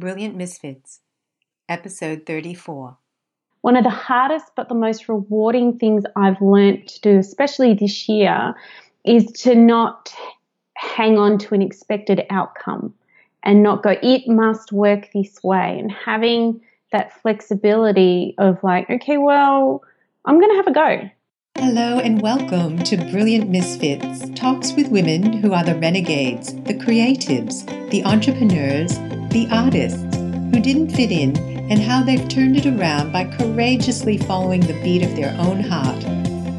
Brilliant 0.00 0.34
Misfits, 0.34 1.00
Episode 1.68 2.24
34. 2.24 2.96
One 3.60 3.76
of 3.76 3.84
the 3.84 3.90
hardest 3.90 4.46
but 4.56 4.70
the 4.70 4.74
most 4.74 5.10
rewarding 5.10 5.78
things 5.78 6.04
I've 6.16 6.40
learned 6.40 6.88
to 6.88 7.00
do, 7.02 7.18
especially 7.18 7.74
this 7.74 8.08
year, 8.08 8.54
is 9.04 9.26
to 9.42 9.54
not 9.54 10.10
hang 10.72 11.18
on 11.18 11.36
to 11.40 11.54
an 11.54 11.60
expected 11.60 12.24
outcome 12.30 12.94
and 13.42 13.62
not 13.62 13.82
go, 13.82 13.94
it 14.02 14.26
must 14.26 14.72
work 14.72 15.10
this 15.12 15.42
way. 15.42 15.78
And 15.78 15.92
having 15.92 16.62
that 16.92 17.12
flexibility 17.20 18.34
of 18.38 18.58
like, 18.64 18.88
okay, 18.88 19.18
well, 19.18 19.82
I'm 20.24 20.40
going 20.40 20.50
to 20.50 20.56
have 20.56 20.66
a 20.66 20.72
go. 20.72 21.10
Hello 21.56 21.98
and 21.98 22.22
welcome 22.22 22.78
to 22.84 22.96
Brilliant 23.10 23.50
Misfits, 23.50 24.30
talks 24.34 24.72
with 24.72 24.88
women 24.88 25.30
who 25.34 25.52
are 25.52 25.64
the 25.64 25.74
renegades, 25.74 26.54
the 26.54 26.72
creatives, 26.72 27.66
the 27.90 28.02
entrepreneurs, 28.04 28.98
the 29.30 29.48
artists 29.52 30.02
who 30.16 30.60
didn't 30.60 30.90
fit 30.90 31.12
in, 31.12 31.36
and 31.70 31.80
how 31.80 32.02
they've 32.02 32.28
turned 32.28 32.56
it 32.56 32.66
around 32.66 33.12
by 33.12 33.24
courageously 33.24 34.18
following 34.18 34.60
the 34.60 34.80
beat 34.82 35.04
of 35.04 35.14
their 35.14 35.32
own 35.38 35.60
heart. 35.60 36.04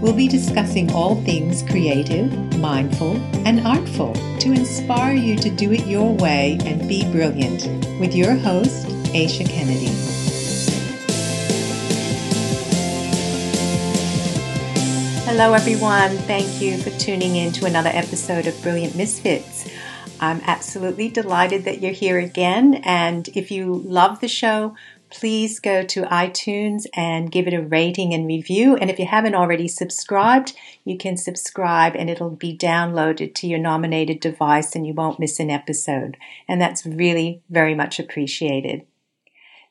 We'll 0.01 0.13
be 0.13 0.29
discussing 0.29 0.89
all 0.93 1.21
things 1.23 1.63
creative, 1.63 2.31
mindful, 2.59 3.17
and 3.45 3.67
artful 3.67 4.13
to 4.39 4.53
inspire 4.53 5.13
you 5.13 5.35
to 5.35 5.49
do 5.49 5.73
it 5.73 5.85
your 5.85 6.15
way 6.15 6.57
and 6.63 6.87
be 6.87 7.03
brilliant 7.11 7.67
with 7.99 8.15
your 8.15 8.35
host, 8.35 8.87
Aisha 9.13 9.45
Kennedy. 9.45 9.91
Hello, 15.25 15.53
everyone. 15.53 16.11
Thank 16.19 16.61
you 16.61 16.77
for 16.77 16.89
tuning 16.91 17.35
in 17.35 17.51
to 17.53 17.65
another 17.65 17.91
episode 17.93 18.47
of 18.47 18.61
Brilliant 18.61 18.95
Misfits. 18.95 19.69
I'm 20.21 20.41
absolutely 20.45 21.09
delighted 21.09 21.65
that 21.65 21.81
you're 21.81 21.91
here 21.91 22.19
again. 22.19 22.75
And 22.85 23.27
if 23.29 23.49
you 23.49 23.73
love 23.73 24.21
the 24.21 24.27
show, 24.27 24.75
please 25.09 25.59
go 25.59 25.83
to 25.83 26.03
iTunes 26.03 26.85
and 26.93 27.31
give 27.31 27.47
it 27.47 27.55
a 27.55 27.61
rating 27.61 28.13
and 28.13 28.27
review. 28.27 28.75
And 28.77 28.91
if 28.91 28.99
you 28.99 29.07
haven't 29.07 29.33
already 29.33 29.67
subscribed, 29.67 30.55
you 30.85 30.95
can 30.95 31.17
subscribe 31.17 31.95
and 31.95 32.07
it'll 32.07 32.29
be 32.29 32.55
downloaded 32.55 33.33
to 33.35 33.47
your 33.47 33.57
nominated 33.57 34.19
device 34.19 34.75
and 34.75 34.85
you 34.85 34.93
won't 34.93 35.19
miss 35.19 35.39
an 35.39 35.49
episode. 35.49 36.17
And 36.47 36.61
that's 36.61 36.85
really 36.85 37.41
very 37.49 37.73
much 37.73 37.99
appreciated. 37.99 38.85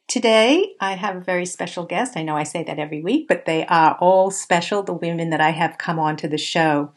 Today, 0.09 0.75
I 0.81 0.95
have 0.95 1.15
a 1.15 1.21
very 1.21 1.47
special 1.47 1.85
guest. 1.85 2.17
I 2.17 2.25
know 2.25 2.37
I 2.37 2.43
say 2.43 2.65
that 2.65 2.81
every 2.81 3.01
week, 3.01 3.29
but 3.29 3.45
they 3.45 3.65
are 3.67 3.97
all 4.01 4.33
special, 4.33 4.83
the 4.83 4.93
women 4.93 5.31
that 5.31 5.41
I 5.41 5.51
have 5.51 5.79
come 5.79 6.01
on 6.01 6.17
to 6.17 6.27
the 6.27 6.37
show. 6.37 6.91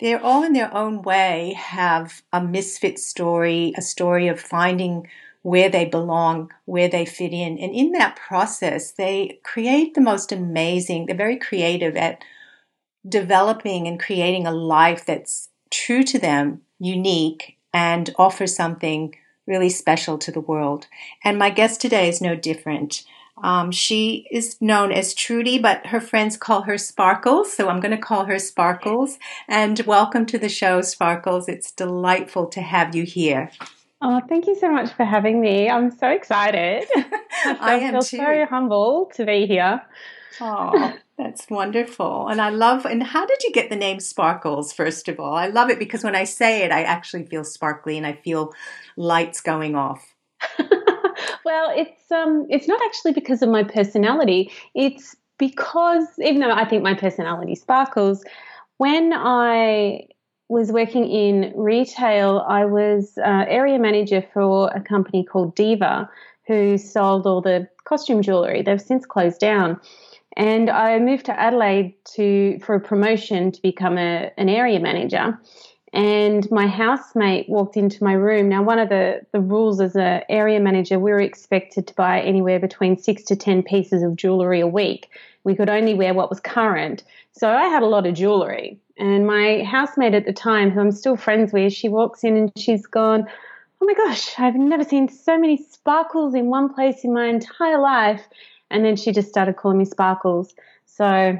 They're 0.00 0.22
all 0.22 0.42
in 0.42 0.52
their 0.52 0.74
own 0.74 1.02
way 1.02 1.54
have 1.56 2.22
a 2.32 2.42
misfit 2.42 2.98
story, 2.98 3.72
a 3.76 3.82
story 3.82 4.28
of 4.28 4.40
finding 4.40 5.06
where 5.42 5.68
they 5.68 5.84
belong, 5.84 6.50
where 6.64 6.88
they 6.88 7.04
fit 7.04 7.32
in. 7.32 7.58
And 7.58 7.74
in 7.74 7.92
that 7.92 8.16
process, 8.16 8.92
they 8.92 9.40
create 9.44 9.94
the 9.94 10.00
most 10.00 10.32
amazing, 10.32 11.06
they're 11.06 11.16
very 11.16 11.36
creative 11.36 11.96
at 11.96 12.24
developing 13.06 13.86
and 13.86 14.00
creating 14.00 14.46
a 14.46 14.52
life 14.52 15.04
that's 15.04 15.50
true 15.70 16.02
to 16.04 16.18
them, 16.18 16.62
unique, 16.78 17.58
and 17.72 18.14
offers 18.18 18.56
something 18.56 19.14
really 19.46 19.68
special 19.68 20.16
to 20.18 20.32
the 20.32 20.40
world. 20.40 20.86
And 21.22 21.38
my 21.38 21.50
guest 21.50 21.80
today 21.80 22.08
is 22.08 22.22
no 22.22 22.34
different. 22.34 23.04
Um, 23.42 23.72
she 23.72 24.26
is 24.30 24.60
known 24.60 24.92
as 24.92 25.12
Trudy, 25.12 25.58
but 25.58 25.86
her 25.86 26.00
friends 26.00 26.36
call 26.36 26.62
her 26.62 26.78
Sparkles, 26.78 27.52
so 27.52 27.68
I'm 27.68 27.80
going 27.80 27.90
to 27.90 27.98
call 27.98 28.26
her 28.26 28.38
Sparkles. 28.38 29.18
And 29.48 29.78
welcome 29.80 30.24
to 30.26 30.38
the 30.38 30.48
show, 30.48 30.80
Sparkles. 30.82 31.48
It's 31.48 31.72
delightful 31.72 32.46
to 32.46 32.60
have 32.60 32.94
you 32.94 33.04
here. 33.04 33.50
Oh, 34.00 34.20
thank 34.28 34.46
you 34.46 34.54
so 34.54 34.70
much 34.70 34.92
for 34.92 35.04
having 35.04 35.40
me. 35.40 35.68
I'm 35.68 35.90
so 35.90 36.08
excited. 36.08 36.84
I, 36.94 37.56
I 37.60 37.74
am 37.76 37.92
feel 37.92 38.02
too. 38.02 38.16
so 38.18 38.46
humble 38.48 39.10
to 39.14 39.24
be 39.24 39.46
here. 39.46 39.82
Oh, 40.40 40.94
that's 41.18 41.48
wonderful. 41.50 42.28
And 42.28 42.40
I 42.40 42.50
love, 42.50 42.86
and 42.86 43.02
how 43.02 43.26
did 43.26 43.42
you 43.42 43.52
get 43.52 43.70
the 43.70 43.76
name 43.76 44.00
Sparkles, 44.00 44.72
first 44.72 45.08
of 45.08 45.18
all? 45.18 45.34
I 45.34 45.48
love 45.48 45.70
it 45.70 45.78
because 45.78 46.04
when 46.04 46.16
I 46.16 46.24
say 46.24 46.62
it, 46.62 46.70
I 46.70 46.82
actually 46.82 47.24
feel 47.24 47.44
sparkly 47.44 47.96
and 47.96 48.06
I 48.06 48.12
feel 48.12 48.52
lights 48.96 49.40
going 49.40 49.74
off. 49.74 50.14
well, 51.44 51.72
it's 51.74 52.10
um, 52.10 52.46
it's 52.50 52.68
not 52.68 52.80
actually 52.84 53.12
because 53.12 53.42
of 53.42 53.48
my 53.48 53.62
personality. 53.62 54.50
It's 54.74 55.16
because 55.38 56.06
even 56.18 56.40
though 56.40 56.50
I 56.50 56.64
think 56.64 56.82
my 56.82 56.94
personality 56.94 57.54
sparkles, 57.54 58.24
when 58.78 59.12
I 59.12 60.06
was 60.48 60.70
working 60.70 61.06
in 61.08 61.52
retail, 61.56 62.44
I 62.48 62.64
was 62.64 63.18
uh, 63.18 63.44
area 63.48 63.78
manager 63.78 64.24
for 64.32 64.70
a 64.74 64.80
company 64.80 65.24
called 65.24 65.54
Diva, 65.54 66.08
who 66.46 66.78
sold 66.78 67.26
all 67.26 67.40
the 67.40 67.68
costume 67.84 68.22
jewelry. 68.22 68.62
They've 68.62 68.80
since 68.80 69.06
closed 69.06 69.40
down. 69.40 69.80
And 70.36 70.68
I 70.68 70.98
moved 70.98 71.26
to 71.26 71.40
Adelaide 71.40 71.94
to 72.16 72.58
for 72.58 72.74
a 72.74 72.80
promotion 72.80 73.52
to 73.52 73.62
become 73.62 73.98
a, 73.98 74.32
an 74.36 74.48
area 74.48 74.80
manager. 74.80 75.38
And 75.94 76.50
my 76.50 76.66
housemate 76.66 77.48
walked 77.48 77.76
into 77.76 78.02
my 78.02 78.14
room. 78.14 78.48
Now, 78.48 78.64
one 78.64 78.80
of 78.80 78.88
the, 78.88 79.20
the 79.30 79.38
rules 79.38 79.80
as 79.80 79.94
an 79.94 80.22
area 80.28 80.58
manager, 80.58 80.98
we 80.98 81.12
were 81.12 81.20
expected 81.20 81.86
to 81.86 81.94
buy 81.94 82.20
anywhere 82.20 82.58
between 82.58 82.98
six 82.98 83.22
to 83.24 83.36
10 83.36 83.62
pieces 83.62 84.02
of 84.02 84.16
jewelry 84.16 84.58
a 84.58 84.66
week. 84.66 85.08
We 85.44 85.54
could 85.54 85.70
only 85.70 85.94
wear 85.94 86.12
what 86.12 86.30
was 86.30 86.40
current. 86.40 87.04
So 87.30 87.48
I 87.48 87.66
had 87.66 87.84
a 87.84 87.86
lot 87.86 88.06
of 88.06 88.14
jewelry. 88.14 88.76
And 88.98 89.24
my 89.24 89.62
housemate 89.62 90.14
at 90.14 90.26
the 90.26 90.32
time, 90.32 90.72
who 90.72 90.80
I'm 90.80 90.90
still 90.90 91.16
friends 91.16 91.52
with, 91.52 91.72
she 91.72 91.88
walks 91.88 92.24
in 92.24 92.36
and 92.36 92.52
she's 92.58 92.86
gone, 92.86 93.28
Oh 93.80 93.86
my 93.86 93.94
gosh, 93.94 94.34
I've 94.36 94.56
never 94.56 94.82
seen 94.82 95.08
so 95.08 95.38
many 95.38 95.56
sparkles 95.56 96.34
in 96.34 96.46
one 96.46 96.74
place 96.74 97.04
in 97.04 97.12
my 97.12 97.26
entire 97.26 97.78
life. 97.78 98.22
And 98.68 98.84
then 98.84 98.96
she 98.96 99.12
just 99.12 99.28
started 99.28 99.56
calling 99.56 99.78
me 99.78 99.84
Sparkles. 99.84 100.54
So 100.86 101.38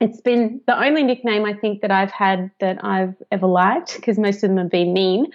it's 0.00 0.20
been 0.20 0.60
the 0.66 0.78
only 0.78 1.02
nickname 1.02 1.44
I 1.44 1.54
think 1.54 1.82
that 1.82 1.90
I've 1.90 2.10
had 2.10 2.50
that 2.60 2.84
I've 2.84 3.14
ever 3.32 3.46
liked 3.46 3.96
because 3.96 4.18
most 4.18 4.42
of 4.44 4.50
them 4.50 4.58
have 4.58 4.70
been 4.70 4.92
mean. 4.92 5.26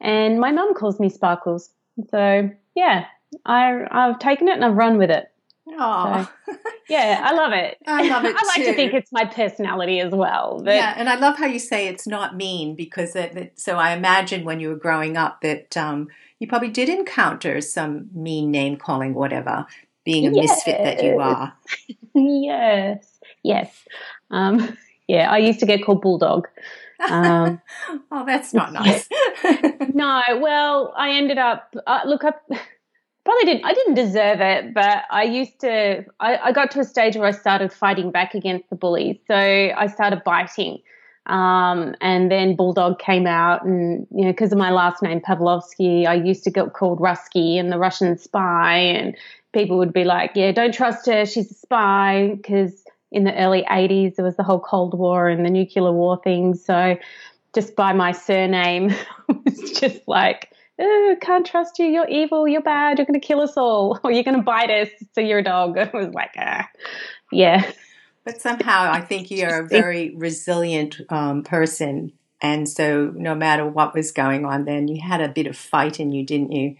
And 0.00 0.40
my 0.40 0.52
mum 0.52 0.74
calls 0.74 1.00
me 1.00 1.08
Sparkles. 1.08 1.70
So 2.10 2.50
yeah, 2.74 3.06
I, 3.44 3.86
I've 3.90 4.18
taken 4.18 4.48
it 4.48 4.54
and 4.54 4.64
I've 4.64 4.74
run 4.74 4.98
with 4.98 5.10
it. 5.10 5.30
Oh, 5.78 6.28
so, 6.46 6.56
yeah, 6.88 7.20
I 7.22 7.32
love 7.32 7.52
it. 7.52 7.78
I 7.86 8.08
love 8.08 8.24
it 8.24 8.34
I 8.38 8.42
like 8.46 8.56
too. 8.56 8.64
to 8.64 8.74
think 8.74 8.92
it's 8.92 9.12
my 9.12 9.24
personality 9.24 10.00
as 10.00 10.12
well. 10.12 10.60
But 10.62 10.74
yeah, 10.74 10.94
and 10.96 11.08
I 11.08 11.16
love 11.16 11.38
how 11.38 11.46
you 11.46 11.58
say 11.58 11.88
it's 11.88 12.06
not 12.06 12.36
mean 12.36 12.74
because 12.74 13.14
it, 13.14 13.36
it, 13.36 13.60
so 13.60 13.76
I 13.76 13.92
imagine 13.92 14.44
when 14.44 14.60
you 14.60 14.68
were 14.68 14.76
growing 14.76 15.16
up 15.16 15.40
that 15.42 15.76
um, 15.76 16.08
you 16.38 16.48
probably 16.48 16.70
did 16.70 16.88
encounter 16.88 17.60
some 17.60 18.10
mean 18.12 18.50
name 18.50 18.76
calling, 18.76 19.14
whatever, 19.14 19.66
being 20.04 20.26
a 20.26 20.30
misfit 20.30 20.82
that 20.82 21.02
you 21.02 21.20
are. 21.20 21.54
yes, 22.14 23.09
yes. 23.42 23.84
Um, 24.30 24.76
yeah, 25.08 25.30
I 25.30 25.38
used 25.38 25.60
to 25.60 25.66
get 25.66 25.84
called 25.84 26.02
Bulldog. 26.02 26.48
Um, 27.08 27.60
oh, 28.10 28.24
that's 28.26 28.52
not 28.52 28.72
nice. 28.72 29.08
no, 29.94 30.22
well, 30.40 30.92
I 30.96 31.12
ended 31.12 31.38
up. 31.38 31.74
Uh, 31.86 32.00
look, 32.06 32.24
I 32.24 32.32
probably 33.24 33.44
didn't. 33.44 33.64
I 33.64 33.72
didn't 33.72 33.94
deserve 33.94 34.40
it, 34.40 34.74
but 34.74 35.04
I 35.10 35.24
used 35.24 35.60
to. 35.60 36.04
I, 36.20 36.36
I 36.36 36.52
got 36.52 36.70
to 36.72 36.80
a 36.80 36.84
stage 36.84 37.16
where 37.16 37.26
I 37.26 37.32
started 37.32 37.72
fighting 37.72 38.10
back 38.10 38.34
against 38.34 38.68
the 38.70 38.76
bullies. 38.76 39.18
So 39.26 39.34
I 39.34 39.86
started 39.86 40.22
biting. 40.24 40.82
Um, 41.26 41.94
and 42.00 42.30
then 42.30 42.56
Bulldog 42.56 42.98
came 42.98 43.26
out, 43.26 43.64
and 43.64 44.06
you 44.10 44.24
know, 44.24 44.32
because 44.32 44.52
of 44.52 44.58
my 44.58 44.70
last 44.70 45.02
name 45.02 45.20
Pavlovsky, 45.20 46.06
I 46.06 46.14
used 46.14 46.44
to 46.44 46.50
get 46.50 46.72
called 46.72 46.98
Rusky 46.98 47.58
and 47.58 47.70
the 47.70 47.78
Russian 47.78 48.18
spy, 48.18 48.76
and 48.76 49.16
people 49.52 49.78
would 49.78 49.92
be 49.92 50.04
like, 50.04 50.32
"Yeah, 50.34 50.50
don't 50.52 50.74
trust 50.74 51.06
her; 51.06 51.26
she's 51.26 51.50
a 51.50 51.54
spy." 51.54 52.32
Because 52.36 52.84
in 53.12 53.24
the 53.24 53.36
early 53.36 53.64
'80s, 53.70 54.16
there 54.16 54.24
was 54.24 54.36
the 54.36 54.42
whole 54.42 54.60
Cold 54.60 54.98
War 54.98 55.28
and 55.28 55.44
the 55.44 55.50
nuclear 55.50 55.92
war 55.92 56.20
thing. 56.22 56.54
So, 56.54 56.96
just 57.54 57.76
by 57.76 57.92
my 57.92 58.12
surname, 58.12 58.90
it 59.28 59.36
was 59.44 59.72
just 59.78 60.00
like, 60.06 60.52
"Oh, 60.78 61.16
can't 61.20 61.46
trust 61.46 61.78
you. 61.78 61.86
You're 61.86 62.08
evil. 62.08 62.46
You're 62.48 62.62
bad. 62.62 62.98
You're 62.98 63.06
going 63.06 63.20
to 63.20 63.26
kill 63.26 63.40
us 63.40 63.56
all, 63.56 63.98
or 64.04 64.12
you're 64.12 64.24
going 64.24 64.38
to 64.38 64.42
bite 64.42 64.70
us. 64.70 64.88
So 65.14 65.20
you're 65.20 65.38
a 65.40 65.44
dog." 65.44 65.76
It 65.78 65.92
was 65.92 66.12
like, 66.14 66.32
ah, 66.38 66.68
yeah. 67.32 67.70
But 68.24 68.40
somehow 68.40 68.90
I 68.92 69.00
think 69.00 69.30
you're 69.30 69.64
a 69.64 69.66
very 69.66 70.14
resilient 70.14 71.00
um, 71.08 71.42
person. 71.42 72.12
And 72.42 72.68
so 72.68 73.12
no 73.14 73.34
matter 73.34 73.66
what 73.66 73.94
was 73.94 74.12
going 74.12 74.44
on 74.44 74.64
then, 74.64 74.88
you 74.88 75.00
had 75.00 75.20
a 75.20 75.28
bit 75.28 75.46
of 75.46 75.56
fight 75.56 76.00
in 76.00 76.12
you, 76.12 76.24
didn't 76.24 76.52
you? 76.52 76.76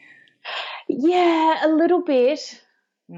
Yeah, 0.89 1.67
a 1.67 1.69
little 1.69 2.03
bit. 2.03 2.63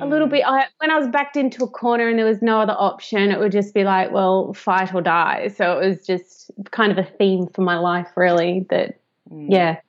A 0.00 0.06
little 0.06 0.26
bit. 0.26 0.42
I, 0.46 0.64
when 0.78 0.90
I 0.90 0.98
was 0.98 1.08
backed 1.08 1.36
into 1.36 1.64
a 1.64 1.68
corner 1.68 2.08
and 2.08 2.18
there 2.18 2.24
was 2.26 2.40
no 2.40 2.60
other 2.60 2.74
option, 2.76 3.30
it 3.30 3.38
would 3.38 3.52
just 3.52 3.74
be 3.74 3.84
like, 3.84 4.10
well, 4.10 4.54
fight 4.54 4.94
or 4.94 5.02
die. 5.02 5.48
So 5.48 5.78
it 5.78 5.88
was 5.88 6.06
just 6.06 6.50
kind 6.70 6.90
of 6.92 6.98
a 6.98 7.04
theme 7.04 7.46
for 7.48 7.60
my 7.60 7.78
life, 7.78 8.08
really. 8.16 8.66
That, 8.70 8.98
yeah. 9.30 9.80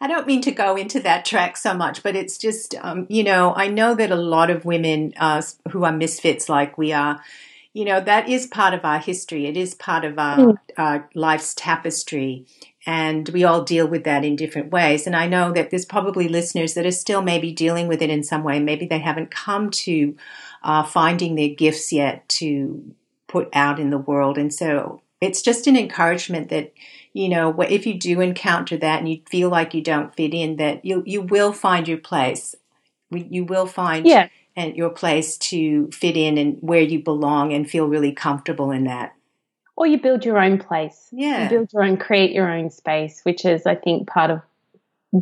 I 0.00 0.08
don't 0.08 0.26
mean 0.26 0.40
to 0.42 0.50
go 0.50 0.74
into 0.76 1.00
that 1.00 1.24
track 1.24 1.56
so 1.56 1.74
much, 1.74 2.02
but 2.02 2.16
it's 2.16 2.38
just, 2.38 2.74
um, 2.80 3.06
you 3.08 3.22
know, 3.22 3.54
I 3.54 3.68
know 3.68 3.94
that 3.94 4.10
a 4.10 4.16
lot 4.16 4.50
of 4.50 4.64
women 4.64 5.12
uh, 5.16 5.42
who 5.70 5.84
are 5.84 5.92
misfits 5.92 6.48
like 6.48 6.76
we 6.76 6.92
are, 6.92 7.20
you 7.72 7.84
know, 7.84 8.00
that 8.00 8.28
is 8.28 8.46
part 8.46 8.74
of 8.74 8.84
our 8.84 8.98
history. 8.98 9.46
It 9.46 9.56
is 9.56 9.74
part 9.74 10.04
of 10.04 10.18
our, 10.18 10.38
Mm. 10.38 10.56
our 10.76 11.10
life's 11.14 11.54
tapestry. 11.54 12.46
And 12.86 13.28
we 13.30 13.42
all 13.42 13.64
deal 13.64 13.86
with 13.88 14.04
that 14.04 14.24
in 14.24 14.36
different 14.36 14.70
ways. 14.70 15.06
And 15.06 15.16
I 15.16 15.26
know 15.26 15.52
that 15.52 15.70
there's 15.70 15.84
probably 15.84 16.28
listeners 16.28 16.74
that 16.74 16.86
are 16.86 16.92
still 16.92 17.20
maybe 17.20 17.50
dealing 17.50 17.88
with 17.88 18.00
it 18.00 18.10
in 18.10 18.22
some 18.22 18.44
way. 18.44 18.60
Maybe 18.60 18.86
they 18.86 19.00
haven't 19.00 19.32
come 19.32 19.70
to 19.70 20.16
uh, 20.62 20.84
finding 20.84 21.34
their 21.34 21.48
gifts 21.48 21.92
yet 21.92 22.28
to 22.28 22.94
put 23.26 23.48
out 23.52 23.80
in 23.80 23.90
the 23.90 23.98
world. 23.98 24.38
And 24.38 24.54
so 24.54 25.02
it's 25.20 25.42
just 25.42 25.66
an 25.66 25.76
encouragement 25.76 26.48
that, 26.50 26.72
you 27.12 27.28
know, 27.28 27.60
if 27.62 27.86
you 27.86 27.94
do 27.94 28.20
encounter 28.20 28.76
that 28.76 29.00
and 29.00 29.08
you 29.08 29.20
feel 29.28 29.48
like 29.48 29.74
you 29.74 29.82
don't 29.82 30.14
fit 30.14 30.32
in, 30.32 30.56
that 30.56 30.84
you, 30.84 31.02
you 31.04 31.22
will 31.22 31.52
find 31.52 31.88
your 31.88 31.98
place. 31.98 32.54
You 33.10 33.44
will 33.44 33.66
find 33.66 34.06
yeah. 34.06 34.28
and 34.54 34.76
your 34.76 34.90
place 34.90 35.36
to 35.38 35.90
fit 35.90 36.16
in 36.16 36.38
and 36.38 36.58
where 36.60 36.82
you 36.82 37.02
belong 37.02 37.52
and 37.52 37.68
feel 37.68 37.88
really 37.88 38.12
comfortable 38.12 38.70
in 38.70 38.84
that 38.84 39.15
or 39.76 39.86
you 39.86 40.00
build 40.00 40.24
your 40.24 40.38
own 40.38 40.58
place. 40.58 41.08
Yeah. 41.12 41.44
You 41.44 41.50
build 41.50 41.72
your 41.72 41.84
own, 41.84 41.96
create 41.98 42.32
your 42.32 42.50
own 42.50 42.70
space, 42.70 43.20
which 43.22 43.44
is, 43.44 43.66
I 43.66 43.74
think, 43.74 44.08
part 44.08 44.30
of, 44.30 44.40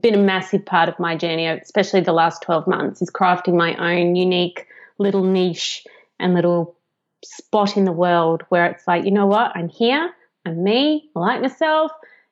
been 0.00 0.14
a 0.14 0.18
massive 0.18 0.64
part 0.64 0.88
of 0.88 0.98
my 0.98 1.16
journey, 1.16 1.46
especially 1.46 2.00
the 2.00 2.12
last 2.12 2.42
12 2.42 2.66
months, 2.66 3.02
is 3.02 3.10
crafting 3.10 3.56
my 3.56 3.74
own 3.76 4.16
unique 4.16 4.66
little 4.98 5.24
niche 5.24 5.84
and 6.18 6.34
little 6.34 6.76
spot 7.24 7.76
in 7.76 7.84
the 7.84 7.92
world 7.92 8.42
where 8.48 8.66
it's 8.66 8.86
like, 8.86 9.04
you 9.04 9.10
know 9.10 9.26
what, 9.26 9.52
I'm 9.56 9.68
here, 9.68 10.10
I'm 10.46 10.62
me, 10.62 11.10
I 11.16 11.18
like 11.18 11.40
myself. 11.40 11.90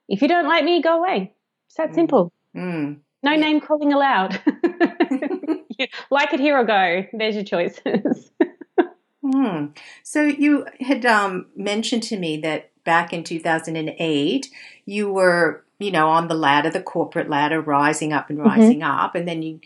If 0.09 0.23
you 0.23 0.29
don't 0.29 0.47
like 0.47 0.65
me, 0.65 0.83
go 0.83 0.99
away. 0.99 1.35
It's 1.67 1.77
that 1.77 1.91
mm. 1.91 1.95
simple. 1.95 2.33
Mm. 2.57 2.99
No 3.23 3.31
yeah. 3.33 3.37
name 3.37 3.61
calling 3.61 3.93
allowed. 3.93 4.41
like 6.11 6.33
it 6.33 6.41
here 6.41 6.59
or 6.59 6.65
go. 6.65 7.05
There's 7.13 7.35
your 7.35 7.45
choices. 7.45 8.31
Hmm. 9.23 9.67
So 10.03 10.23
you 10.23 10.67
had 10.81 11.07
um, 11.07 11.47
mentioned 11.57 12.03
to 12.05 12.19
me 12.19 12.39
that 12.39 12.71
back 12.85 13.13
in 13.13 13.23
2008, 13.23 14.51
you 14.85 15.13
were, 15.13 15.65
you 15.79 15.91
know, 15.91 16.09
on 16.09 16.29
the 16.29 16.35
ladder, 16.35 16.71
the 16.71 16.83
corporate 16.83 17.31
ladder, 17.31 17.61
rising 17.61 18.13
up 18.13 18.31
and 18.31 18.39
mm-hmm. 18.39 18.49
rising 18.49 18.81
mm-hmm. 18.81 18.91
up, 18.91 19.15
and 19.15 19.27
then 19.27 19.43
you. 19.43 19.61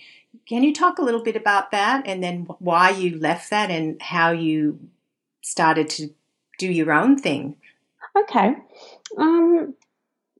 Can 0.47 0.63
you 0.63 0.73
talk 0.73 0.99
a 0.99 1.03
little 1.03 1.25
bit 1.25 1.35
about 1.35 1.73
that, 1.73 2.07
and 2.07 2.23
then 2.23 2.47
why 2.59 2.91
you 2.91 3.19
left 3.19 3.51
that, 3.51 3.71
and 3.71 4.01
how 4.01 4.31
you 4.31 4.79
started 5.41 5.89
to 5.91 6.11
do 6.59 6.71
your 6.71 6.93
own 6.93 7.19
thing? 7.19 7.57
Okay. 8.17 8.55
Um, 9.19 9.75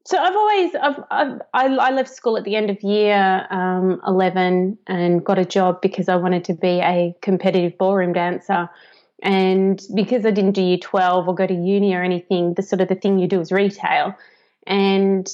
so 0.05 0.19
I've 0.19 0.37
always 0.37 0.75
I've, 0.77 1.41
I've, 1.53 1.79
i 1.81 1.91
left 1.91 2.15
school 2.15 2.37
at 2.37 2.45
the 2.45 2.55
end 2.55 2.71
of 2.71 2.81
year 2.83 3.47
um, 3.51 4.01
eleven 4.07 4.79
and 4.87 5.25
got 5.25 5.39
a 5.39 5.45
job 5.45 5.81
because 5.81 6.09
I 6.09 6.15
wanted 6.15 6.45
to 6.45 6.55
be 6.55 6.81
a 6.81 7.17
competitive 7.23 7.77
ballroom 7.77 8.13
dancer. 8.13 8.71
And 9.23 9.81
because 9.95 10.27
I 10.27 10.31
didn't 10.31 10.53
do 10.53 10.63
year 10.63 10.79
12 10.79 11.29
or 11.29 11.35
go 11.35 11.47
to 11.47 11.55
uni 11.55 11.95
or 11.95 12.03
anything, 12.03 12.55
the 12.55 12.63
sort 12.63 12.81
of 12.81 12.89
the 12.89 12.95
thing 12.95 13.19
you 13.19 13.27
do 13.27 13.41
is 13.41 13.51
retail. 13.51 14.15
And 14.67 15.29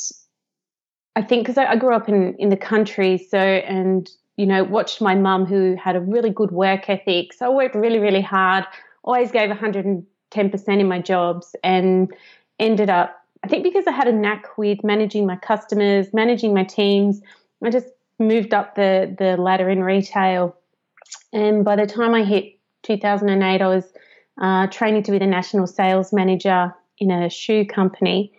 I 1.17 1.23
think 1.23 1.44
because 1.44 1.58
I, 1.58 1.67
I, 1.67 1.76
grew 1.76 1.94
up 1.94 2.08
in, 2.08 2.34
in 2.38 2.49
the 2.49 2.56
country, 2.56 3.19
so, 3.19 3.38
and, 3.38 4.08
you 4.37 4.46
know, 4.46 4.62
watched 4.64 5.00
my 5.00 5.14
mum 5.14 5.46
who 5.46 5.76
had 5.76 5.96
a 5.96 6.00
really 6.00 6.31
good 6.31 6.52
work 6.52 6.88
ethic. 6.88 7.32
So 7.32 7.46
I 7.46 7.49
worked 7.49 7.75
really, 7.75 7.99
really 7.99 8.20
hard, 8.23 8.64
always 9.02 9.32
gave 9.32 9.50
110% 9.50 10.05
in 10.69 10.88
my 10.88 11.00
jobs 11.00 11.55
and 11.64 12.12
ended 12.58 12.88
up, 12.88 13.17
I 13.44 13.49
think 13.49 13.64
because 13.64 13.87
I 13.87 13.93
had 13.93 14.06
a 14.06 14.12
knack 14.12 14.56
with 14.56 14.84
managing 14.84 15.26
my 15.26 15.37
customers, 15.37 16.06
managing 16.12 16.55
my 16.55 16.64
teams, 16.64 17.20
I 17.64 17.70
just 17.70 17.88
moved 18.19 18.55
up 18.55 18.76
the, 18.76 19.14
the 19.19 19.37
ladder 19.37 19.69
in 19.69 19.82
retail. 19.82 20.56
And 21.32 21.64
by 21.64 21.76
the 21.76 21.87
time 21.87 22.14
I 22.14 22.25
hit 22.25 22.58
2008, 22.82 23.62
I 23.62 23.67
was 23.67 23.93
uh, 24.40 24.67
training 24.69 25.02
to 25.05 25.12
be 25.12 25.19
the 25.19 25.26
national 25.26 25.67
sales 25.67 26.12
manager 26.12 26.75
in 26.99 27.11
a 27.11 27.29
shoe 27.29 27.64
company, 27.64 28.32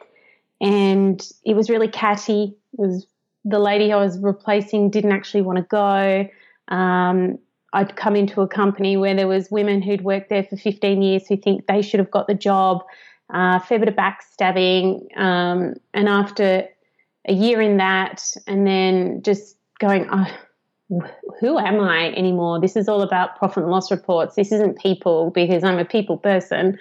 and 0.62 1.22
it 1.45 1.56
was 1.56 1.69
really 1.69 1.88
catty. 1.88 2.56
It 2.74 2.80
was 2.80 3.07
the 3.45 3.60
lady 3.60 3.92
I 3.92 3.98
was 3.98 4.18
replacing 4.19 4.90
didn't 4.90 5.12
actually 5.12 5.42
want 5.42 5.57
to 5.57 5.63
go. 5.63 6.28
Um, 6.74 7.40
I'd 7.74 7.95
come 7.95 8.16
into 8.16 8.42
a 8.42 8.48
company 8.48 8.98
where 8.98 9.16
there 9.16 9.28
was 9.28 9.50
women 9.50 9.81
who'd 9.81 10.04
worked 10.04 10.30
there 10.30 10.44
for 10.44 10.56
15 10.56 11.01
years 11.01 11.28
who 11.28 11.38
think 11.38 11.66
they 11.68 11.81
should 11.81 12.00
have 12.00 12.12
got 12.12 12.28
the 12.28 12.36
job. 12.36 12.84
Uh, 13.34 13.60
fair 13.60 13.80
bit 13.80 13.88
of 13.88 13.95
backstabbing, 13.95 15.18
um, 15.18 15.74
and 15.94 16.07
after 16.07 16.68
a 17.28 17.34
year 17.34 17.62
in 17.62 17.78
that, 17.78 18.22
and 18.45 18.68
then 18.68 19.22
just 19.24 19.56
going, 19.80 20.07
oh, 20.12 20.28
who 21.40 21.57
am 21.57 21.80
I 21.80 22.12
anymore? 22.13 22.60
This 22.60 22.75
is 22.75 22.88
all 22.88 23.01
about 23.01 23.38
profit 23.38 23.63
and 23.63 23.72
loss 23.72 23.92
reports. 23.92 24.36
This 24.36 24.51
isn't 24.51 24.80
people 24.80 25.31
because 25.31 25.63
I'm 25.63 25.80
a 25.80 25.86
people 25.86 26.18
person. 26.18 26.78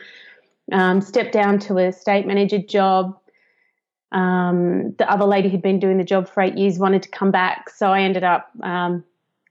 Um, 0.70 1.00
stepped 1.00 1.32
down 1.32 1.59
to 1.61 1.79
a 1.79 1.93
state 1.93 2.26
manager 2.26 2.59
job. 2.59 3.19
Um, 4.12 4.94
the 4.99 5.11
other 5.11 5.25
lady 5.25 5.49
who'd 5.49 5.62
been 5.62 5.81
doing 5.81 5.99
the 5.99 6.05
job 6.05 6.29
for 6.29 6.43
eight 6.43 6.56
years 6.56 6.79
wanted 6.79 7.03
to 7.05 7.09
come 7.09 7.31
back, 7.31 7.70
so 7.70 7.93
I 7.93 8.03
ended 8.03 8.25
up 8.25 8.50
um, 8.62 9.05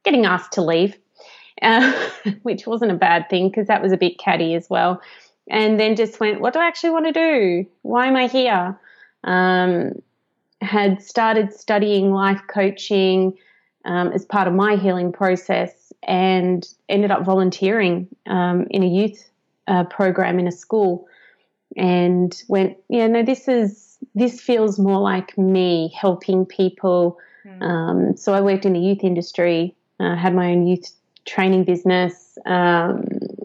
getting 0.04 0.26
asked 0.26 0.54
to 0.54 0.62
leave, 0.62 0.96
uh, 1.62 1.92
which 2.44 2.68
wasn't 2.68 2.92
a 2.92 2.96
bad 2.96 3.30
thing 3.30 3.50
because 3.50 3.68
that 3.68 3.82
was 3.82 3.92
a 3.92 3.98
bit 3.98 4.20
catty 4.20 4.54
as 4.54 4.70
well. 4.70 5.02
And 5.50 5.80
then 5.80 5.96
just 5.96 6.20
went, 6.20 6.40
what 6.40 6.54
do 6.54 6.60
I 6.60 6.68
actually 6.68 6.92
want 6.92 7.08
to 7.08 7.12
do? 7.12 7.66
Why 7.82 8.08
am 8.08 8.16
I 8.16 8.28
here? 8.28 8.80
Um, 9.24 9.94
had 10.62 11.02
started 11.02 11.52
studying 11.54 12.12
life 12.12 12.42
coaching 12.48 13.38
um, 13.86 14.12
as 14.12 14.26
part 14.26 14.48
of 14.48 14.54
my 14.54 14.76
healing 14.76 15.12
process 15.12 15.94
and 16.04 16.68
ended 16.90 17.12
up 17.12 17.24
volunteering 17.24 18.08
um, 18.28 18.68
in 18.70 18.84
a 18.84 18.88
youth 18.88 19.30
uh, 19.68 19.84
program 19.86 20.40
in 20.40 20.48
a 20.48 20.52
school 20.52 21.08
and 21.78 22.44
went, 22.48 22.78
yeah, 22.90 23.08
no, 23.08 23.24
this 23.24 23.48
is 23.48 23.98
this 24.16 24.42
feels 24.42 24.80
more 24.80 25.00
like 25.00 25.38
me 25.38 25.94
helping 25.96 26.46
people. 26.46 27.18
Mm. 27.46 27.62
Um, 27.62 28.18
so 28.18 28.34
I 28.34 28.42
worked 28.42 28.66
in 28.66 28.74
the 28.74 28.80
youth 28.80 29.04
industry, 29.04 29.76
uh, 30.00 30.16
had 30.16 30.36
my 30.36 30.52
own 30.52 30.68
youth 30.68 30.92
training 31.26 31.64
business 31.64 32.38
um, 32.46 33.04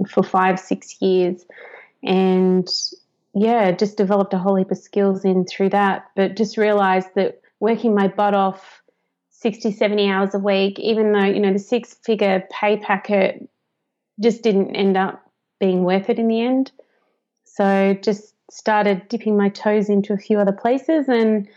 for 0.08 0.22
five, 0.22 0.58
six 0.58 1.00
years, 1.00 1.44
and 2.02 2.68
yeah, 3.34 3.70
just 3.72 3.98
developed 3.98 4.32
a 4.32 4.38
whole 4.38 4.56
heap 4.56 4.70
of 4.70 4.78
skills 4.78 5.24
in 5.24 5.44
through 5.44 5.70
that. 5.70 6.06
But 6.16 6.36
just 6.36 6.56
realized 6.56 7.08
that 7.14 7.40
working 7.60 7.94
my 7.94 8.08
butt 8.08 8.34
off 8.34 8.82
60, 9.40 9.72
70 9.72 10.10
hours 10.10 10.34
a 10.34 10.38
week, 10.38 10.78
even 10.78 11.12
though, 11.12 11.24
you 11.24 11.40
know, 11.40 11.52
the 11.52 11.58
six 11.58 11.94
figure 12.04 12.46
pay 12.50 12.78
packet 12.78 13.48
just 14.20 14.42
didn't 14.42 14.74
end 14.74 14.96
up 14.96 15.22
being 15.60 15.84
worth 15.84 16.08
it 16.08 16.18
in 16.18 16.28
the 16.28 16.40
end. 16.40 16.72
So 17.44 17.94
just 18.02 18.34
started 18.50 19.08
dipping 19.08 19.36
my 19.36 19.50
toes 19.50 19.88
into 19.88 20.12
a 20.12 20.18
few 20.18 20.38
other 20.38 20.52
places 20.52 21.08
and 21.08 21.48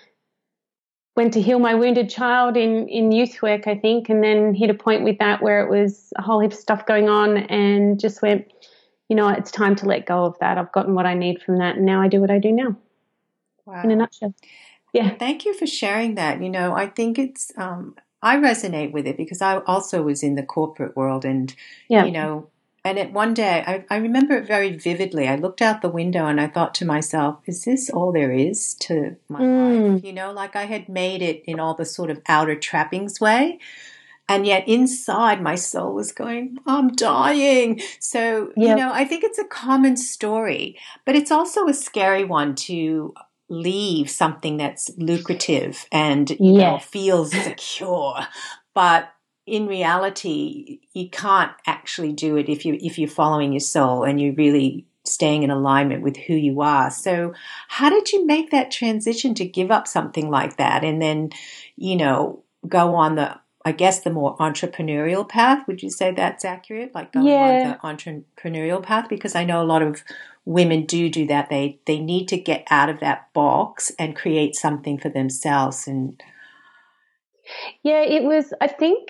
went 1.16 1.34
to 1.34 1.42
heal 1.42 1.60
my 1.60 1.74
wounded 1.74 2.10
child 2.10 2.58
in, 2.58 2.88
in 2.90 3.12
youth 3.12 3.42
work, 3.42 3.68
I 3.68 3.76
think, 3.76 4.10
and 4.10 4.24
then 4.24 4.54
hit 4.54 4.70
a 4.70 4.74
point 4.74 5.04
with 5.04 5.18
that 5.20 5.42
where 5.42 5.66
it 5.66 5.70
was 5.70 6.12
a 6.18 6.22
whole 6.22 6.40
heap 6.42 6.52
of 6.52 6.58
stuff 6.58 6.86
going 6.86 7.08
on 7.08 7.38
and 7.38 8.00
just 8.00 8.22
went, 8.22 8.52
you 9.08 9.16
know, 9.16 9.30
it's 9.30 9.52
time 9.52 9.76
to 9.78 9.86
let 9.86 10.06
go 10.06 10.26
of 10.26 10.38
that. 10.40 10.58
I've 10.58 10.72
gotten 10.72 10.96
what 10.96 11.06
I 11.06 11.14
need 11.14 11.42
from 11.42 11.58
that, 11.60 11.78
and 11.78 11.86
now 11.86 12.02
I 12.02 12.08
do 12.08 12.22
what 12.22 12.30
I 12.30 12.40
do 12.40 12.52
now. 12.52 12.76
Wow. 13.66 13.84
In 13.84 13.92
a 13.92 13.96
nutshell. 13.96 14.34
Yeah. 14.94 15.16
Thank 15.16 15.46
you 15.46 15.54
for 15.54 15.68
sharing 15.68 16.16
that. 16.16 16.42
You 16.42 16.50
know, 16.50 16.74
I 16.74 16.88
think 16.88 17.20
it's, 17.20 17.52
um, 17.58 17.96
I 18.22 18.38
resonate 18.38 18.92
with 18.92 19.08
it 19.08 19.18
because 19.18 19.42
I 19.42 19.58
also 19.60 20.02
was 20.02 20.24
in 20.24 20.36
the 20.36 20.44
corporate 20.44 20.96
world 20.96 21.26
and, 21.26 21.54
yeah. 21.88 22.06
you 22.06 22.12
know, 22.12 22.50
and 22.86 22.98
at 22.98 23.12
one 23.12 23.34
day, 23.34 23.64
I, 23.68 23.86
I 23.90 23.98
remember 23.98 24.36
it 24.36 24.48
very 24.48 24.76
vividly. 24.76 25.28
I 25.28 25.36
looked 25.36 25.62
out 25.62 25.82
the 25.82 25.90
window 25.90 26.26
and 26.26 26.40
I 26.40 26.48
thought 26.48 26.74
to 26.76 26.86
myself, 26.86 27.40
is 27.46 27.66
this 27.66 27.90
all 27.90 28.12
there 28.12 28.32
is 28.32 28.74
to 28.76 29.18
my 29.28 29.42
mm. 29.42 29.94
life? 29.96 30.04
You 30.04 30.14
know, 30.14 30.32
like 30.32 30.56
I 30.56 30.64
had 30.64 30.88
made 30.88 31.22
it 31.22 31.44
in 31.46 31.60
all 31.60 31.74
the 31.74 31.86
sort 31.86 32.10
of 32.10 32.22
outer 32.28 32.56
trappings 32.56 33.20
way. 33.20 33.60
And 34.30 34.46
yet 34.46 34.68
inside 34.68 35.42
my 35.42 35.56
soul 35.56 35.94
was 35.94 36.12
going, 36.12 36.60
I'm 36.68 36.90
dying. 36.90 37.82
So, 38.00 38.54
yep. 38.56 38.70
you 38.70 38.76
know, 38.76 38.94
I 38.94 39.04
think 39.04 39.24
it's 39.24 39.40
a 39.40 39.46
common 39.46 39.98
story, 39.98 40.78
but 41.04 41.16
it's 41.16 41.32
also 41.32 41.68
a 41.68 41.74
scary 41.74 42.24
one 42.24 42.56
to 42.56 43.14
leave 43.50 44.10
something 44.10 44.58
that's 44.58 44.92
lucrative 44.98 45.86
and 45.92 46.30
you 46.32 46.54
know, 46.54 46.80
feels 46.80 47.32
secure, 47.44 48.20
but 48.74 49.12
in 49.46 49.68
reality, 49.68 50.80
you 50.94 51.10
can't 51.10 51.52
actually 51.66 52.14
do 52.14 52.38
it 52.38 52.50
if 52.50 52.66
you 52.66 52.78
if 52.82 53.00
you're 53.00 53.10
following 53.10 53.52
your 53.52 53.60
soul 53.60 54.04
and 54.04 54.22
you're 54.22 54.36
really 54.36 54.86
staying 55.06 55.44
in 55.44 55.50
alignment 55.50 56.04
with 56.04 56.18
who 56.18 56.34
you 56.34 56.62
are. 56.62 56.92
So, 56.92 57.34
how 57.68 57.90
did 57.90 58.12
you 58.12 58.26
make 58.26 58.52
that 58.52 58.72
transition 58.72 59.34
to 59.36 59.46
give 59.46 59.72
up 59.72 59.88
something 59.88 60.30
like 60.30 60.58
that 60.58 60.84
and 60.84 61.02
then, 61.02 61.32
you 61.76 61.96
know, 61.96 62.44
go 62.68 62.96
on 62.96 63.16
the 63.16 63.40
I 63.66 63.74
guess 63.74 64.02
the 64.02 64.10
more 64.10 64.38
entrepreneurial 64.38 65.28
path? 65.28 65.68
Would 65.68 65.84
you 65.84 65.90
say 65.90 66.12
that's 66.12 66.46
accurate? 66.46 66.96
Like 66.96 67.12
going 67.12 67.28
yeah. 67.28 67.78
on 67.84 67.96
the 67.96 68.14
entrepreneurial 68.14 68.82
path 68.82 69.10
because 69.10 69.36
I 69.36 69.44
know 69.44 69.62
a 69.62 69.66
lot 69.66 69.82
of 69.82 70.04
women 70.50 70.84
do 70.86 71.10
do 71.10 71.28
that. 71.28 71.50
They 71.50 71.80
they 71.86 72.00
need 72.00 72.28
to 72.30 72.38
get 72.38 72.66
out 72.70 72.90
of 72.90 73.00
that 73.00 73.32
box 73.34 73.92
and 74.00 74.16
create 74.16 74.56
something 74.56 74.98
for 74.98 75.10
themselves. 75.10 75.88
And 75.88 76.22
yeah, 77.84 78.02
it 78.02 78.24
was. 78.24 78.52
I 78.60 78.68
think 78.68 79.10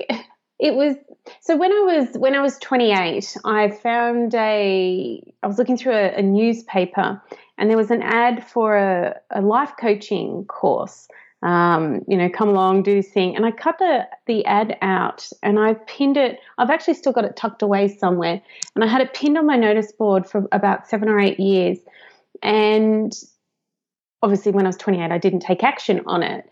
it 0.59 0.75
was. 0.75 0.95
So 1.41 1.55
when 1.55 1.71
I 1.71 1.79
was 1.79 2.17
when 2.17 2.35
I 2.35 2.41
was 2.41 2.57
28, 2.59 3.37
I 3.45 3.69
found 3.71 4.35
a. 4.35 5.33
I 5.41 5.47
was 5.47 5.57
looking 5.57 5.77
through 5.77 5.93
a, 5.95 6.15
a 6.15 6.21
newspaper, 6.21 7.21
and 7.57 7.69
there 7.69 7.77
was 7.77 7.91
an 7.91 8.03
ad 8.03 8.45
for 8.45 8.75
a, 8.75 9.15
a 9.31 9.41
life 9.41 9.73
coaching 9.79 10.45
course. 10.45 11.07
Um, 11.41 12.01
you 12.07 12.17
know, 12.17 12.29
come 12.29 12.49
along, 12.49 12.83
do 12.83 12.95
this 12.95 13.09
thing. 13.09 13.35
And 13.35 13.45
I 13.45 13.51
cut 13.51 13.79
the, 13.79 14.07
the 14.25 14.45
ad 14.45 14.77
out 14.81 15.29
and 15.41 15.57
I 15.57 15.73
pinned 15.73 16.17
it. 16.17 16.39
I've 16.57 16.69
actually 16.69 16.95
still 16.95 17.13
got 17.13 17.23
it 17.23 17.37
tucked 17.37 17.61
away 17.61 17.87
somewhere. 17.87 18.41
And 18.75 18.83
I 18.83 18.87
had 18.87 19.01
it 19.01 19.13
pinned 19.13 19.37
on 19.37 19.45
my 19.45 19.55
notice 19.55 19.91
board 19.93 20.29
for 20.29 20.47
about 20.51 20.89
seven 20.89 21.07
or 21.07 21.17
eight 21.17 21.39
years. 21.39 21.77
And 22.43 23.13
obviously, 24.21 24.51
when 24.51 24.65
I 24.65 24.69
was 24.69 24.77
28, 24.77 25.11
I 25.11 25.17
didn't 25.17 25.39
take 25.39 25.63
action 25.63 26.01
on 26.05 26.23
it 26.23 26.49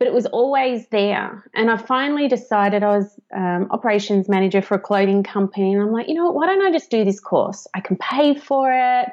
but 0.00 0.06
it 0.06 0.14
was 0.14 0.24
always 0.24 0.88
there. 0.88 1.44
And 1.54 1.70
I 1.70 1.76
finally 1.76 2.26
decided 2.26 2.82
I 2.82 2.96
was 2.96 3.20
um, 3.36 3.68
operations 3.70 4.30
manager 4.30 4.62
for 4.62 4.74
a 4.74 4.80
clothing 4.80 5.22
company, 5.22 5.74
and 5.74 5.82
I'm 5.82 5.92
like, 5.92 6.08
you 6.08 6.14
know 6.14 6.24
what? 6.24 6.34
Why 6.34 6.46
don't 6.46 6.66
I 6.66 6.72
just 6.72 6.90
do 6.90 7.04
this 7.04 7.20
course? 7.20 7.66
I 7.74 7.80
can 7.80 7.98
pay 7.98 8.34
for 8.34 8.72
it. 8.72 9.10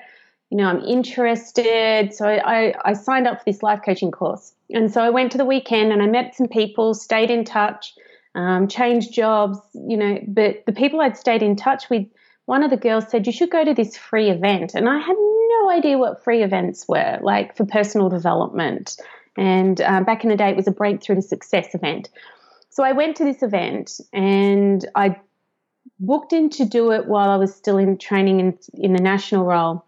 You 0.50 0.58
know, 0.58 0.66
I'm 0.66 0.82
interested. 0.82 2.13
So 2.13 2.25
I, 2.25 2.74
I 2.86 2.94
signed 2.94 3.27
up 3.27 3.39
for 3.39 3.44
this 3.46 3.62
life 3.62 3.82
coaching 3.84 4.12
course. 4.12 4.54
And 4.70 4.92
so 4.92 5.01
I 5.01 5.10
went 5.10 5.32
to 5.34 5.38
the 5.38 5.46
weekend 5.46 5.92
and 5.92 6.01
I 6.01 6.08
met 6.08 6.36
some 6.36 6.48
people, 6.48 6.94
stayed 6.94 7.30
in 7.30 7.44
touch, 7.44 7.94
um, 8.36 8.68
changed 8.68 9.13
jobs, 9.13 9.60
you 9.74 9.98
know, 9.98 10.20
but 10.27 10.66
the 10.66 10.72
people 10.72 11.01
I'd 11.01 11.18
stayed 11.18 11.44
in 11.44 11.56
touch 11.56 11.89
with, 11.89 12.06
one 12.46 12.63
of 12.63 12.70
the 12.70 12.77
girls 12.77 13.10
said, 13.10 13.27
You 13.27 13.34
should 13.34 13.51
go 13.51 13.66
to 13.66 13.74
this 13.74 13.98
free 13.98 14.30
event. 14.30 14.74
And 14.74 14.88
I 14.88 14.98
had 15.00 15.18
no 15.18 15.70
idea 15.70 15.98
what 15.98 16.24
free 16.24 16.44
events 16.44 16.86
were, 16.88 17.20
like 17.22 17.58
for 17.58 17.66
personal 17.66 18.08
development. 18.08 18.96
And 19.38 19.80
uh, 19.82 20.01
back 20.01 20.24
in 20.24 20.30
the 20.30 20.38
day, 20.38 20.50
it 20.50 20.56
was 20.56 20.68
a 20.68 20.72
breakthrough 20.72 21.16
to 21.16 21.22
success 21.22 21.75
event. 21.75 22.10
So 22.70 22.84
I 22.84 22.94
went 22.94 23.18
to 23.18 23.24
this 23.24 23.44
event 23.44 24.00
and 24.13 24.86
I 24.96 25.20
booked 26.00 26.32
in 26.32 26.50
to 26.51 26.66
do 26.66 26.92
it 26.92 27.08
while 27.08 27.30
I 27.30 27.36
was 27.36 27.54
still 27.54 27.77
in 27.77 27.98
training 27.98 28.39
in, 28.39 28.58
in 28.75 28.94
the 28.94 29.01
national 29.01 29.46
role. 29.46 29.84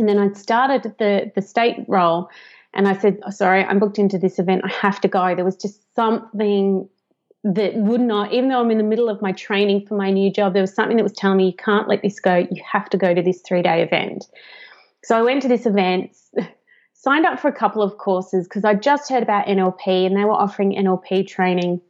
And 0.00 0.08
then 0.08 0.18
I 0.18 0.32
started 0.32 0.82
the, 0.98 1.30
the 1.34 1.42
state 1.42 1.84
role 1.86 2.28
and 2.74 2.88
I 2.88 2.96
said, 2.96 3.20
oh, 3.26 3.30
sorry, 3.30 3.64
I'm 3.64 3.78
booked 3.78 3.98
into 3.98 4.18
this 4.18 4.38
event. 4.38 4.62
I 4.64 4.70
have 4.70 5.00
to 5.02 5.08
go. 5.08 5.34
There 5.34 5.44
was 5.44 5.56
just 5.56 5.94
something 5.94 6.88
that 7.44 7.74
would 7.74 8.00
not, 8.00 8.32
even 8.32 8.48
though 8.48 8.60
I'm 8.60 8.70
in 8.70 8.78
the 8.78 8.84
middle 8.84 9.08
of 9.08 9.22
my 9.22 9.32
training 9.32 9.86
for 9.86 9.96
my 9.96 10.10
new 10.10 10.32
job, 10.32 10.52
there 10.52 10.62
was 10.62 10.74
something 10.74 10.96
that 10.96 11.02
was 11.02 11.12
telling 11.12 11.38
me, 11.38 11.46
you 11.46 11.54
can't 11.56 11.88
let 11.88 12.02
this 12.02 12.20
go. 12.20 12.36
You 12.36 12.62
have 12.70 12.88
to 12.90 12.96
go 12.96 13.14
to 13.14 13.22
this 13.22 13.40
three 13.42 13.62
day 13.62 13.82
event. 13.82 14.26
So 15.02 15.16
I 15.16 15.22
went 15.22 15.42
to 15.42 15.48
this 15.48 15.66
event, 15.66 16.16
signed 16.94 17.26
up 17.26 17.40
for 17.40 17.48
a 17.48 17.52
couple 17.52 17.82
of 17.82 17.98
courses 17.98 18.46
because 18.46 18.64
I 18.64 18.74
just 18.74 19.10
heard 19.10 19.22
about 19.22 19.46
NLP 19.46 20.06
and 20.06 20.16
they 20.16 20.24
were 20.24 20.32
offering 20.32 20.72
NLP 20.72 21.26
training. 21.26 21.80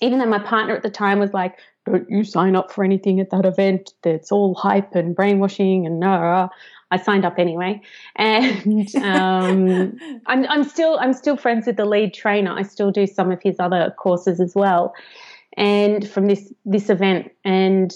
Even 0.00 0.18
though 0.18 0.26
my 0.26 0.38
partner 0.38 0.74
at 0.74 0.82
the 0.82 0.90
time 0.90 1.18
was 1.18 1.32
like, 1.32 1.56
don't 1.86 2.08
you 2.08 2.24
sign 2.24 2.56
up 2.56 2.72
for 2.72 2.84
anything 2.84 3.20
at 3.20 3.30
that 3.30 3.44
event 3.44 3.92
that's 4.02 4.32
all 4.32 4.54
hype 4.54 4.94
and 4.94 5.14
brainwashing 5.14 5.86
and 5.86 6.00
I 6.94 6.96
signed 6.96 7.24
up 7.24 7.38
anyway. 7.38 7.80
And 8.14 8.94
um, 9.02 9.98
I'm, 10.26 10.46
I'm 10.48 10.64
still 10.64 10.98
I'm 11.00 11.12
still 11.12 11.36
friends 11.36 11.66
with 11.66 11.76
the 11.76 11.84
lead 11.84 12.14
trainer. 12.14 12.56
I 12.56 12.62
still 12.62 12.92
do 12.92 13.06
some 13.06 13.32
of 13.32 13.42
his 13.42 13.56
other 13.58 13.92
courses 13.98 14.40
as 14.40 14.54
well. 14.54 14.94
And 15.56 16.08
from 16.08 16.26
this 16.26 16.52
this 16.64 16.88
event 16.88 17.32
and 17.44 17.92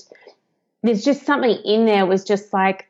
there's 0.83 1.05
just 1.05 1.25
something 1.27 1.57
in 1.65 1.87
there 1.87 2.07
was 2.07 2.23
just 2.23 2.53
like 2.53 2.89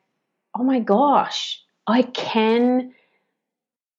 oh 0.54 0.62
my 0.62 0.78
gosh 0.78 1.62
I 1.86 2.02
can 2.02 2.92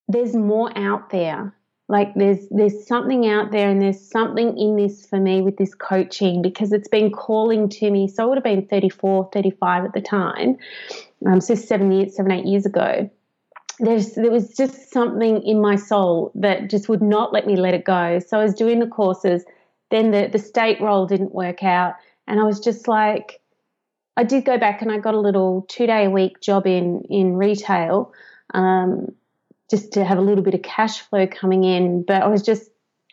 there's 0.07 0.35
more 0.35 0.75
out 0.75 1.11
there. 1.11 1.55
Like 1.87 2.13
there's 2.15 2.47
there's 2.49 2.87
something 2.87 3.27
out 3.27 3.51
there 3.51 3.69
and 3.69 3.81
there's 3.81 3.99
something 3.99 4.57
in 4.57 4.75
this 4.75 5.07
for 5.07 5.19
me 5.19 5.41
with 5.41 5.57
this 5.57 5.73
coaching 5.73 6.41
because 6.41 6.71
it's 6.71 6.87
been 6.87 7.11
calling 7.11 7.69
to 7.69 7.89
me. 7.89 8.07
So 8.07 8.23
i 8.23 8.25
would 8.27 8.37
have 8.37 8.43
been 8.43 8.67
34 8.67 9.29
35 9.33 9.85
at 9.85 9.93
the 9.93 10.01
time 10.01 10.57
um, 11.25 11.41
so 11.41 11.55
seven 11.55 11.91
years 11.91 12.15
seven 12.15 12.31
eight 12.31 12.45
years 12.45 12.65
ago 12.65 13.09
there's 13.79 14.13
there 14.15 14.31
was 14.31 14.55
just 14.55 14.91
something 14.91 15.41
in 15.43 15.61
my 15.61 15.75
soul 15.75 16.31
that 16.35 16.69
just 16.69 16.89
would 16.89 17.01
not 17.01 17.31
let 17.31 17.47
me 17.47 17.55
let 17.55 17.73
it 17.73 17.85
go 17.85 18.19
so 18.19 18.39
i 18.39 18.43
was 18.43 18.53
doing 18.53 18.79
the 18.79 18.87
courses 18.87 19.43
then 19.89 20.11
the 20.11 20.27
the 20.31 20.39
state 20.39 20.79
role 20.81 21.05
didn't 21.05 21.33
work 21.33 21.63
out 21.63 21.95
and 22.27 22.39
i 22.39 22.43
was 22.43 22.59
just 22.59 22.87
like 22.87 23.39
i 24.17 24.23
did 24.23 24.43
go 24.45 24.57
back 24.57 24.81
and 24.81 24.91
i 24.91 24.97
got 24.97 25.13
a 25.13 25.19
little 25.19 25.65
two 25.69 25.87
day 25.87 26.05
a 26.05 26.09
week 26.09 26.41
job 26.41 26.67
in 26.67 27.01
in 27.09 27.35
retail 27.35 28.11
um, 28.53 29.13
just 29.69 29.93
to 29.93 30.03
have 30.03 30.17
a 30.17 30.21
little 30.21 30.43
bit 30.43 30.53
of 30.53 30.61
cash 30.61 30.99
flow 31.01 31.27
coming 31.27 31.63
in. 31.63 32.03
But 32.03 32.23
I 32.23 32.27
was 32.27 32.41
just, 32.41 32.69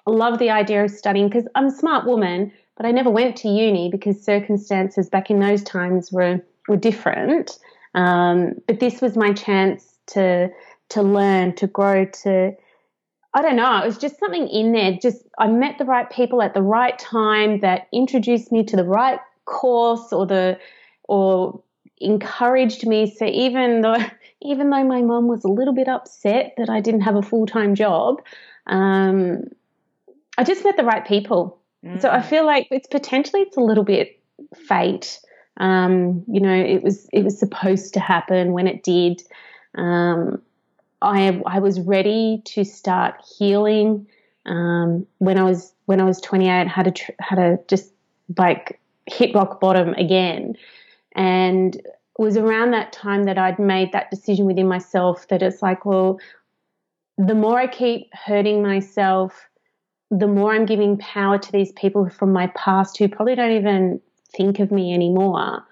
I 0.07 0.11
love 0.11 0.39
the 0.39 0.51
idea 0.51 0.85
of 0.85 0.91
studying 0.91 1.29
because 1.29 1.47
I'm 1.55 1.67
a 1.67 1.71
smart 1.71 2.07
woman, 2.07 2.53
but 2.77 2.87
I 2.87 2.91
never 2.93 3.11
went 3.11 3.37
to 3.39 3.49
uni 3.49 3.91
because 3.91 4.23
circumstances 4.23 5.09
back 5.09 5.31
in 5.31 5.41
those 5.41 5.63
times 5.63 6.11
were, 6.11 6.41
were 6.69 6.77
different. 6.77 7.59
Um, 7.97 8.55
but 8.69 8.79
this 8.79 9.01
was 9.01 9.17
my 9.17 9.33
chance 9.33 9.97
to, 10.09 10.51
to 10.91 11.03
learn, 11.03 11.55
to 11.57 11.67
grow, 11.67 12.05
to, 12.05 12.53
I 13.35 13.43
don't 13.43 13.57
know, 13.57 13.83
it 13.83 13.87
was 13.87 13.99
just 13.99 14.19
something 14.21 14.47
in 14.49 14.73
there. 14.73 14.93
Just, 15.01 15.27
I 15.39 15.49
met 15.49 15.79
the 15.79 15.85
right 15.85 16.09
people 16.09 16.43
at 16.43 16.55
the 16.55 16.63
right 16.63 16.97
time 16.99 17.61
that 17.61 17.89
introduced 17.93 18.53
me 18.53 18.65
to 18.65 18.77
the 18.77 18.85
right 18.85 19.19
course 19.47 20.13
or 20.13 20.27
the, 20.27 20.59
or 21.09 21.63
encouraged 21.99 22.87
me. 22.87 23.11
So 23.11 23.27
even 23.27 23.81
though 23.81 23.97
even 24.43 24.71
though 24.71 24.85
my 24.85 25.03
mum 25.03 25.29
was 25.29 25.45
a 25.45 25.49
little 25.49 25.75
bit 25.75 25.89
upset 25.89 26.55
that 26.59 26.69
I 26.69 26.81
didn't 26.81 27.01
have 27.01 27.17
a 27.17 27.23
full 27.23 27.47
time 27.47 27.75
job, 27.75 28.23
um, 28.67 29.45
I 30.39 30.45
just 30.45 30.65
met 30.65 30.77
the 30.77 30.85
right 30.85 31.07
people. 31.07 31.59
Mm. 31.85 32.01
So 32.01 32.11
I 32.11 32.19
mm. 32.19 32.25
feel 32.25 32.45
like 32.45 32.69
it's 32.71 32.87
potentially 32.87 33.43
it's 33.43 33.57
a 33.57 33.61
little 33.61 33.85
bit 33.85 34.21
fate. 34.55 35.21
Um, 35.59 36.25
you 36.29 36.41
know, 36.41 36.55
it 36.55 36.83
was 36.83 37.09
it 37.13 37.25
was 37.25 37.39
supposed 37.39 37.95
to 37.95 38.01
happen 38.01 38.53
when 38.53 38.67
it 38.67 38.83
did. 38.83 39.23
Um, 39.75 40.43
I 41.03 41.41
I 41.47 41.59
was 41.61 41.81
ready 41.81 42.43
to 42.47 42.65
start 42.65 43.15
healing 43.39 44.07
um, 44.45 45.07
when 45.19 45.39
I 45.39 45.43
was 45.43 45.73
when 45.87 46.01
I 46.01 46.05
was 46.05 46.21
28. 46.21 46.69
Had 46.69 46.87
a 46.87 47.23
had 47.23 47.39
a 47.39 47.59
just 47.69 47.93
like 48.37 48.81
hit 49.07 49.35
rock 49.35 49.61
bottom 49.61 49.95
again, 49.95 50.57
and 51.15 51.77
it 51.77 51.85
was 52.23 52.37
around 52.37 52.73
that 52.73 52.93
time 52.93 53.25
that 53.25 53.39
I'd 53.39 53.59
made 53.59 53.93
that 53.93 54.11
decision 54.11 54.47
within 54.47 54.69
myself 54.69 55.29
that 55.29 55.43
it's 55.43 55.63
like, 55.63 55.85
well, 55.85 56.19
the 57.19 57.35
more 57.35 57.59
I 57.59 57.67
keep 57.67 58.13
hurting 58.15 58.63
myself, 58.63 59.49
the 60.11 60.27
more 60.27 60.55
I'm 60.55 60.67
giving 60.67 60.97
power 60.99 61.39
to 61.39 61.53
these 61.53 61.73
people 61.73 62.09
from 62.09 62.33
my 62.33 62.47
past 62.49 62.97
who 62.97 63.09
probably 63.09 63.35
don't 63.35 63.53
even 63.53 64.01
think 64.37 64.59
of 64.59 64.71
me 64.71 64.93
anymore. 64.95 65.65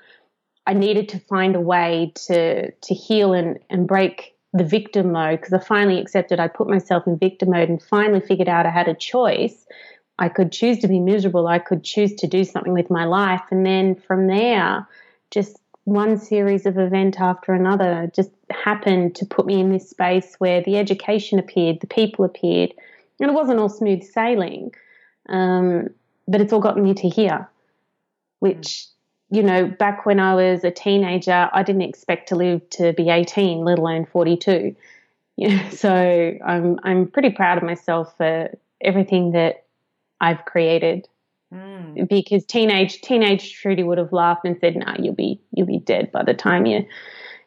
I 0.66 0.72
needed 0.72 1.10
to 1.10 1.18
find 1.18 1.56
a 1.56 1.60
way 1.60 2.12
to 2.26 2.70
to 2.70 2.94
heal 2.94 3.32
and, 3.34 3.58
and 3.68 3.86
break 3.86 4.34
the 4.52 4.64
victim 4.64 5.12
mode 5.12 5.40
because 5.40 5.52
I 5.52 5.58
finally 5.58 6.00
accepted 6.00 6.40
I 6.40 6.48
put 6.48 6.68
myself 6.68 7.06
in 7.06 7.18
victim 7.18 7.50
mode 7.50 7.68
and 7.68 7.82
finally 7.82 8.20
figured 8.20 8.48
out 8.48 8.66
I 8.66 8.70
had 8.70 8.88
a 8.88 8.94
choice. 8.94 9.66
I 10.18 10.28
could 10.28 10.52
choose 10.52 10.78
to 10.78 10.88
be 10.88 11.00
miserable. 11.00 11.48
I 11.48 11.58
could 11.58 11.82
choose 11.82 12.14
to 12.14 12.28
do 12.28 12.44
something 12.44 12.72
with 12.72 12.88
my 12.88 13.04
life. 13.04 13.42
And 13.50 13.66
then 13.66 13.96
from 13.96 14.28
there, 14.28 14.86
just 15.32 15.58
one 15.84 16.18
series 16.18 16.66
of 16.66 16.78
event 16.78 17.20
after 17.20 17.52
another 17.52 18.10
just 18.14 18.30
happened 18.50 19.16
to 19.16 19.26
put 19.26 19.44
me 19.44 19.60
in 19.60 19.70
this 19.70 19.90
space 19.90 20.34
where 20.38 20.62
the 20.62 20.78
education 20.78 21.38
appeared, 21.38 21.80
the 21.80 21.86
people 21.86 22.24
appeared, 22.24 22.72
and 23.20 23.30
it 23.30 23.34
wasn't 23.34 23.58
all 23.58 23.68
smooth 23.68 24.02
sailing, 24.02 24.72
um, 25.28 25.88
but 26.26 26.40
it's 26.40 26.52
all 26.52 26.60
gotten 26.60 26.82
me 26.82 26.94
to 26.94 27.08
here, 27.08 27.48
which 28.44 28.88
you 29.30 29.42
know, 29.42 29.66
back 29.66 30.04
when 30.04 30.20
I 30.20 30.34
was 30.34 30.62
a 30.62 30.70
teenager, 30.70 31.48
I 31.52 31.62
didn't 31.62 31.82
expect 31.82 32.28
to 32.28 32.36
live 32.36 32.68
to 32.70 32.92
be 32.92 33.08
18, 33.08 33.64
let 33.64 33.78
alone 33.78 34.06
42. 34.06 34.76
Yeah, 35.36 35.68
so 35.70 35.90
I'm 36.46 36.78
I'm 36.84 37.08
pretty 37.08 37.30
proud 37.30 37.58
of 37.58 37.64
myself 37.64 38.16
for 38.16 38.56
everything 38.80 39.32
that 39.32 39.64
I've 40.20 40.44
created. 40.44 41.08
Mm. 41.52 42.08
Because 42.08 42.44
teenage 42.44 43.00
teenage 43.00 43.52
Trudy 43.52 43.82
would 43.82 43.98
have 43.98 44.12
laughed 44.12 44.44
and 44.44 44.56
said, 44.60 44.76
"No, 44.76 44.86
nah, 44.86 44.94
you'll 44.96 45.16
be 45.16 45.40
you'll 45.50 45.66
be 45.66 45.80
dead 45.80 46.12
by 46.12 46.22
the 46.22 46.34
time 46.34 46.66
you 46.66 46.86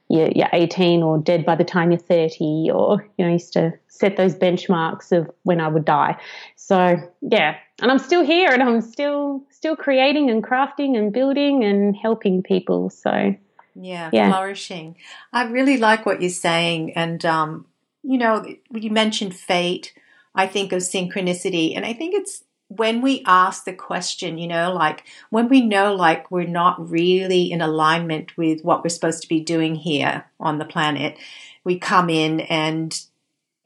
you're, 0.09 0.29
you're 0.29 0.49
18 0.53 1.03
or 1.03 1.17
dead 1.17 1.45
by 1.45 1.55
the 1.55 1.63
time 1.63 1.91
you're 1.91 1.99
30 1.99 2.69
or 2.73 3.05
you 3.17 3.25
know 3.25 3.29
I 3.29 3.33
used 3.33 3.53
to 3.53 3.73
set 3.87 4.17
those 4.17 4.35
benchmarks 4.35 5.11
of 5.11 5.29
when 5.43 5.59
I 5.59 5.67
would 5.67 5.85
die. 5.85 6.17
So 6.55 6.97
yeah 7.21 7.57
and 7.81 7.91
I'm 7.91 7.99
still 7.99 8.23
here 8.23 8.51
and 8.51 8.63
I'm 8.63 8.81
still 8.81 9.43
still 9.49 9.75
creating 9.75 10.29
and 10.29 10.43
crafting 10.43 10.97
and 10.97 11.13
building 11.13 11.63
and 11.63 11.95
helping 11.95 12.43
people. 12.43 12.89
So 12.89 13.35
yeah, 13.75 14.09
yeah. 14.11 14.29
flourishing. 14.31 14.95
I 15.31 15.43
really 15.43 15.77
like 15.77 16.05
what 16.05 16.21
you're 16.21 16.29
saying 16.29 16.93
and 16.93 17.23
um, 17.25 17.65
you 18.03 18.17
know 18.17 18.45
you 18.71 18.89
mentioned 18.89 19.35
fate 19.35 19.93
I 20.33 20.47
think 20.47 20.71
of 20.71 20.81
synchronicity 20.81 21.75
and 21.75 21.85
I 21.85 21.93
think 21.93 22.15
it's 22.15 22.43
when 22.69 23.01
we 23.01 23.24
ask 23.25 23.63
the 23.63 23.74
question, 23.74 24.38
you 24.38 24.47
know, 24.47 24.74
like 24.74 25.05
when 25.29 25.47
we 25.47 25.62
know 25.62 25.93
like 25.95 26.29
we're 26.29 26.47
not 26.47 26.89
really 26.89 27.51
in 27.51 27.62
alignment 27.62 28.36
with 28.38 28.63
what 28.63 28.83
we're 28.83 28.89
supposed 28.89 29.21
to 29.21 29.29
be 29.29 29.39
doing 29.39 29.75
here 29.75 30.25
on 30.39 30.57
the 30.57 30.65
planet, 30.65 31.17
we 31.63 31.79
come 31.79 32.09
in 32.09 32.41
and 32.41 33.00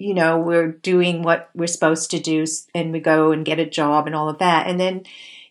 you 0.02 0.16
know, 0.16 0.40
we're 0.40 0.72
doing 0.72 1.22
what 1.22 1.52
we're 1.54 1.68
supposed 1.68 2.10
to 2.10 2.20
do 2.20 2.44
and 2.74 2.92
we 2.92 3.00
go 3.00 3.32
and 3.32 3.46
get 3.46 3.60
a 3.60 3.70
job 3.70 4.08
and 4.08 4.16
all 4.16 4.30
of 4.30 4.40
that. 4.40 4.66
And 4.66 4.80
then, 4.80 5.04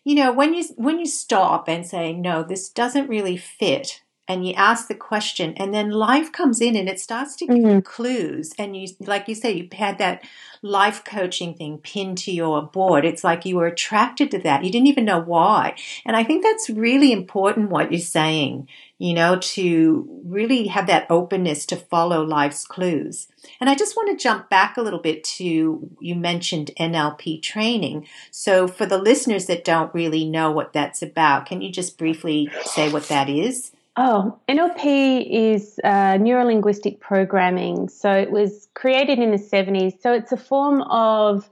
you 0.03 0.13
know, 0.13 0.33
when 0.33 0.53
you 0.53 0.65
when 0.75 0.99
you 0.99 1.05
stop 1.05 1.69
and 1.69 1.87
say, 1.87 2.11
"No, 2.11 2.43
this 2.43 2.67
doesn't 2.69 3.07
really 3.07 3.37
fit 3.37 4.01
and 4.27 4.47
you 4.47 4.53
ask 4.53 4.87
the 4.87 4.95
question 4.95 5.53
and 5.57 5.73
then 5.73 5.89
life 5.89 6.31
comes 6.31 6.61
in 6.61 6.75
and 6.75 6.87
it 6.87 6.99
starts 6.99 7.35
to 7.37 7.47
give 7.47 7.57
mm-hmm. 7.57 7.79
clues. 7.79 8.53
And 8.57 8.77
you 8.77 8.87
like 8.99 9.27
you 9.27 9.35
say 9.35 9.51
you 9.51 9.67
had 9.71 9.97
that 9.97 10.23
life 10.61 11.03
coaching 11.03 11.55
thing 11.55 11.79
pinned 11.79 12.19
to 12.19 12.31
your 12.31 12.61
board. 12.61 13.03
It's 13.03 13.23
like 13.23 13.45
you 13.45 13.57
were 13.57 13.65
attracted 13.65 14.31
to 14.31 14.39
that. 14.39 14.63
You 14.63 14.71
didn't 14.71 14.87
even 14.87 15.05
know 15.05 15.19
why. 15.19 15.75
And 16.05 16.15
i 16.15 16.23
think 16.23 16.43
that's 16.43 16.69
really 16.69 17.11
important 17.11 17.71
what 17.71 17.91
you're 17.91 17.99
saying 17.99 18.67
you 18.99 19.13
know 19.13 19.37
to 19.39 20.21
really 20.23 20.67
have 20.67 20.85
that 20.87 21.07
openness 21.09 21.65
to 21.65 21.75
follow 21.75 22.23
life's 22.23 22.65
clues. 22.65 23.27
And 23.59 23.69
i 23.69 23.75
just 23.75 23.95
want 23.95 24.17
to 24.17 24.23
jump 24.23 24.49
back 24.49 24.77
a 24.77 24.81
little 24.81 24.99
bit 24.99 25.23
to 25.35 25.89
you 25.99 26.15
mentioned 26.15 26.71
nlp 26.79 27.41
training. 27.41 28.07
So 28.29 28.67
for 28.67 28.85
the 28.85 28.99
listeners 28.99 29.47
that 29.47 29.65
don't 29.65 29.93
really 29.93 30.25
know 30.25 30.51
what 30.51 30.73
that's 30.73 31.01
about 31.01 31.47
can 31.47 31.61
you 31.61 31.71
just 31.71 31.97
briefly 31.97 32.49
say 32.65 32.91
what 32.91 33.07
that 33.09 33.27
is 33.27 33.71
Oh, 33.97 34.39
NLP 34.47 35.53
is 35.53 35.77
uh, 35.83 36.17
neuro 36.17 36.45
linguistic 36.45 37.01
programming. 37.01 37.89
So 37.89 38.11
it 38.11 38.31
was 38.31 38.69
created 38.73 39.19
in 39.19 39.31
the 39.31 39.37
70s. 39.37 40.01
So 40.01 40.13
it's 40.13 40.31
a 40.31 40.37
form 40.37 40.81
of 40.83 41.49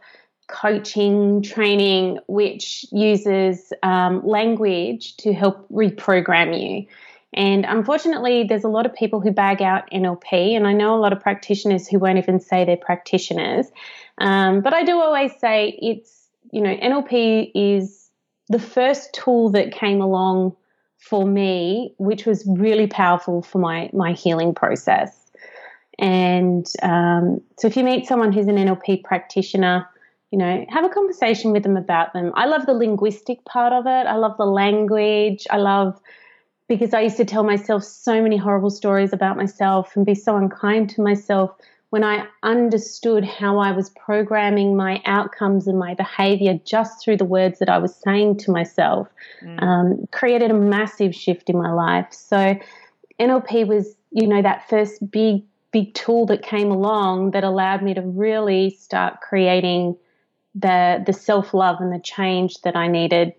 coaching, 0.47 1.41
training, 1.41 2.19
which 2.27 2.85
uses 2.91 3.73
um, 3.83 4.25
language 4.25 5.17
to 5.17 5.33
help 5.33 5.67
reprogram 5.69 6.59
you. 6.59 6.87
And 7.33 7.65
unfortunately, 7.65 8.45
there's 8.47 8.63
a 8.63 8.69
lot 8.69 8.85
of 8.85 8.93
people 8.93 9.19
who 9.19 9.31
bag 9.31 9.61
out 9.61 9.89
NLP, 9.91 10.55
and 10.55 10.65
I 10.65 10.73
know 10.73 10.95
a 10.95 10.99
lot 10.99 11.13
of 11.13 11.19
practitioners 11.19 11.87
who 11.87 11.99
won't 11.99 12.17
even 12.17 12.39
say 12.39 12.65
they're 12.65 12.75
practitioners. 12.75 13.67
Um, 14.17 14.61
but 14.61 14.73
I 14.73 14.83
do 14.83 14.99
always 14.99 15.31
say 15.39 15.77
it's, 15.79 16.27
you 16.51 16.61
know, 16.61 16.75
NLP 16.75 17.51
is 17.53 18.09
the 18.47 18.59
first 18.59 19.13
tool 19.13 19.49
that 19.51 19.71
came 19.71 20.01
along 20.01 20.55
for 20.99 21.25
me, 21.25 21.93
which 21.97 22.25
was 22.25 22.45
really 22.47 22.87
powerful 22.87 23.41
for 23.41 23.57
my 23.57 23.89
my 23.93 24.13
healing 24.13 24.53
process. 24.53 25.15
And 25.97 26.65
um, 26.83 27.41
so, 27.57 27.67
if 27.67 27.75
you 27.75 27.83
meet 27.83 28.05
someone 28.05 28.31
who's 28.31 28.47
an 28.47 28.55
NLP 28.55 29.03
practitioner, 29.03 29.87
you 30.31 30.37
know, 30.37 30.65
have 30.69 30.85
a 30.85 30.89
conversation 30.89 31.51
with 31.51 31.63
them 31.63 31.75
about 31.75 32.13
them. 32.13 32.31
I 32.35 32.45
love 32.45 32.65
the 32.65 32.73
linguistic 32.73 33.43
part 33.45 33.73
of 33.73 33.85
it. 33.87 34.07
I 34.07 34.15
love 34.15 34.37
the 34.37 34.45
language. 34.45 35.47
I 35.49 35.57
love 35.57 35.99
because 36.67 36.93
I 36.93 37.01
used 37.01 37.17
to 37.17 37.25
tell 37.25 37.43
myself 37.43 37.83
so 37.83 38.21
many 38.21 38.37
horrible 38.37 38.69
stories 38.69 39.11
about 39.11 39.37
myself 39.37 39.95
and 39.95 40.05
be 40.05 40.13
so 40.13 40.37
unkind 40.37 40.91
to 40.91 41.01
myself 41.01 41.51
when 41.89 42.03
I 42.03 42.27
understood 42.43 43.25
how 43.25 43.57
I 43.57 43.71
was 43.71 43.89
programming 43.91 44.75
my 44.75 45.01
outcomes 45.05 45.67
and 45.67 45.79
my 45.79 45.95
behavior 45.95 46.59
just 46.63 47.03
through 47.03 47.17
the 47.17 47.25
words 47.25 47.59
that 47.59 47.69
I 47.69 47.79
was 47.79 47.95
saying 47.95 48.37
to 48.39 48.51
myself, 48.51 49.07
mm. 49.43 49.61
um, 49.61 50.07
created 50.11 50.51
a 50.51 50.53
massive 50.53 51.15
shift 51.15 51.49
in 51.49 51.57
my 51.57 51.71
life. 51.71 52.07
So, 52.11 52.59
NLP 53.19 53.67
was, 53.67 53.95
you 54.11 54.27
know, 54.27 54.41
that 54.41 54.69
first 54.69 55.11
big, 55.11 55.43
big 55.71 55.93
tool 55.93 56.27
that 56.27 56.43
came 56.43 56.71
along 56.71 57.31
that 57.31 57.43
allowed 57.43 57.81
me 57.81 57.93
to 57.95 58.01
really 58.01 58.69
start 58.69 59.21
creating 59.21 59.97
the 60.55 61.03
the 61.05 61.13
self 61.13 61.53
love 61.53 61.77
and 61.79 61.93
the 61.93 61.99
change 61.99 62.61
that 62.63 62.75
I 62.75 62.87
needed 62.87 63.33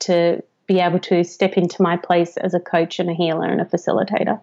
to 0.00 0.42
be 0.66 0.80
able 0.80 0.98
to 0.98 1.24
step 1.24 1.56
into 1.56 1.82
my 1.82 1.96
place 1.96 2.36
as 2.36 2.54
a 2.54 2.60
coach 2.60 2.98
and 2.98 3.08
a 3.08 3.14
healer 3.14 3.46
and 3.46 3.60
a 3.60 3.64
facilitator. 3.64 4.40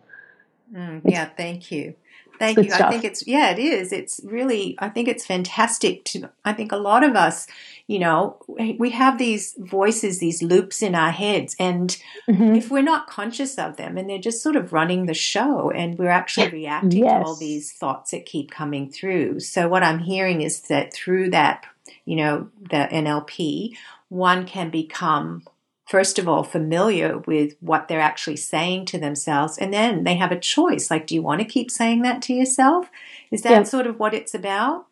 Mm, 0.74 1.02
yeah, 1.06 1.26
thank 1.26 1.72
you. 1.72 1.96
Thank 2.44 2.58
you. 2.58 2.72
Stuff. 2.72 2.88
I 2.88 2.92
think 2.92 3.06
it's 3.06 3.26
yeah, 3.26 3.52
it 3.52 3.60
is. 3.60 3.94
It's 3.94 4.20
really 4.24 4.76
I 4.80 4.90
think 4.90 5.08
it's 5.08 5.26
fantastic 5.26 6.04
to 6.06 6.30
I 6.44 6.54
think 6.54 6.72
a 6.72 6.78
lot 6.78 7.04
of 7.04 7.16
us, 7.16 7.48
you 7.88 8.00
know, 8.00 8.38
we 8.48 8.90
have 8.90 9.18
these 9.18 9.56
voices, 9.58 10.20
these 10.20 10.44
loops 10.44 10.82
in 10.82 10.94
our 10.94 11.12
heads 11.12 11.56
and 11.60 11.98
mm-hmm. 12.30 12.56
if 12.56 12.70
we're 12.70 12.84
not 12.84 13.08
conscious 13.08 13.58
of 13.58 13.78
them 13.78 13.98
and 13.98 14.10
they're 14.10 14.18
just 14.18 14.44
sort 14.44 14.58
of 14.58 14.74
running 14.74 15.06
the 15.06 15.14
show 15.14 15.72
and 15.72 15.98
we're 15.98 16.10
actually 16.10 16.50
reacting 16.50 17.04
yes. 17.04 17.24
to 17.24 17.28
all 17.28 17.36
these 17.36 17.72
thoughts 17.72 18.12
that 18.12 18.26
keep 18.26 18.52
coming 18.52 18.92
through. 18.92 19.40
So 19.40 19.70
what 19.70 19.84
I'm 19.84 20.00
hearing 20.00 20.42
is 20.42 20.62
that 20.64 20.94
through 20.94 21.30
that, 21.30 21.66
you 22.06 22.18
know, 22.18 22.50
the 22.70 22.90
NLP, 22.92 23.78
one 24.10 24.46
can 24.46 24.70
become 24.70 25.44
first 25.86 26.18
of 26.18 26.28
all, 26.28 26.44
familiar 26.44 27.20
with 27.20 27.56
what 27.60 27.88
they're 27.88 28.00
actually 28.00 28.38
saying 28.38 28.86
to 28.86 28.98
themselves. 28.98 29.58
And 29.58 29.74
then 29.74 30.04
they 30.04 30.16
have 30.16 30.32
a 30.32 30.40
choice. 30.40 30.90
Like, 30.90 31.08
do 31.08 31.16
you 31.16 31.22
want 31.22 31.42
to 31.42 31.46
keep 31.46 31.70
saying 31.70 32.02
that 32.04 32.22
to 32.24 32.34
yourself? 32.34 32.90
Is 33.32 33.42
that 33.42 33.52
yeah. 33.52 33.64
sort 33.64 33.88
of 33.88 34.00
what 34.00 34.14
it's 34.14 34.34
about? 34.34 34.88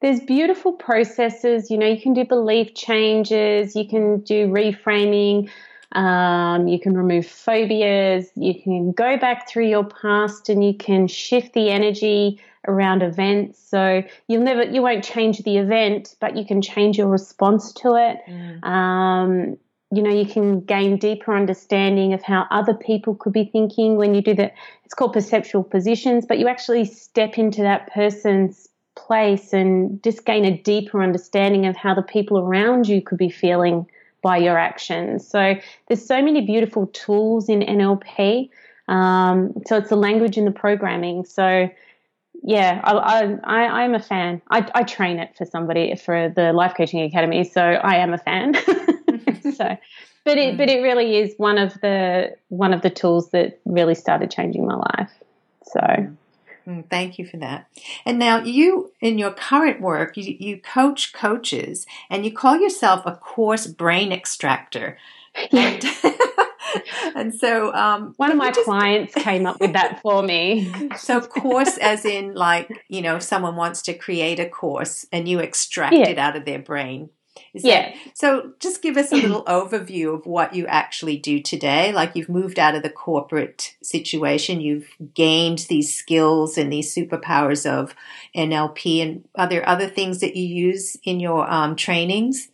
There's 0.00 0.20
beautiful 0.20 0.72
processes. 0.72 1.70
You 1.70 1.78
know, 1.78 1.86
you 1.86 2.00
can 2.00 2.14
do 2.14 2.24
belief 2.24 2.74
changes, 2.74 3.74
you 3.74 3.86
can 3.88 4.20
do 4.20 4.46
reframing, 4.46 5.50
um, 5.92 6.68
you 6.68 6.78
can 6.78 6.96
remove 6.96 7.26
phobias, 7.26 8.30
you 8.36 8.60
can 8.62 8.92
go 8.92 9.16
back 9.16 9.48
through 9.48 9.68
your 9.68 9.84
past 9.84 10.48
and 10.48 10.64
you 10.64 10.74
can 10.74 11.08
shift 11.08 11.54
the 11.54 11.70
energy 11.70 12.40
around 12.66 13.02
events. 13.02 13.58
So 13.68 14.02
you'll 14.28 14.42
never, 14.42 14.62
you 14.64 14.82
won't 14.82 15.02
change 15.02 15.42
the 15.42 15.56
event, 15.56 16.14
but 16.20 16.36
you 16.36 16.44
can 16.44 16.62
change 16.62 16.98
your 16.98 17.08
response 17.08 17.72
to 17.74 17.94
it. 17.94 18.18
Mm. 18.28 18.64
Um, 18.64 19.56
you 19.90 20.02
know, 20.02 20.10
you 20.10 20.26
can 20.26 20.60
gain 20.60 20.98
deeper 20.98 21.34
understanding 21.34 22.12
of 22.12 22.22
how 22.22 22.46
other 22.50 22.74
people 22.74 23.14
could 23.14 23.32
be 23.32 23.46
thinking 23.46 23.96
when 23.96 24.14
you 24.14 24.20
do 24.20 24.34
that. 24.34 24.52
It's 24.84 24.94
called 24.94 25.14
perceptual 25.14 25.64
positions, 25.64 26.26
but 26.26 26.38
you 26.38 26.48
actually 26.48 26.84
step 26.84 27.38
into 27.38 27.62
that 27.62 27.92
person's 27.92 28.68
place 28.96 29.52
and 29.52 30.02
just 30.02 30.24
gain 30.24 30.44
a 30.44 30.56
deeper 30.58 31.02
understanding 31.02 31.66
of 31.66 31.76
how 31.76 31.94
the 31.94 32.02
people 32.02 32.38
around 32.38 32.88
you 32.88 33.00
could 33.00 33.18
be 33.18 33.30
feeling 33.30 33.86
by 34.22 34.36
your 34.36 34.58
actions. 34.58 35.26
So 35.26 35.54
there's 35.86 36.04
so 36.04 36.20
many 36.20 36.44
beautiful 36.44 36.88
tools 36.88 37.48
in 37.48 37.60
NLP. 37.60 38.50
Um, 38.88 39.54
so 39.66 39.76
it's 39.76 39.90
the 39.90 39.96
language 39.96 40.36
and 40.36 40.46
the 40.46 40.52
programming. 40.52 41.24
So 41.24 41.68
yeah, 42.42 42.80
I, 42.84 43.38
I, 43.44 43.82
I'm 43.82 43.94
a 43.94 44.00
fan. 44.00 44.42
I, 44.50 44.68
I 44.74 44.82
train 44.82 45.18
it 45.18 45.36
for 45.36 45.44
somebody 45.44 45.94
for 45.96 46.32
the 46.34 46.52
Life 46.52 46.74
Coaching 46.76 47.00
Academy, 47.02 47.44
so 47.44 47.62
I 47.62 47.96
am 47.96 48.12
a 48.12 48.18
fan. 48.18 48.54
so 49.56 49.76
but 50.24 50.38
it 50.38 50.56
but 50.56 50.68
it 50.68 50.82
really 50.82 51.16
is 51.16 51.34
one 51.36 51.58
of 51.58 51.74
the 51.80 52.36
one 52.48 52.74
of 52.74 52.82
the 52.82 52.90
tools 52.90 53.30
that 53.30 53.60
really 53.64 53.94
started 53.94 54.30
changing 54.30 54.66
my 54.66 54.74
life 54.74 55.10
so 55.72 55.80
mm, 56.66 56.84
Thank 56.90 57.18
you 57.18 57.26
for 57.26 57.38
that. 57.38 57.66
And 58.04 58.18
now 58.18 58.42
you, 58.42 58.92
in 59.00 59.16
your 59.18 59.32
current 59.32 59.80
work, 59.80 60.16
you, 60.16 60.36
you 60.38 60.60
coach 60.60 61.12
coaches 61.12 61.86
and 62.10 62.24
you 62.24 62.32
call 62.32 62.60
yourself 62.60 63.06
a 63.06 63.16
course 63.16 63.66
brain 63.66 64.12
extractor. 64.12 64.98
And, 65.52 65.84
and 67.14 67.34
so 67.34 67.72
um, 67.72 68.14
one 68.16 68.32
of 68.32 68.36
my 68.36 68.50
just... 68.50 68.64
clients 68.64 69.14
came 69.14 69.46
up 69.46 69.60
with 69.60 69.72
that 69.74 70.00
for 70.02 70.22
me. 70.22 70.72
so 70.96 71.20
course 71.20 71.78
as 71.78 72.04
in 72.04 72.34
like, 72.34 72.84
you 72.88 73.02
know, 73.02 73.20
someone 73.20 73.54
wants 73.54 73.82
to 73.82 73.94
create 73.94 74.40
a 74.40 74.48
course 74.48 75.06
and 75.12 75.28
you 75.28 75.38
extract 75.38 75.94
yeah. 75.94 76.08
it 76.08 76.18
out 76.18 76.34
of 76.34 76.44
their 76.44 76.58
brain. 76.58 77.10
Is 77.54 77.64
yeah. 77.64 77.90
That, 77.90 78.16
so 78.16 78.52
just 78.60 78.82
give 78.82 78.96
us 78.96 79.12
a 79.12 79.16
little 79.16 79.44
overview 79.44 80.14
of 80.14 80.26
what 80.26 80.54
you 80.54 80.66
actually 80.66 81.16
do 81.16 81.40
today. 81.40 81.92
Like 81.92 82.14
you've 82.14 82.28
moved 82.28 82.58
out 82.58 82.74
of 82.74 82.82
the 82.82 82.90
corporate 82.90 83.76
situation, 83.82 84.60
you've 84.60 84.88
gained 85.14 85.60
these 85.68 85.94
skills 85.94 86.58
and 86.58 86.72
these 86.72 86.94
superpowers 86.94 87.68
of 87.68 87.94
NLP. 88.36 89.02
And 89.02 89.28
are 89.34 89.48
there 89.48 89.68
other 89.68 89.88
things 89.88 90.20
that 90.20 90.36
you 90.36 90.46
use 90.46 90.96
in 91.04 91.20
your 91.20 91.50
um, 91.50 91.76
trainings? 91.76 92.48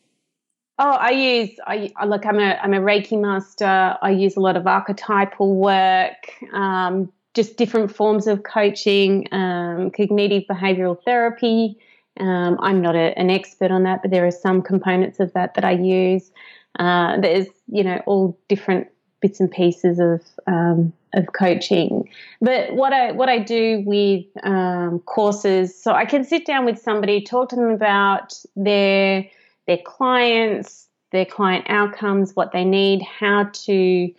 Oh, 0.78 0.90
I 0.90 1.11
use 1.11 1.50
I 1.66 2.04
look. 2.04 2.26
I'm 2.26 2.40
a 2.40 2.59
I'm 2.61 2.74
a 2.74 2.80
Reiki 2.80 3.20
master. 3.20 3.96
I 4.02 4.11
use 4.11 4.37
a 4.37 4.40
lot 4.40 4.57
of 4.57 4.66
archetypal 4.66 5.54
work, 5.54 6.16
um, 6.52 7.12
just 7.33 7.57
different 7.57 7.94
forms 7.94 8.26
of 8.26 8.42
coaching, 8.42 9.28
um, 9.30 9.92
cognitive 9.92 10.44
behavioral 10.50 10.98
therapy. 11.04 11.78
Um, 12.20 12.59
I'm 12.61 12.81
not 12.81 12.94
a, 12.94 13.18
an 13.18 13.31
expert 13.31 13.70
on 13.70 13.83
that, 13.85 14.03
but 14.03 14.11
there 14.11 14.27
are 14.27 14.31
some 14.31 14.62
components 14.62 15.20
of 15.20 15.33
that 15.33 15.55
that 15.55 15.64
I 15.64 15.72
use. 15.72 16.31
Uh, 16.79 17.20
there's, 17.20 17.46
you 17.66 17.83
know, 17.85 18.03
all 18.07 18.38
different 18.48 18.88
bits 19.20 19.40
and 19.40 19.50
pieces 19.50 19.98
of 19.98 20.20
um, 20.46 20.92
of 21.14 21.33
coaching. 21.33 22.09
But 22.40 22.74
what 22.74 22.92
I 22.92 23.12
what 23.12 23.29
I 23.29 23.38
do 23.38 23.83
with 23.87 24.27
um, 24.42 25.00
courses, 25.07 25.81
so 25.81 25.92
I 25.92 26.05
can 26.05 26.24
sit 26.24 26.46
down 26.46 26.64
with 26.64 26.79
somebody, 26.79 27.22
talk 27.22 27.48
to 27.50 27.57
them 27.57 27.70
about 27.70 28.35
their 28.55 29.24
their 29.66 29.79
clients, 29.79 30.88
their 31.11 31.24
client 31.24 31.64
outcomes, 31.68 32.37
what 32.37 32.53
they 32.53 32.64
need, 32.64 33.03
how 33.03 33.44
to 33.53 34.12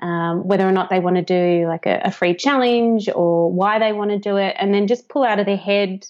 um, 0.00 0.46
whether 0.46 0.66
or 0.66 0.72
not 0.72 0.90
they 0.90 1.00
want 1.00 1.16
to 1.16 1.22
do 1.22 1.66
like 1.66 1.86
a, 1.86 2.00
a, 2.04 2.10
free 2.10 2.34
challenge 2.34 3.08
or 3.14 3.50
why 3.50 3.78
they 3.78 3.94
want 3.94 4.10
to 4.10 4.18
do 4.18 4.36
it, 4.36 4.54
and 4.58 4.74
then 4.74 4.86
just 4.86 5.08
pull 5.08 5.24
out 5.24 5.38
of 5.38 5.46
their 5.46 5.56
head 5.56 6.06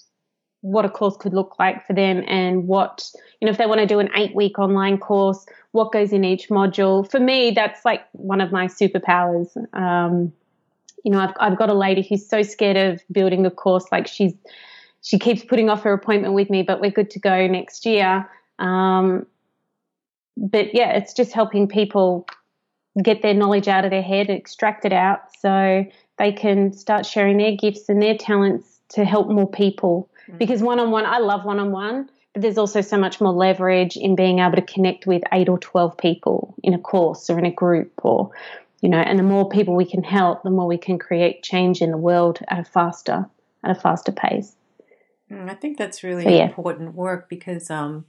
what 0.67 0.85
a 0.85 0.89
course 0.89 1.15
could 1.17 1.33
look 1.33 1.55
like 1.59 1.85
for 1.87 1.93
them 1.93 2.23
and 2.27 2.67
what 2.67 3.09
you 3.39 3.45
know 3.45 3.51
if 3.51 3.57
they 3.57 3.65
want 3.65 3.79
to 3.79 3.85
do 3.85 3.99
an 3.99 4.09
eight 4.15 4.35
week 4.35 4.59
online 4.59 4.97
course 4.97 5.45
what 5.71 5.91
goes 5.91 6.11
in 6.11 6.23
each 6.23 6.49
module. 6.49 7.09
For 7.09 7.19
me 7.19 7.51
that's 7.51 7.85
like 7.85 8.01
one 8.11 8.41
of 8.41 8.51
my 8.51 8.67
superpowers. 8.67 9.55
Um, 9.73 10.33
you 11.03 11.11
know 11.11 11.19
I've, 11.19 11.33
I've 11.39 11.57
got 11.57 11.69
a 11.69 11.73
lady 11.73 12.05
who's 12.07 12.27
so 12.27 12.41
scared 12.41 12.77
of 12.77 13.01
building 13.11 13.45
a 13.45 13.51
course 13.51 13.85
like 13.91 14.07
she's 14.07 14.33
she 15.01 15.17
keeps 15.17 15.43
putting 15.43 15.69
off 15.69 15.83
her 15.83 15.93
appointment 15.93 16.33
with 16.33 16.49
me 16.49 16.63
but 16.63 16.81
we're 16.81 16.91
good 16.91 17.09
to 17.11 17.19
go 17.19 17.47
next 17.47 17.85
year. 17.85 18.29
Um, 18.59 19.25
but 20.35 20.73
yeah 20.73 20.91
it's 20.91 21.13
just 21.13 21.31
helping 21.31 21.67
people 21.67 22.27
get 23.01 23.21
their 23.21 23.33
knowledge 23.33 23.67
out 23.67 23.85
of 23.85 23.91
their 23.91 24.01
head, 24.01 24.29
extract 24.29 24.83
it 24.83 24.93
out 24.93 25.21
so 25.39 25.85
they 26.17 26.31
can 26.31 26.73
start 26.73 27.05
sharing 27.05 27.37
their 27.37 27.55
gifts 27.55 27.89
and 27.89 28.01
their 28.01 28.17
talents 28.17 28.79
to 28.89 29.05
help 29.05 29.29
more 29.29 29.49
people. 29.49 30.09
Mm-hmm. 30.27 30.37
Because 30.37 30.61
one 30.61 30.79
on 30.79 30.91
one, 30.91 31.05
I 31.05 31.19
love 31.19 31.45
one 31.45 31.59
on 31.59 31.71
one, 31.71 32.09
but 32.33 32.41
there's 32.41 32.57
also 32.57 32.81
so 32.81 32.97
much 32.97 33.21
more 33.21 33.33
leverage 33.33 33.97
in 33.97 34.15
being 34.15 34.39
able 34.39 34.55
to 34.55 34.61
connect 34.61 35.07
with 35.07 35.23
eight 35.31 35.49
or 35.49 35.57
12 35.57 35.97
people 35.97 36.55
in 36.63 36.73
a 36.73 36.79
course 36.79 37.29
or 37.29 37.39
in 37.39 37.45
a 37.45 37.51
group 37.51 37.91
or, 38.03 38.31
you 38.81 38.89
know, 38.89 38.99
and 38.99 39.17
the 39.17 39.23
more 39.23 39.49
people 39.49 39.75
we 39.75 39.89
can 39.89 40.03
help, 40.03 40.43
the 40.43 40.49
more 40.49 40.67
we 40.67 40.77
can 40.77 40.99
create 40.99 41.43
change 41.43 41.81
in 41.81 41.91
the 41.91 41.97
world 41.97 42.39
at 42.49 42.59
a 42.59 42.63
faster, 42.63 43.25
at 43.63 43.77
a 43.77 43.79
faster 43.79 44.11
pace. 44.11 44.55
Mm, 45.31 45.49
I 45.49 45.55
think 45.55 45.77
that's 45.77 46.03
really 46.03 46.23
so, 46.23 46.29
yeah. 46.29 46.43
important 46.43 46.93
work 46.95 47.29
because, 47.29 47.69
um, 47.69 48.05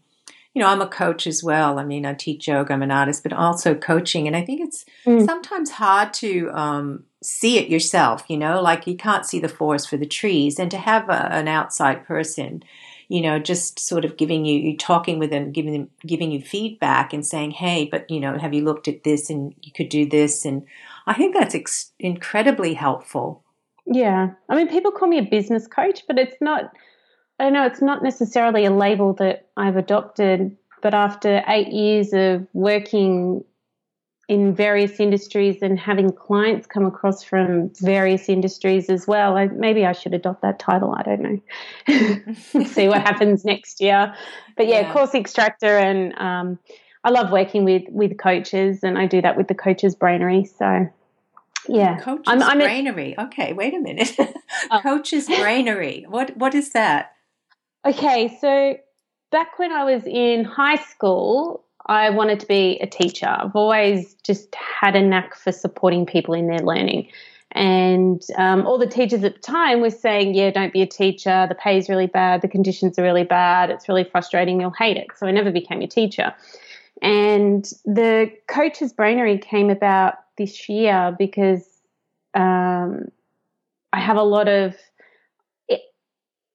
you 0.54 0.62
know, 0.62 0.68
I'm 0.68 0.80
a 0.80 0.88
coach 0.88 1.26
as 1.26 1.42
well. 1.42 1.78
I 1.78 1.84
mean, 1.84 2.04
I 2.06 2.14
teach 2.14 2.48
yoga, 2.48 2.72
I'm 2.72 2.82
an 2.82 2.90
artist, 2.90 3.22
but 3.22 3.32
also 3.32 3.74
coaching. 3.74 4.26
And 4.26 4.36
I 4.36 4.44
think 4.44 4.60
it's 4.60 4.84
mm. 5.04 5.24
sometimes 5.24 5.70
hard 5.70 6.12
to 6.14 6.50
um, 6.52 7.04
see 7.22 7.58
it 7.58 7.68
yourself, 7.68 8.24
you 8.28 8.36
know, 8.36 8.60
like 8.60 8.86
you 8.86 8.96
can't 8.96 9.26
see 9.26 9.40
the 9.40 9.48
forest 9.48 9.88
for 9.88 9.96
the 9.96 10.06
trees. 10.06 10.58
And 10.58 10.70
to 10.70 10.78
have 10.78 11.08
a, 11.08 11.32
an 11.32 11.48
outside 11.48 12.06
person, 12.06 12.62
you 13.08 13.20
know, 13.20 13.38
just 13.38 13.80
sort 13.80 14.04
of 14.04 14.16
giving 14.16 14.44
you, 14.44 14.58
you 14.60 14.76
talking 14.76 15.18
with 15.18 15.30
them, 15.30 15.50
giving 15.50 15.72
them, 15.72 15.90
giving 16.06 16.30
you 16.30 16.40
feedback 16.40 17.12
and 17.12 17.26
saying, 17.26 17.52
hey, 17.52 17.88
but, 17.90 18.08
you 18.10 18.20
know, 18.20 18.38
have 18.38 18.54
you 18.54 18.64
looked 18.64 18.88
at 18.88 19.04
this 19.04 19.30
and 19.30 19.54
you 19.62 19.72
could 19.72 19.88
do 19.88 20.06
this? 20.06 20.44
And 20.44 20.64
I 21.06 21.14
think 21.14 21.34
that's 21.34 21.54
ex- 21.54 21.92
incredibly 21.98 22.74
helpful. 22.74 23.42
Yeah. 23.86 24.30
I 24.48 24.54
mean, 24.56 24.68
people 24.68 24.92
call 24.92 25.08
me 25.08 25.18
a 25.18 25.22
business 25.22 25.66
coach, 25.66 26.02
but 26.06 26.18
it's 26.18 26.36
not 26.40 26.72
I 27.38 27.44
don't 27.44 27.52
know, 27.52 27.66
it's 27.66 27.82
not 27.82 28.02
necessarily 28.02 28.64
a 28.64 28.70
label 28.70 29.12
that 29.14 29.46
I've 29.56 29.76
adopted, 29.76 30.56
but 30.82 30.94
after 30.94 31.42
eight 31.46 31.68
years 31.68 32.12
of 32.12 32.46
working 32.52 33.44
in 34.28 34.54
various 34.54 35.00
industries 35.00 35.62
and 35.62 35.78
having 35.78 36.12
clients 36.12 36.66
come 36.66 36.84
across 36.84 37.24
from 37.24 37.70
various 37.80 38.28
industries 38.28 38.90
as 38.90 39.06
well, 39.06 39.38
I, 39.38 39.46
maybe 39.46 39.86
I 39.86 39.92
should 39.92 40.12
adopt 40.12 40.42
that 40.42 40.58
title. 40.58 40.94
I 40.94 41.02
don't 41.02 41.22
know. 41.22 42.64
See 42.64 42.88
what 42.88 43.00
happens 43.00 43.46
next 43.46 43.80
year. 43.80 44.14
But 44.56 44.66
yeah, 44.66 44.80
yeah. 44.80 44.92
course 44.92 45.14
extractor, 45.14 45.78
and 45.78 46.12
um, 46.18 46.58
I 47.04 47.10
love 47.10 47.32
working 47.32 47.64
with 47.64 47.84
with 47.88 48.18
coaches, 48.18 48.80
and 48.82 48.98
I 48.98 49.06
do 49.06 49.22
that 49.22 49.36
with 49.36 49.48
the 49.48 49.54
Coaches 49.54 49.96
Brainery. 49.96 50.46
So 50.46 50.90
yeah, 51.66 51.98
Coaches 51.98 52.24
I'm, 52.26 52.42
I'm 52.42 52.60
Brainery. 52.60 53.16
A, 53.16 53.22
okay, 53.24 53.54
wait 53.54 53.72
a 53.72 53.80
minute. 53.80 54.14
oh. 54.70 54.80
Coaches 54.82 55.26
Brainery. 55.26 56.06
What 56.06 56.36
what 56.36 56.54
is 56.54 56.72
that? 56.72 57.12
Okay, 57.86 58.36
so 58.40 58.76
back 59.30 59.58
when 59.58 59.72
I 59.72 59.84
was 59.84 60.02
in 60.04 60.44
high 60.44 60.76
school, 60.76 61.64
I 61.88 62.10
wanted 62.10 62.40
to 62.40 62.46
be 62.46 62.78
a 62.80 62.86
teacher. 62.86 63.26
I've 63.26 63.56
always 63.56 64.14
just 64.22 64.54
had 64.54 64.94
a 64.94 65.02
knack 65.02 65.34
for 65.34 65.52
supporting 65.52 66.04
people 66.04 66.34
in 66.34 66.46
their 66.46 66.58
learning. 66.58 67.08
And 67.52 68.22
um, 68.36 68.66
all 68.66 68.78
the 68.78 68.86
teachers 68.86 69.24
at 69.24 69.34
the 69.34 69.40
time 69.40 69.80
were 69.80 69.90
saying, 69.90 70.34
yeah, 70.34 70.50
don't 70.50 70.72
be 70.72 70.82
a 70.82 70.86
teacher. 70.86 71.46
The 71.48 71.54
pay 71.54 71.78
is 71.78 71.88
really 71.88 72.06
bad. 72.06 72.42
The 72.42 72.48
conditions 72.48 72.98
are 72.98 73.02
really 73.02 73.24
bad. 73.24 73.70
It's 73.70 73.88
really 73.88 74.04
frustrating. 74.04 74.60
You'll 74.60 74.70
hate 74.70 74.98
it. 74.98 75.06
So 75.16 75.26
I 75.26 75.30
never 75.30 75.50
became 75.50 75.80
a 75.80 75.86
teacher. 75.86 76.34
And 77.00 77.64
the 77.86 78.30
coach's 78.48 78.92
brainery 78.92 79.40
came 79.40 79.70
about 79.70 80.14
this 80.36 80.68
year 80.68 81.16
because 81.18 81.66
um, 82.34 83.06
I 83.92 84.00
have 84.00 84.18
a 84.18 84.22
lot 84.22 84.48
of 84.48 84.76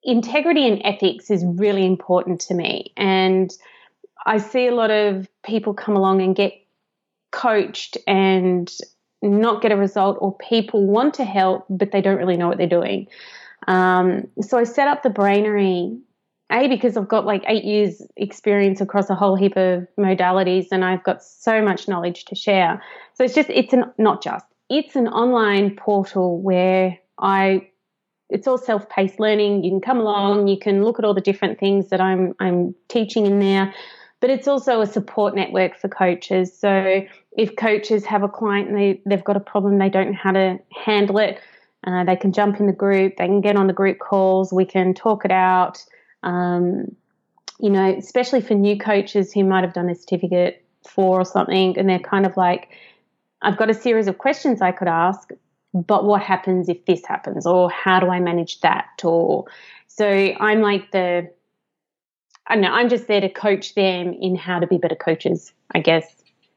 integrity 0.03 0.67
and 0.67 0.81
ethics 0.83 1.31
is 1.31 1.43
really 1.45 1.85
important 1.85 2.41
to 2.41 2.53
me. 2.53 2.93
And 2.97 3.51
I 4.25 4.37
see 4.37 4.67
a 4.67 4.75
lot 4.75 4.91
of 4.91 5.27
people 5.43 5.73
come 5.73 5.95
along 5.95 6.21
and 6.21 6.35
get 6.35 6.53
coached 7.31 7.97
and 8.07 8.71
not 9.21 9.61
get 9.61 9.71
a 9.71 9.77
result, 9.77 10.17
or 10.19 10.37
people 10.37 10.85
want 10.85 11.13
to 11.15 11.23
help, 11.23 11.65
but 11.69 11.91
they 11.91 12.01
don't 12.01 12.17
really 12.17 12.37
know 12.37 12.47
what 12.47 12.57
they're 12.57 12.67
doing. 12.67 13.07
Um, 13.67 14.27
so 14.41 14.57
I 14.57 14.65
set 14.65 14.87
up 14.89 15.03
the 15.03 15.09
brainery, 15.09 15.97
A, 16.51 16.67
because 16.67 16.97
I've 16.97 17.07
got 17.07 17.25
like 17.25 17.43
eight 17.47 17.63
years 17.63 18.01
experience 18.17 18.81
across 18.81 19.09
a 19.09 19.15
whole 19.15 19.35
heap 19.37 19.55
of 19.55 19.87
modalities 19.97 20.67
and 20.71 20.83
I've 20.83 21.03
got 21.03 21.23
so 21.23 21.61
much 21.61 21.87
knowledge 21.87 22.25
to 22.25 22.35
share. 22.35 22.81
So 23.13 23.23
it's 23.23 23.33
just, 23.33 23.49
it's 23.49 23.71
an, 23.71 23.85
not 23.97 24.21
just, 24.21 24.45
it's 24.69 24.95
an 24.97 25.07
online 25.07 25.75
portal 25.75 26.41
where 26.41 26.99
I 27.17 27.69
it's 28.29 28.47
all 28.47 28.57
self-paced 28.57 29.19
learning. 29.19 29.63
You 29.63 29.71
can 29.71 29.81
come 29.81 29.99
along, 29.99 30.47
you 30.47 30.57
can 30.57 30.83
look 30.83 30.97
at 30.97 31.05
all 31.05 31.13
the 31.13 31.21
different 31.21 31.59
things 31.59 31.89
that 31.89 32.01
I'm 32.01 32.33
I'm 32.39 32.73
teaching 32.89 33.25
in 33.25 33.39
there, 33.39 33.73
but 34.23 34.29
it's 34.29 34.47
also 34.47 34.79
a 34.79 34.87
support 34.87 35.35
network 35.35 35.77
for 35.77 35.89
coaches. 35.89 36.57
So 36.57 37.01
if 37.33 37.57
coaches 37.57 38.05
have 38.05 38.23
a 38.23 38.29
client 38.29 38.69
and 38.69 38.77
they 38.77 39.01
they've 39.05 39.21
got 39.21 39.35
a 39.35 39.41
problem, 39.41 39.79
they 39.79 39.89
don't 39.89 40.11
know 40.11 40.17
how 40.17 40.31
to 40.31 40.59
handle 40.85 41.17
it, 41.17 41.41
uh, 41.85 42.05
they 42.05 42.15
can 42.15 42.31
jump 42.31 42.57
in 42.61 42.67
the 42.67 42.71
group, 42.71 43.17
they 43.17 43.25
can 43.25 43.41
get 43.41 43.57
on 43.57 43.67
the 43.67 43.73
group 43.73 43.99
calls, 43.99 44.53
we 44.53 44.63
can 44.63 44.93
talk 44.93 45.25
it 45.25 45.31
out. 45.31 45.83
Um, 46.23 46.95
you 47.59 47.69
know, 47.69 47.93
especially 47.97 48.39
for 48.39 48.53
new 48.53 48.77
coaches 48.77 49.33
who 49.33 49.43
might 49.43 49.65
have 49.65 49.73
done 49.73 49.89
a 49.89 49.95
certificate 49.95 50.63
for 50.87 51.19
or 51.19 51.25
something, 51.25 51.77
and 51.77 51.89
they're 51.89 51.99
kind 51.99 52.25
of 52.25 52.37
like, 52.37 52.69
I've 53.41 53.57
got 53.57 53.69
a 53.69 53.73
series 53.73 54.07
of 54.07 54.19
questions 54.19 54.61
I 54.61 54.71
could 54.71 54.87
ask, 54.87 55.31
but 55.73 56.05
what 56.05 56.21
happens 56.21 56.69
if 56.69 56.85
this 56.85 57.05
happens 57.05 57.45
or 57.45 57.69
how 57.69 57.99
do 57.99 58.07
I 58.07 58.21
manage 58.21 58.61
that 58.61 59.01
or 59.03 59.47
so 59.87 60.07
I'm 60.07 60.61
like 60.61 60.91
the 60.91 61.29
I 62.47 62.55
know 62.55 62.69
I'm 62.69 62.89
just 62.89 63.07
there 63.07 63.21
to 63.21 63.29
coach 63.29 63.75
them 63.75 64.13
in 64.13 64.35
how 64.35 64.59
to 64.59 64.67
be 64.67 64.77
better 64.77 64.95
coaches 64.95 65.53
I 65.73 65.79
guess 65.79 66.05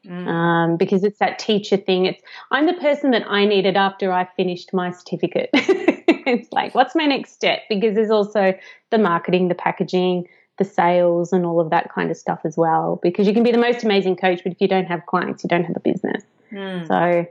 mm. 0.05 0.27
um, 0.27 0.77
because 0.77 1.03
it's 1.03 1.19
that 1.19 1.39
teacher 1.39 1.77
thing 1.77 2.05
it's 2.05 2.21
I'm 2.51 2.65
the 2.65 2.73
person 2.73 3.11
that 3.11 3.23
I 3.27 3.45
needed 3.45 3.77
after 3.77 4.11
I 4.11 4.27
finished 4.35 4.73
my 4.73 4.91
certificate 4.91 5.49
it's 5.53 6.51
like 6.51 6.75
what's 6.75 6.95
my 6.95 7.05
next 7.05 7.33
step 7.33 7.59
because 7.69 7.95
there's 7.95 8.11
also 8.11 8.53
the 8.89 8.97
marketing 8.97 9.47
the 9.47 9.55
packaging 9.55 10.27
the 10.57 10.65
sales 10.65 11.31
and 11.31 11.45
all 11.45 11.59
of 11.59 11.69
that 11.69 11.93
kind 11.93 12.09
of 12.09 12.17
stuff 12.17 12.39
as 12.43 12.57
well 12.57 12.99
because 13.03 13.27
you 13.27 13.33
can 13.33 13.43
be 13.43 13.51
the 13.51 13.57
most 13.57 13.83
amazing 13.83 14.15
coach 14.15 14.41
but 14.43 14.51
if 14.51 14.61
you 14.61 14.67
don't 14.67 14.85
have 14.85 15.05
clients 15.05 15.43
you 15.43 15.47
don't 15.47 15.65
have 15.65 15.75
a 15.75 15.81
business 15.81 16.23
mm. 16.51 16.87
so 16.87 17.27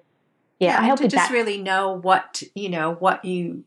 yeah, 0.59 0.71
yeah 0.73 0.81
I 0.81 0.85
help 0.85 0.99
to 1.01 1.09
just 1.09 1.29
that. 1.29 1.33
really 1.33 1.61
know 1.61 1.93
what 1.93 2.43
you 2.55 2.69
know 2.69 2.95
what 2.95 3.25
you 3.25 3.65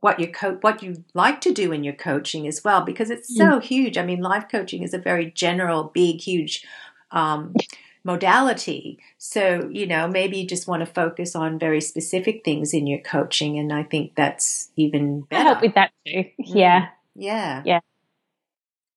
what 0.00 0.18
you 0.18 0.28
co- 0.28 0.58
what 0.60 0.82
you 0.82 1.04
like 1.14 1.40
to 1.42 1.52
do 1.52 1.72
in 1.72 1.84
your 1.84 1.94
coaching 1.94 2.46
as 2.46 2.64
well 2.64 2.82
because 2.82 3.10
it's 3.10 3.34
so 3.34 3.58
mm. 3.58 3.62
huge. 3.62 3.98
I 3.98 4.04
mean, 4.04 4.20
life 4.20 4.46
coaching 4.50 4.82
is 4.82 4.94
a 4.94 4.98
very 4.98 5.30
general, 5.30 5.84
big, 5.84 6.20
huge 6.20 6.64
um, 7.10 7.54
modality. 8.02 8.98
So 9.18 9.68
you 9.72 9.86
know, 9.86 10.08
maybe 10.08 10.38
you 10.38 10.46
just 10.46 10.66
want 10.66 10.80
to 10.80 10.86
focus 10.86 11.36
on 11.36 11.58
very 11.58 11.80
specific 11.80 12.44
things 12.44 12.72
in 12.72 12.86
your 12.86 13.00
coaching, 13.00 13.58
and 13.58 13.72
I 13.72 13.82
think 13.82 14.14
that's 14.14 14.70
even 14.76 15.22
better. 15.22 15.40
I 15.40 15.52
help 15.52 15.62
with 15.62 15.74
that 15.74 15.92
too. 16.06 16.24
Yeah, 16.38 16.88
yeah, 17.14 17.62
yeah. 17.64 17.80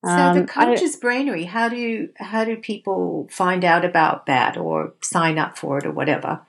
So 0.05 0.11
um, 0.11 0.37
the 0.37 0.45
coach's 0.45 0.97
I, 0.97 0.99
brainery, 0.99 1.45
how 1.45 1.69
do 1.69 1.77
you, 1.77 2.09
how 2.17 2.43
do 2.43 2.57
people 2.57 3.29
find 3.31 3.63
out 3.63 3.85
about 3.85 4.25
that 4.25 4.57
or 4.57 4.93
sign 5.01 5.39
up 5.39 5.57
for 5.57 5.77
it 5.77 5.85
or 5.85 5.91
whatever? 5.91 6.41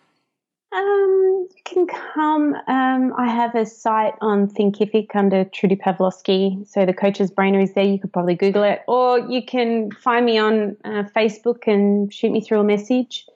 Um, 0.73 1.24
can 1.65 1.87
come. 1.87 2.55
Um, 2.69 3.15
I 3.17 3.29
have 3.29 3.55
a 3.55 3.67
site 3.67 4.15
on 4.21 4.49
Thinkific 4.49 5.15
under 5.15 5.45
Trudy 5.45 5.77
Pavlovsky. 5.77 6.59
So 6.67 6.85
the 6.85 6.93
coach's 6.93 7.31
brainer 7.31 7.63
is 7.63 7.73
there. 7.75 7.85
You 7.85 7.99
could 7.99 8.13
probably 8.13 8.35
Google 8.35 8.65
it, 8.65 8.83
or 8.87 9.19
you 9.19 9.45
can 9.45 9.91
find 9.91 10.27
me 10.27 10.39
on 10.39 10.77
uh, 10.85 11.05
Facebook 11.17 11.67
and 11.67 12.13
shoot 12.13 12.31
me 12.31 12.41
through 12.41 12.61
a 12.61 12.65
message. 12.65 13.27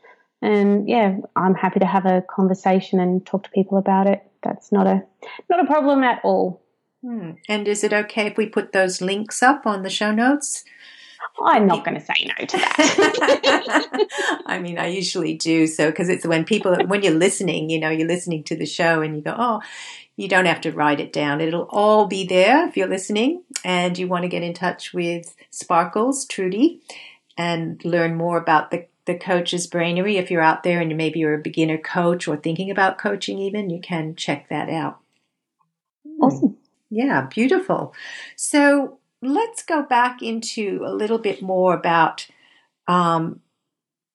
And 0.41 0.88
yeah, 0.88 1.17
I'm 1.35 1.55
happy 1.55 1.81
to 1.81 1.87
have 1.87 2.07
a 2.07 2.23
conversation 2.31 3.01
and 3.01 3.25
talk 3.27 3.45
to 3.45 3.51
people 3.51 3.79
about 3.79 4.07
it. 4.07 4.23
That's 4.43 4.71
not 4.71 4.87
a 4.87 5.03
not 5.51 5.61
a 5.61 5.67
problem 5.67 6.05
at 6.05 6.21
all. 6.23 6.62
Hmm. 7.03 7.33
And 7.49 7.67
is 7.67 7.83
it 7.83 7.93
okay 7.93 8.27
if 8.27 8.37
we 8.37 8.47
put 8.47 8.73
those 8.73 9.01
links 9.01 9.43
up 9.43 9.67
on 9.67 9.83
the 9.83 9.91
show 9.91 10.12
notes? 10.12 10.64
I'm 11.42 11.66
not 11.66 11.85
going 11.85 11.98
to 11.98 12.04
say 12.04 12.26
no 12.38 12.46
to 12.46 12.57
that. 12.57 14.09
I 14.46 14.59
mean, 14.59 14.78
I 14.78 14.88
usually 14.88 15.35
do 15.35 15.66
so 15.66 15.90
because 15.90 16.09
it's 16.09 16.26
when 16.26 16.44
people, 16.44 16.76
when 16.87 17.02
you're 17.02 17.14
listening, 17.14 17.70
you 17.70 17.78
know, 17.78 17.90
you're 17.90 18.09
listening 18.09 18.44
to 18.44 18.57
the 18.57 18.66
show 18.66 19.02
and 19.02 19.16
you 19.16 19.22
go, 19.22 19.35
oh, 19.37 19.61
you 20.16 20.28
don't 20.28 20.46
have 20.46 20.61
to 20.62 20.72
write 20.72 21.00
it 21.00 21.12
down. 21.12 21.40
It'll 21.40 21.68
all 21.70 22.07
be 22.07 22.26
there 22.26 22.66
if 22.66 22.76
you're 22.76 22.88
listening 22.88 23.42
and 23.64 23.96
you 23.96 24.09
want 24.09 24.22
to 24.22 24.28
get 24.28 24.42
in 24.42 24.52
touch 24.52 24.92
with 24.92 25.37
Sparkles, 25.50 26.26
Trudy, 26.26 26.81
and 27.37 27.83
learn 27.85 28.16
more 28.16 28.37
about 28.37 28.70
the, 28.70 28.87
the 29.07 29.16
coach's 29.16 29.68
brainery. 29.68 30.16
If 30.16 30.31
you're 30.31 30.42
out 30.42 30.64
there 30.64 30.81
and 30.81 30.96
maybe 30.96 31.20
you're 31.20 31.35
a 31.35 31.42
beginner 31.42 31.78
coach 31.78 32.26
or 32.26 32.37
thinking 32.37 32.70
about 32.70 32.98
coaching 32.98 33.38
even, 33.38 33.70
you 33.70 33.81
can 33.81 34.16
check 34.16 34.48
that 34.48 34.68
out. 34.68 34.98
Awesome. 36.20 36.57
Yeah, 36.90 37.26
beautiful. 37.26 37.94
So 38.35 38.98
let's 39.22 39.62
go 39.62 39.83
back 39.83 40.22
into 40.22 40.83
a 40.85 40.92
little 40.92 41.18
bit 41.18 41.42
more 41.42 41.74
about 41.74 42.26
um, 42.87 43.40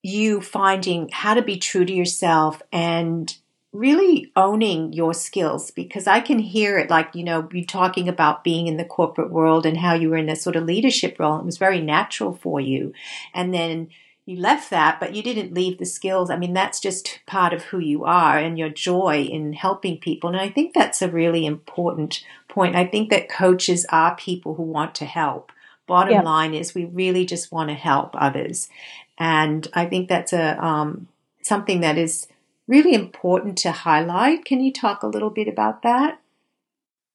you 0.01 0.41
finding 0.41 1.09
how 1.11 1.33
to 1.33 1.41
be 1.41 1.57
true 1.57 1.85
to 1.85 1.93
yourself 1.93 2.61
and 2.71 3.37
really 3.71 4.31
owning 4.35 4.93
your 4.93 5.13
skills 5.13 5.71
because 5.71 6.05
I 6.05 6.19
can 6.19 6.37
hear 6.37 6.77
it 6.77 6.91
like, 6.91 7.15
you 7.15 7.23
know, 7.23 7.49
you 7.51 7.65
talking 7.65 8.07
about 8.07 8.43
being 8.43 8.67
in 8.67 8.77
the 8.77 8.85
corporate 8.85 9.31
world 9.31 9.65
and 9.65 9.77
how 9.77 9.95
you 9.95 10.11
were 10.11 10.17
in 10.17 10.29
a 10.29 10.35
sort 10.35 10.55
of 10.55 10.65
leadership 10.65 11.17
role. 11.19 11.39
It 11.39 11.45
was 11.45 11.57
very 11.57 11.81
natural 11.81 12.33
for 12.33 12.61
you. 12.61 12.93
And 13.33 13.51
then 13.51 13.89
you 14.25 14.37
left 14.37 14.69
that, 14.69 14.99
but 14.99 15.15
you 15.15 15.23
didn't 15.23 15.53
leave 15.53 15.79
the 15.79 15.85
skills. 15.85 16.29
I 16.29 16.37
mean, 16.37 16.53
that's 16.53 16.79
just 16.79 17.19
part 17.25 17.51
of 17.51 17.63
who 17.63 17.79
you 17.79 18.05
are 18.05 18.37
and 18.37 18.57
your 18.57 18.69
joy 18.69 19.23
in 19.23 19.53
helping 19.53 19.97
people. 19.97 20.29
And 20.29 20.39
I 20.39 20.49
think 20.49 20.73
that's 20.73 21.01
a 21.01 21.09
really 21.09 21.45
important 21.45 22.23
point. 22.53 22.75
I 22.75 22.85
think 22.85 23.09
that 23.09 23.29
coaches 23.29 23.85
are 23.89 24.15
people 24.15 24.55
who 24.55 24.63
want 24.63 24.95
to 24.95 25.05
help. 25.05 25.51
Bottom 25.87 26.13
yep. 26.13 26.23
line 26.23 26.53
is 26.53 26.73
we 26.73 26.85
really 26.85 27.25
just 27.25 27.51
want 27.51 27.69
to 27.69 27.75
help 27.75 28.11
others. 28.13 28.69
And 29.17 29.67
I 29.73 29.85
think 29.85 30.07
that's 30.07 30.33
a 30.33 30.63
um, 30.63 31.07
something 31.41 31.81
that 31.81 31.97
is 31.97 32.27
really 32.67 32.93
important 32.93 33.57
to 33.59 33.71
highlight. 33.71 34.45
Can 34.45 34.61
you 34.61 34.71
talk 34.71 35.03
a 35.03 35.07
little 35.07 35.29
bit 35.29 35.47
about 35.47 35.83
that? 35.83 36.19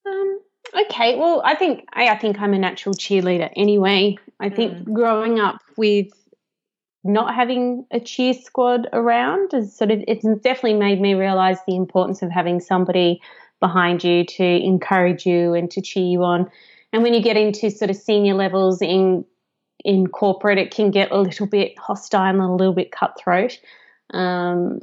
Um, 0.05 0.39
okay. 0.81 1.17
Well, 1.17 1.41
I 1.43 1.55
think 1.55 1.85
I, 1.93 2.09
I 2.09 2.17
think 2.17 2.39
I'm 2.39 2.53
a 2.53 2.59
natural 2.59 2.93
cheerleader 2.93 3.51
anyway. 3.55 4.17
I 4.39 4.49
think 4.49 4.73
mm. 4.73 4.93
growing 4.93 5.39
up 5.39 5.61
with 5.77 6.07
not 7.03 7.33
having 7.33 7.85
a 7.91 7.99
cheer 7.99 8.33
squad 8.33 8.87
around 8.91 9.53
is 9.53 9.75
sort 9.75 9.91
of 9.91 10.03
it's 10.07 10.25
definitely 10.41 10.75
made 10.75 10.99
me 11.01 11.13
realize 11.13 11.57
the 11.65 11.75
importance 11.75 12.21
of 12.21 12.29
having 12.29 12.59
somebody 12.59 13.21
behind 13.59 14.03
you 14.03 14.25
to 14.25 14.43
encourage 14.43 15.25
you 15.25 15.53
and 15.53 15.69
to 15.71 15.81
cheer 15.81 16.05
you 16.05 16.23
on. 16.23 16.49
And 16.93 17.03
when 17.03 17.13
you 17.13 17.21
get 17.21 17.37
into 17.37 17.69
sort 17.69 17.89
of 17.89 17.97
senior 17.97 18.33
levels 18.33 18.81
in 18.81 19.25
in 19.85 20.07
corporate, 20.07 20.57
it 20.57 20.71
can 20.71 20.91
get 20.91 21.11
a 21.11 21.19
little 21.19 21.47
bit 21.47 21.77
hostile 21.79 22.29
and 22.29 22.41
a 22.41 22.51
little 22.51 22.73
bit 22.73 22.91
cutthroat. 22.91 23.57
Um, 24.13 24.81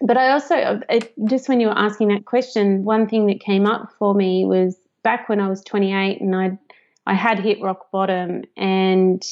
but 0.00 0.16
I 0.16 0.30
also, 0.30 0.80
it, 0.88 1.12
just 1.24 1.48
when 1.48 1.58
you 1.58 1.68
were 1.68 1.78
asking 1.78 2.08
that 2.08 2.24
question, 2.24 2.84
one 2.84 3.08
thing 3.08 3.26
that 3.26 3.40
came 3.40 3.66
up 3.66 3.92
for 3.98 4.14
me 4.14 4.44
was 4.44 4.76
back 5.02 5.28
when 5.28 5.40
I 5.40 5.48
was 5.48 5.62
28 5.62 6.20
and 6.20 6.36
I 6.36 6.58
I 7.06 7.14
had 7.14 7.38
hit 7.38 7.62
rock 7.62 7.90
bottom 7.92 8.42
and 8.56 9.24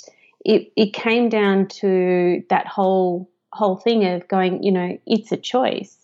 it, 0.44 0.72
it 0.76 0.92
came 0.92 1.28
down 1.28 1.66
to 1.66 2.42
that 2.48 2.66
whole 2.66 3.30
whole 3.52 3.76
thing 3.76 4.04
of 4.04 4.26
going, 4.28 4.62
you 4.62 4.72
know, 4.72 4.98
it's 5.06 5.32
a 5.32 5.36
choice. 5.36 5.96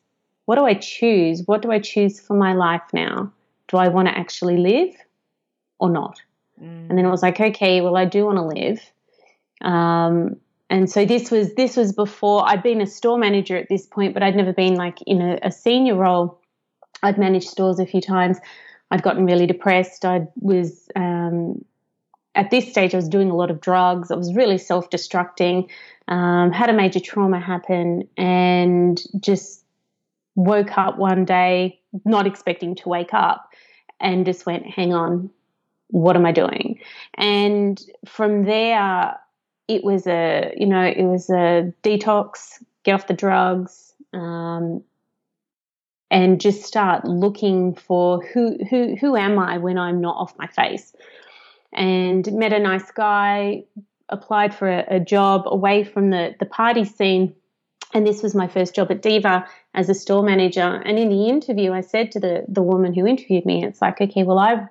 What 0.50 0.56
do 0.56 0.64
I 0.64 0.74
choose? 0.74 1.44
What 1.46 1.62
do 1.62 1.70
I 1.70 1.78
choose 1.78 2.18
for 2.18 2.34
my 2.34 2.54
life 2.54 2.82
now? 2.92 3.32
Do 3.68 3.76
I 3.76 3.86
want 3.86 4.08
to 4.08 4.18
actually 4.18 4.56
live 4.56 4.92
or 5.78 5.88
not? 5.88 6.20
Mm. 6.60 6.90
And 6.90 6.98
then 6.98 7.04
it 7.04 7.08
was 7.08 7.22
like, 7.22 7.40
okay, 7.40 7.80
well, 7.80 7.96
I 7.96 8.04
do 8.04 8.24
want 8.24 8.38
to 8.38 8.42
live. 8.42 8.80
Um, 9.60 10.40
and 10.68 10.90
so 10.90 11.04
this 11.04 11.30
was 11.30 11.54
this 11.54 11.76
was 11.76 11.92
before 11.92 12.48
I'd 12.48 12.64
been 12.64 12.80
a 12.80 12.86
store 12.88 13.16
manager 13.16 13.56
at 13.56 13.68
this 13.68 13.86
point, 13.86 14.12
but 14.12 14.24
I'd 14.24 14.34
never 14.34 14.52
been 14.52 14.74
like 14.74 14.98
in 15.02 15.22
a, 15.22 15.38
a 15.40 15.52
senior 15.52 15.94
role. 15.94 16.40
I'd 17.00 17.16
managed 17.16 17.48
stores 17.48 17.78
a 17.78 17.86
few 17.86 18.00
times. 18.00 18.38
I'd 18.90 19.04
gotten 19.04 19.26
really 19.26 19.46
depressed. 19.46 20.04
I 20.04 20.26
was 20.40 20.88
um, 20.96 21.64
at 22.34 22.50
this 22.50 22.68
stage, 22.68 22.92
I 22.92 22.96
was 22.96 23.08
doing 23.08 23.30
a 23.30 23.36
lot 23.36 23.52
of 23.52 23.60
drugs. 23.60 24.10
I 24.10 24.16
was 24.16 24.34
really 24.34 24.58
self 24.58 24.90
destructing, 24.90 25.68
um, 26.08 26.50
had 26.50 26.70
a 26.70 26.72
major 26.72 26.98
trauma 26.98 27.38
happen, 27.38 28.08
and 28.16 29.00
just 29.20 29.59
woke 30.44 30.76
up 30.78 30.98
one 30.98 31.24
day 31.24 31.80
not 32.04 32.26
expecting 32.26 32.74
to 32.76 32.88
wake 32.88 33.12
up 33.12 33.50
and 34.00 34.24
just 34.24 34.46
went, 34.46 34.66
hang 34.66 34.94
on, 34.94 35.30
what 35.88 36.16
am 36.16 36.24
I 36.24 36.32
doing? 36.32 36.80
And 37.14 37.80
from 38.06 38.44
there, 38.44 39.18
it 39.68 39.84
was 39.84 40.06
a, 40.06 40.54
you 40.56 40.66
know, 40.66 40.84
it 40.84 41.02
was 41.02 41.30
a 41.30 41.72
detox, 41.82 42.62
get 42.84 42.94
off 42.94 43.06
the 43.06 43.14
drugs, 43.14 43.92
um, 44.12 44.82
and 46.10 46.40
just 46.40 46.64
start 46.64 47.04
looking 47.04 47.74
for 47.74 48.24
who, 48.24 48.58
who, 48.68 48.96
who 48.96 49.16
am 49.16 49.38
I 49.38 49.58
when 49.58 49.78
I'm 49.78 50.00
not 50.00 50.16
off 50.16 50.34
my 50.38 50.46
face? 50.46 50.92
and 51.72 52.30
met 52.32 52.52
a 52.52 52.58
nice 52.58 52.90
guy, 52.90 53.64
applied 54.08 54.54
for 54.54 54.68
a, 54.68 54.96
a 54.96 55.00
job 55.00 55.42
away 55.46 55.84
from 55.84 56.10
the, 56.10 56.34
the 56.38 56.46
party 56.46 56.84
scene. 56.84 57.34
And 57.92 58.06
this 58.06 58.22
was 58.22 58.34
my 58.34 58.48
first 58.48 58.74
job 58.74 58.90
at 58.90 59.02
Diva 59.02 59.46
as 59.74 59.88
a 59.88 59.94
store 59.94 60.22
manager. 60.22 60.82
And 60.84 60.98
in 60.98 61.08
the 61.08 61.28
interview, 61.28 61.72
I 61.72 61.80
said 61.80 62.12
to 62.12 62.20
the, 62.20 62.44
the 62.48 62.62
woman 62.62 62.94
who 62.94 63.06
interviewed 63.06 63.46
me, 63.46 63.64
it's 63.64 63.80
like, 63.80 64.00
okay, 64.00 64.22
well, 64.24 64.38
I've, 64.38 64.66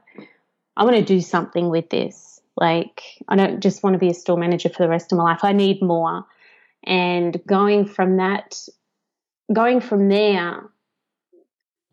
I 0.76 0.84
want 0.84 0.98
to 0.98 1.04
do 1.04 1.22
something 1.22 1.70
with 1.70 1.90
this. 1.90 2.42
Like, 2.58 3.02
I 3.28 3.36
don't 3.36 3.62
just 3.62 3.84
want 3.84 3.94
to 3.94 4.00
be 4.00 4.10
a 4.10 4.14
store 4.14 4.38
manager 4.38 4.70
for 4.70 4.84
the 4.84 4.90
rest 4.90 5.12
of 5.12 5.18
my 5.18 5.24
life. 5.24 5.44
I 5.44 5.54
need 5.54 5.82
more. 5.82 6.26
And 6.84 7.40
going 7.48 7.86
from 7.86 8.18
that, 8.18 8.60
going 9.54 9.80
from 9.80 10.10
there, 10.10 10.70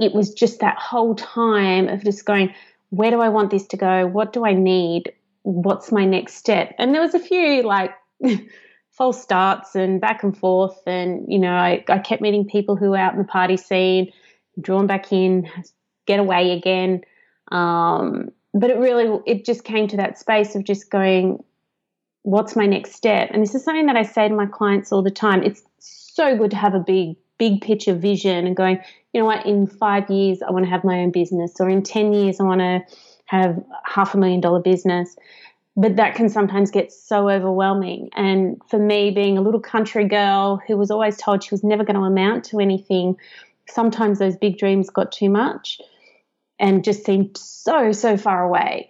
it 0.01 0.13
was 0.13 0.35
just 0.35 0.61
that 0.61 0.79
whole 0.79 1.15
time 1.15 1.89
of 1.89 2.05
just 2.05 2.25
going, 2.25 2.53
where 2.91 3.11
do 3.11 3.21
I 3.21 3.29
want 3.29 3.51
this 3.51 3.67
to 3.69 3.77
go? 3.77 4.07
What 4.07 4.33
do 4.33 4.45
I 4.45 4.53
need? 4.53 5.13
What's 5.43 5.93
my 5.93 6.05
next 6.05 6.35
step? 6.35 6.75
And 6.79 6.93
there 6.93 7.01
was 7.01 7.15
a 7.15 7.21
few 7.21 7.63
like 7.63 7.93
false 8.97 9.21
starts 9.23 9.75
and 9.75 10.01
back 10.01 10.23
and 10.23 10.37
forth. 10.37 10.81
And, 10.87 11.25
you 11.29 11.39
know, 11.39 11.53
I, 11.53 11.85
I 11.89 11.99
kept 11.99 12.23
meeting 12.23 12.47
people 12.47 12.77
who 12.77 12.91
were 12.91 12.97
out 12.97 13.13
in 13.13 13.19
the 13.19 13.25
party 13.25 13.57
scene, 13.57 14.13
drawn 14.61 14.87
back 14.87 15.13
in, 15.13 15.51
get 16.07 16.19
away 16.19 16.53
again. 16.53 17.03
Um, 17.53 18.31
but 18.55 18.71
it 18.71 18.79
really, 18.79 19.21
it 19.27 19.45
just 19.45 19.65
came 19.65 19.87
to 19.89 19.97
that 19.99 20.19
space 20.19 20.55
of 20.55 20.65
just 20.65 20.91
going, 20.91 21.45
what's 22.23 22.57
my 22.57 22.67
next 22.67 22.95
step? 22.95 23.29
And 23.33 23.43
this 23.43 23.55
is 23.55 23.63
something 23.63 23.87
that 23.87 23.97
I 23.97 24.03
say 24.03 24.29
to 24.29 24.35
my 24.35 24.47
clients 24.47 24.93
all 24.93 25.03
the 25.03 25.11
time. 25.11 25.43
It's 25.43 25.63
so 25.79 26.37
good 26.37 26.51
to 26.53 26.57
have 26.57 26.75
a 26.75 26.81
big, 26.81 27.17
big 27.39 27.61
picture 27.61 27.95
vision 27.95 28.47
and 28.47 28.57
going, 28.57 28.81
you 29.13 29.21
know 29.21 29.27
what, 29.27 29.45
in 29.45 29.67
five 29.67 30.11
years, 30.11 30.41
I 30.43 30.51
want 30.51 30.65
to 30.65 30.71
have 30.71 30.85
my 30.85 31.01
own 31.01 31.11
business, 31.11 31.55
or 31.61 31.69
in 31.69 31.83
10 31.83 32.13
years, 32.13 32.41
I 32.41 32.45
want 32.45 32.61
to 32.61 32.81
have 33.27 33.63
half 33.85 34.15
a 34.15 34.19
million 34.19 34.41
dollar 34.41 34.61
business. 34.61 35.17
But 35.77 35.97
that 35.97 36.15
can 36.15 36.31
sometimes 36.31 36.71
get 36.71 36.91
so 36.91 37.29
overwhelming. 37.29 38.09
And 38.17 38.61
for 38.71 38.79
me, 38.79 39.11
being 39.11 39.37
a 39.37 39.43
little 39.43 39.61
country 39.61 40.09
girl 40.09 40.61
who 40.67 40.77
was 40.77 40.91
always 40.91 41.19
told 41.19 41.45
she 41.45 41.53
was 41.53 41.63
never 41.63 41.85
going 41.85 41.97
to 41.97 42.03
amount 42.03 42.45
to 42.47 42.61
anything, 42.61 43.17
sometimes 43.69 44.19
those 44.19 44.37
big 44.37 44.59
dreams 44.59 44.89
got 44.89 45.13
too 45.13 45.29
much 45.29 45.81
and 46.59 46.83
just 46.83 47.05
seemed 47.05 47.37
so, 47.37 47.93
so 47.93 48.17
far 48.17 48.45
away. 48.45 48.89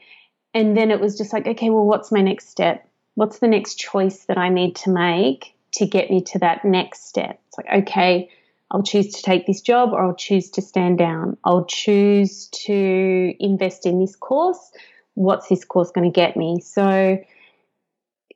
And 0.55 0.77
then 0.77 0.91
it 0.91 1.01
was 1.01 1.19
just 1.19 1.33
like, 1.33 1.47
okay, 1.47 1.71
well, 1.71 1.85
what's 1.85 2.13
my 2.13 2.23
next 2.23 2.49
step? 2.49 2.89
What's 3.15 3.41
the 3.41 3.49
next 3.49 3.77
choice 3.77 4.25
that 4.27 4.39
I 4.39 4.49
need 4.49 4.77
to 4.77 4.91
make 4.91 5.55
to 5.73 5.87
get 5.87 6.11
me 6.11 6.23
to 6.23 6.39
that 6.39 6.65
next 6.65 7.09
step? 7.09 7.41
It's 7.49 7.59
like, 7.59 7.83
okay, 7.83 8.31
I'll 8.71 8.83
choose 8.83 9.13
to 9.15 9.23
take 9.23 9.47
this 9.47 9.61
job 9.61 9.93
or 9.93 10.05
I'll 10.05 10.15
choose 10.15 10.51
to 10.51 10.63
stand 10.63 10.99
down. 10.99 11.37
I'll 11.45 11.65
choose 11.65 12.49
to 12.65 13.35
invest 13.41 13.87
in 13.87 14.01
this 14.01 14.15
course. 14.17 14.73
What's 15.17 15.49
this 15.49 15.65
course 15.65 15.91
going 15.91 16.11
to 16.11 16.15
get 16.15 16.37
me? 16.37 16.61
So 16.61 17.19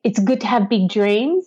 it's 0.03 0.19
good 0.19 0.41
to 0.41 0.47
have 0.49 0.69
big 0.69 0.89
dreams 0.89 1.47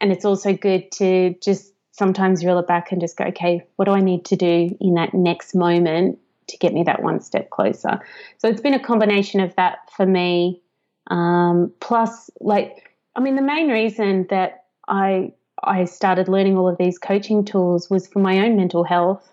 and 0.00 0.12
it's 0.12 0.24
also 0.24 0.52
good 0.52 0.92
to 0.92 1.34
just 1.42 1.72
sometimes 1.92 2.44
reel 2.44 2.58
it 2.58 2.66
back 2.66 2.92
and 2.92 3.00
just 3.00 3.16
go, 3.16 3.24
okay, 3.24 3.66
what 3.76 3.86
do 3.86 3.92
I 3.92 4.00
need 4.00 4.26
to 4.26 4.36
do 4.36 4.76
in 4.80 4.94
that 4.94 5.14
next 5.14 5.54
moment 5.54 6.18
to 6.48 6.58
get 6.58 6.72
me 6.72 6.84
that 6.84 7.02
one 7.02 7.20
step 7.20 7.50
closer? 7.50 8.00
So 8.38 8.48
it's 8.48 8.60
been 8.60 8.74
a 8.74 8.82
combination 8.82 9.40
of 9.40 9.56
that 9.56 9.78
for 9.96 10.06
me. 10.06 10.60
Um, 11.08 11.72
plus, 11.80 12.30
like, 12.40 12.94
I 13.16 13.20
mean, 13.20 13.36
the 13.36 13.42
main 13.42 13.68
reason 13.68 14.26
that 14.30 14.64
I 14.86 15.32
I 15.62 15.86
started 15.86 16.28
learning 16.28 16.58
all 16.58 16.68
of 16.68 16.76
these 16.76 16.98
coaching 16.98 17.44
tools 17.44 17.88
was 17.88 18.06
for 18.06 18.18
my 18.18 18.40
own 18.40 18.56
mental 18.56 18.84
health. 18.84 19.32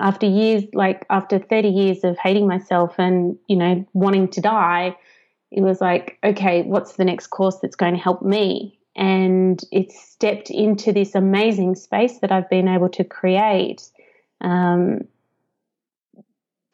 After 0.00 0.26
years, 0.26 0.64
like 0.72 1.06
after 1.10 1.38
30 1.38 1.68
years 1.68 2.04
of 2.04 2.16
hating 2.18 2.46
myself 2.46 2.94
and, 2.98 3.36
you 3.48 3.56
know, 3.56 3.86
wanting 3.92 4.28
to 4.28 4.40
die, 4.40 4.96
it 5.50 5.62
was 5.62 5.80
like, 5.80 6.18
okay, 6.24 6.62
what's 6.62 6.96
the 6.96 7.04
next 7.04 7.28
course 7.28 7.58
that's 7.60 7.76
going 7.76 7.94
to 7.94 8.00
help 8.00 8.22
me? 8.22 8.78
And 8.96 9.62
it 9.70 9.92
stepped 9.92 10.50
into 10.50 10.92
this 10.92 11.14
amazing 11.14 11.76
space 11.76 12.18
that 12.18 12.32
I've 12.32 12.50
been 12.50 12.68
able 12.68 12.88
to 12.90 13.04
create. 13.04 13.88
Um, 14.40 15.06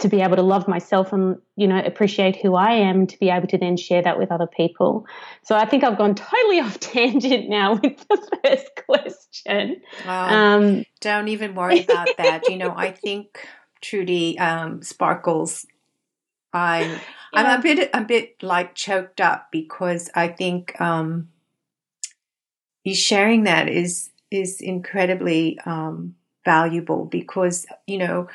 to 0.04 0.10
be 0.10 0.20
able 0.20 0.36
to 0.36 0.42
love 0.42 0.68
myself 0.68 1.14
and 1.14 1.38
you 1.56 1.66
know 1.66 1.78
appreciate 1.78 2.36
who 2.36 2.54
I 2.54 2.72
am 2.72 3.06
to 3.06 3.18
be 3.18 3.30
able 3.30 3.46
to 3.48 3.56
then 3.56 3.78
share 3.78 4.02
that 4.02 4.18
with 4.18 4.30
other 4.30 4.46
people. 4.46 5.06
So 5.42 5.56
I 5.56 5.64
think 5.64 5.82
I've 5.82 5.96
gone 5.96 6.14
totally 6.14 6.60
off 6.64 6.78
tangent 6.78 7.48
now 7.48 7.74
with 7.74 8.06
the 8.06 8.38
first 8.44 8.70
question. 8.86 9.80
Wow. 10.06 10.56
Um, 10.56 10.84
Don't 11.00 11.28
even 11.28 11.54
worry 11.54 11.80
about 11.80 12.08
that. 12.18 12.50
you 12.50 12.58
know, 12.58 12.74
I 12.76 12.90
think 13.04 13.48
Trudy 13.80 14.38
um, 14.38 14.82
Sparkles. 14.82 15.66
I'm 16.52 16.90
yeah. 16.90 16.98
I'm 17.32 17.58
a 17.58 17.62
bit 17.62 17.90
a 17.94 18.04
bit 18.04 18.42
like 18.42 18.74
choked 18.74 19.22
up 19.22 19.48
because 19.50 20.10
I 20.14 20.28
think 20.28 20.78
um, 20.82 21.28
you 22.84 22.94
sharing 22.94 23.44
that 23.44 23.70
is 23.70 24.10
is 24.30 24.60
incredibly 24.60 25.58
um, 25.64 26.14
valuable 26.44 27.06
because 27.06 27.64
you 27.86 27.96
know 27.96 28.28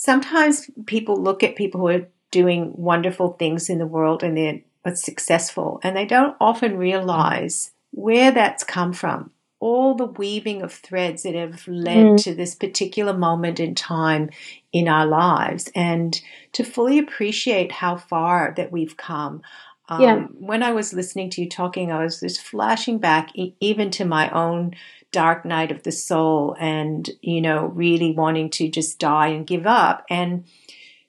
sometimes 0.00 0.70
people 0.86 1.22
look 1.22 1.42
at 1.42 1.56
people 1.56 1.80
who 1.80 1.88
are 1.88 2.08
doing 2.30 2.72
wonderful 2.74 3.34
things 3.34 3.68
in 3.68 3.78
the 3.78 3.86
world 3.86 4.22
and 4.22 4.36
they're 4.36 4.96
successful 4.96 5.78
and 5.82 5.94
they 5.94 6.06
don't 6.06 6.36
often 6.40 6.76
realize 6.78 7.70
where 7.90 8.32
that's 8.32 8.64
come 8.64 8.92
from 8.94 9.30
all 9.58 9.94
the 9.94 10.06
weaving 10.06 10.62
of 10.62 10.72
threads 10.72 11.22
that 11.22 11.34
have 11.34 11.68
led 11.68 12.06
mm. 12.06 12.24
to 12.24 12.34
this 12.34 12.54
particular 12.54 13.12
moment 13.12 13.60
in 13.60 13.74
time 13.74 14.30
in 14.72 14.88
our 14.88 15.06
lives 15.06 15.70
and 15.74 16.22
to 16.52 16.64
fully 16.64 16.98
appreciate 16.98 17.70
how 17.70 17.94
far 17.94 18.54
that 18.56 18.72
we've 18.72 18.96
come 18.96 19.42
Um, 19.90 20.00
yeah. 20.00 20.20
When 20.38 20.62
I 20.62 20.70
was 20.70 20.94
listening 20.94 21.30
to 21.30 21.42
you 21.42 21.48
talking, 21.48 21.90
I 21.90 22.04
was 22.04 22.20
just 22.20 22.40
flashing 22.40 22.98
back 22.98 23.30
e- 23.34 23.56
even 23.60 23.90
to 23.90 24.04
my 24.04 24.30
own 24.30 24.74
dark 25.10 25.44
night 25.44 25.72
of 25.72 25.82
the 25.82 25.90
soul 25.90 26.56
and, 26.60 27.10
you 27.20 27.40
know, 27.40 27.66
really 27.66 28.12
wanting 28.12 28.48
to 28.50 28.68
just 28.68 29.00
die 29.00 29.28
and 29.28 29.46
give 29.46 29.66
up. 29.66 30.06
And, 30.08 30.44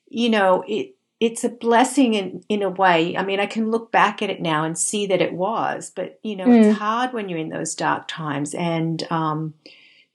you 0.09 0.29
know, 0.29 0.63
it, 0.67 0.95
it's 1.19 1.43
a 1.43 1.49
blessing 1.49 2.15
in, 2.15 2.43
in 2.49 2.63
a 2.63 2.69
way. 2.71 3.15
I 3.15 3.23
mean, 3.23 3.39
I 3.39 3.45
can 3.45 3.69
look 3.69 3.91
back 3.91 4.23
at 4.23 4.31
it 4.31 4.41
now 4.41 4.63
and 4.63 4.75
see 4.75 5.05
that 5.05 5.21
it 5.21 5.33
was, 5.33 5.91
but, 5.95 6.19
you 6.23 6.35
know, 6.35 6.47
mm. 6.47 6.63
it's 6.63 6.79
hard 6.79 7.13
when 7.13 7.29
you're 7.29 7.37
in 7.37 7.49
those 7.49 7.75
dark 7.75 8.07
times 8.07 8.55
and, 8.55 9.05
um, 9.11 9.53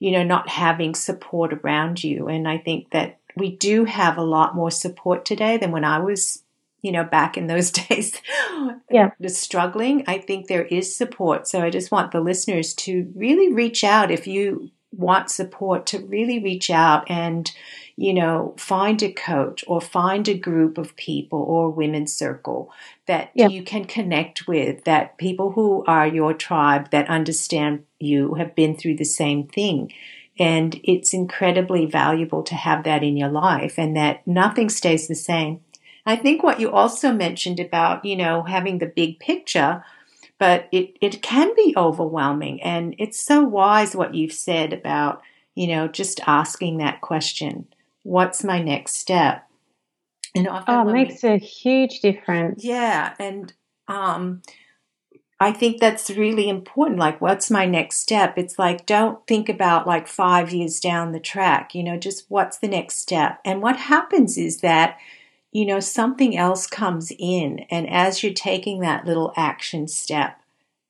you 0.01 0.11
know, 0.11 0.25
not 0.25 0.49
having 0.49 0.97
support 0.97 1.53
around 1.53 2.03
you. 2.03 2.27
And 2.27 2.49
I 2.49 2.59
think 2.59 2.91
that 2.91 3.21
we 3.37 3.55
do 3.55 3.85
have 3.85 4.19
a 4.19 4.23
lot 4.23 4.57
more 4.57 4.73
support 4.73 5.25
today 5.25 5.57
than 5.59 5.71
when 5.71 5.85
I 5.85 6.01
was, 6.01 6.43
you 6.87 6.93
know, 6.93 7.03
back 7.03 7.37
in 7.37 7.49
those 7.49 7.71
days. 7.89 8.23
Yeah. 8.89 9.11
struggling. 9.27 10.05
I 10.07 10.19
think 10.19 10.47
there 10.47 10.67
is 10.67 10.95
support. 10.95 11.49
So 11.49 11.61
I 11.61 11.69
just 11.69 11.91
want 11.91 12.13
the 12.13 12.21
listeners 12.21 12.73
to 12.75 13.13
really 13.17 13.53
reach 13.53 13.83
out 13.83 14.13
if 14.13 14.29
you 14.29 14.71
want 14.93 15.29
support 15.29 15.85
to 15.87 15.99
really 15.99 16.39
reach 16.39 16.71
out 16.71 17.11
and, 17.11 17.51
you 17.97 18.15
know, 18.15 18.55
find 18.57 19.03
a 19.03 19.13
coach 19.13 19.65
or 19.67 19.81
find 19.81 20.29
a 20.29 20.39
group 20.39 20.79
of 20.79 20.95
people 20.95 21.43
or 21.43 21.71
women's 21.71 22.15
circle 22.15 22.71
that 23.07 23.33
yeah. 23.35 23.49
you 23.49 23.65
can 23.65 23.85
connect 23.85 24.47
with, 24.47 24.85
that 24.85 25.19
people 25.19 25.51
who 25.51 25.85
are 25.89 26.07
your 26.07 26.33
tribe 26.33 26.93
that 26.93 27.09
understand 27.09 27.83
you 27.99 28.35
have 28.35 28.55
been 28.55 28.77
through 28.77 28.95
the 28.95 29.05
same 29.05 29.49
thing. 29.49 29.93
And 30.39 30.79
it's 30.85 31.13
incredibly 31.13 31.87
valuable 31.87 32.45
to 32.45 32.55
have 32.55 32.85
that 32.85 33.03
in 33.03 33.17
your 33.17 33.31
life 33.31 33.75
and 33.77 33.97
that 33.97 34.25
nothing 34.27 34.69
stays 34.69 35.09
the 35.09 35.15
same. 35.15 35.61
I 36.07 36.17
think 36.17 36.43
what 36.43 36.61
you 36.61 36.71
also 36.71 37.13
mentioned 37.13 37.59
about, 37.59 38.05
you 38.05 38.17
know, 38.17 38.45
having 38.45 38.79
the 38.79 38.87
big 38.87 39.19
picture, 39.19 39.85
but 40.39 40.69
it, 40.71 40.97
it 41.01 41.21
can 41.21 41.53
be 41.57 41.75
overwhelming. 41.77 42.63
And 42.63 42.95
it's 42.99 43.21
so 43.21 43.43
wise 43.43 43.97
what 43.97 44.15
you've 44.15 44.33
said 44.33 44.73
about, 44.73 45.21
you 45.57 45.67
know, 45.67 45.89
just 45.89 46.21
asking 46.27 46.79
that 46.79 47.01
question 47.01 47.67
what's 48.05 48.45
my 48.45 48.63
next 48.63 48.93
step? 48.93 49.49
And 50.33 50.47
often 50.47 50.75
oh, 50.75 50.89
it 50.89 50.93
makes 50.93 51.23
we, 51.25 51.31
a 51.31 51.39
huge 51.39 52.01
difference. 52.01 52.63
Yeah, 52.63 53.15
and 53.19 53.53
um, 53.89 54.43
I 55.41 55.51
think 55.51 55.81
that's 55.81 56.11
really 56.11 56.49
important. 56.49 56.99
Like, 56.99 57.21
what's 57.21 57.51
my 57.51 57.67
next 57.67 57.97
step? 57.97 58.39
It's 58.39 58.59
like, 58.61 58.87
don't 58.87 59.27
think 59.27 59.49
about 59.49 59.87
like 59.87 60.07
five 60.07 60.53
years 60.53 60.79
down 60.79 61.11
the 61.11 61.19
track, 61.19 61.75
you 61.75 61.83
know, 61.83 61.97
just 61.97 62.27
what's 62.29 62.59
the 62.59 62.69
next 62.69 62.97
step? 62.97 63.41
And 63.45 63.61
what 63.61 63.77
happens 63.77 64.39
is 64.39 64.61
that, 64.61 64.99
you 65.57 65.65
know, 65.65 65.81
something 65.81 66.37
else 66.37 66.67
comes 66.67 67.11
in. 67.19 67.61
And 67.71 67.89
as 67.89 68.23
you're 68.23 68.35
taking 68.35 68.81
that 68.81 69.07
little 69.07 69.33
action 69.39 69.89
step, 69.89 70.39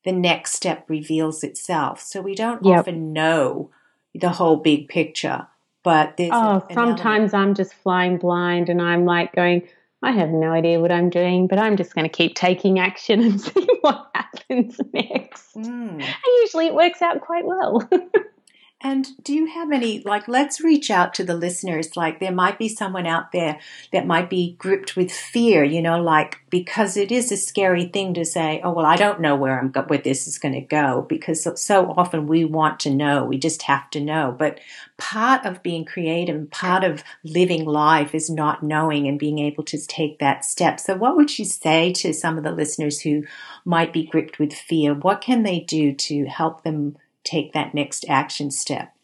the 0.04 0.10
next 0.10 0.54
step 0.54 0.84
reveals 0.88 1.44
itself. 1.44 2.00
So 2.00 2.20
we 2.20 2.34
don't 2.34 2.64
yep. 2.64 2.80
often 2.80 3.12
know 3.12 3.70
the 4.12 4.30
whole 4.30 4.56
big 4.56 4.88
picture. 4.88 5.46
But 5.84 6.16
there's 6.16 6.32
oh, 6.32 6.66
sometimes 6.74 7.32
I'm 7.32 7.54
just 7.54 7.74
flying 7.74 8.18
blind 8.18 8.68
and 8.68 8.82
I'm 8.82 9.04
like 9.04 9.32
going, 9.36 9.68
I 10.02 10.10
have 10.10 10.30
no 10.30 10.50
idea 10.50 10.80
what 10.80 10.90
I'm 10.90 11.10
doing, 11.10 11.46
but 11.46 11.60
I'm 11.60 11.76
just 11.76 11.94
going 11.94 12.08
to 12.08 12.12
keep 12.12 12.34
taking 12.34 12.80
action 12.80 13.20
and 13.22 13.40
see 13.40 13.68
what 13.82 14.10
happens 14.16 14.80
next. 14.92 15.54
Mm. 15.54 16.02
And 16.02 16.14
usually 16.42 16.66
it 16.66 16.74
works 16.74 17.02
out 17.02 17.20
quite 17.20 17.46
well. 17.46 17.88
And 18.82 19.06
do 19.22 19.32
you 19.32 19.46
have 19.46 19.72
any, 19.72 20.00
like, 20.00 20.28
let's 20.28 20.60
reach 20.60 20.90
out 20.90 21.14
to 21.14 21.24
the 21.24 21.34
listeners. 21.34 21.96
Like, 21.96 22.20
there 22.20 22.30
might 22.30 22.58
be 22.58 22.68
someone 22.68 23.06
out 23.06 23.32
there 23.32 23.58
that 23.90 24.06
might 24.06 24.28
be 24.28 24.54
gripped 24.58 24.96
with 24.96 25.10
fear, 25.10 25.64
you 25.64 25.80
know, 25.80 25.98
like, 26.02 26.42
because 26.50 26.98
it 26.98 27.10
is 27.10 27.32
a 27.32 27.38
scary 27.38 27.86
thing 27.86 28.12
to 28.14 28.24
say, 28.24 28.60
oh, 28.62 28.72
well, 28.72 28.84
I 28.84 28.96
don't 28.96 29.22
know 29.22 29.34
where 29.34 29.58
I'm, 29.58 29.72
where 29.72 29.98
this 29.98 30.26
is 30.26 30.38
going 30.38 30.54
to 30.54 30.60
go. 30.60 31.06
Because 31.08 31.42
so, 31.42 31.54
so 31.54 31.94
often 31.96 32.26
we 32.26 32.44
want 32.44 32.78
to 32.80 32.90
know, 32.90 33.24
we 33.24 33.38
just 33.38 33.62
have 33.62 33.88
to 33.90 34.00
know. 34.00 34.36
But 34.38 34.60
part 34.98 35.46
of 35.46 35.62
being 35.62 35.86
creative, 35.86 36.36
and 36.36 36.50
part 36.50 36.84
of 36.84 37.02
living 37.24 37.64
life 37.64 38.14
is 38.14 38.28
not 38.28 38.62
knowing 38.62 39.08
and 39.08 39.18
being 39.18 39.38
able 39.38 39.64
to 39.64 39.86
take 39.86 40.18
that 40.18 40.44
step. 40.44 40.80
So, 40.80 40.96
what 40.96 41.16
would 41.16 41.38
you 41.38 41.46
say 41.46 41.94
to 41.94 42.12
some 42.12 42.36
of 42.36 42.44
the 42.44 42.52
listeners 42.52 43.00
who 43.00 43.24
might 43.64 43.94
be 43.94 44.04
gripped 44.04 44.38
with 44.38 44.52
fear? 44.52 44.92
What 44.92 45.22
can 45.22 45.44
they 45.44 45.60
do 45.60 45.94
to 45.94 46.26
help 46.26 46.62
them? 46.62 46.98
Take 47.26 47.52
that 47.52 47.74
next 47.74 48.06
action 48.08 48.50
step? 48.50 48.94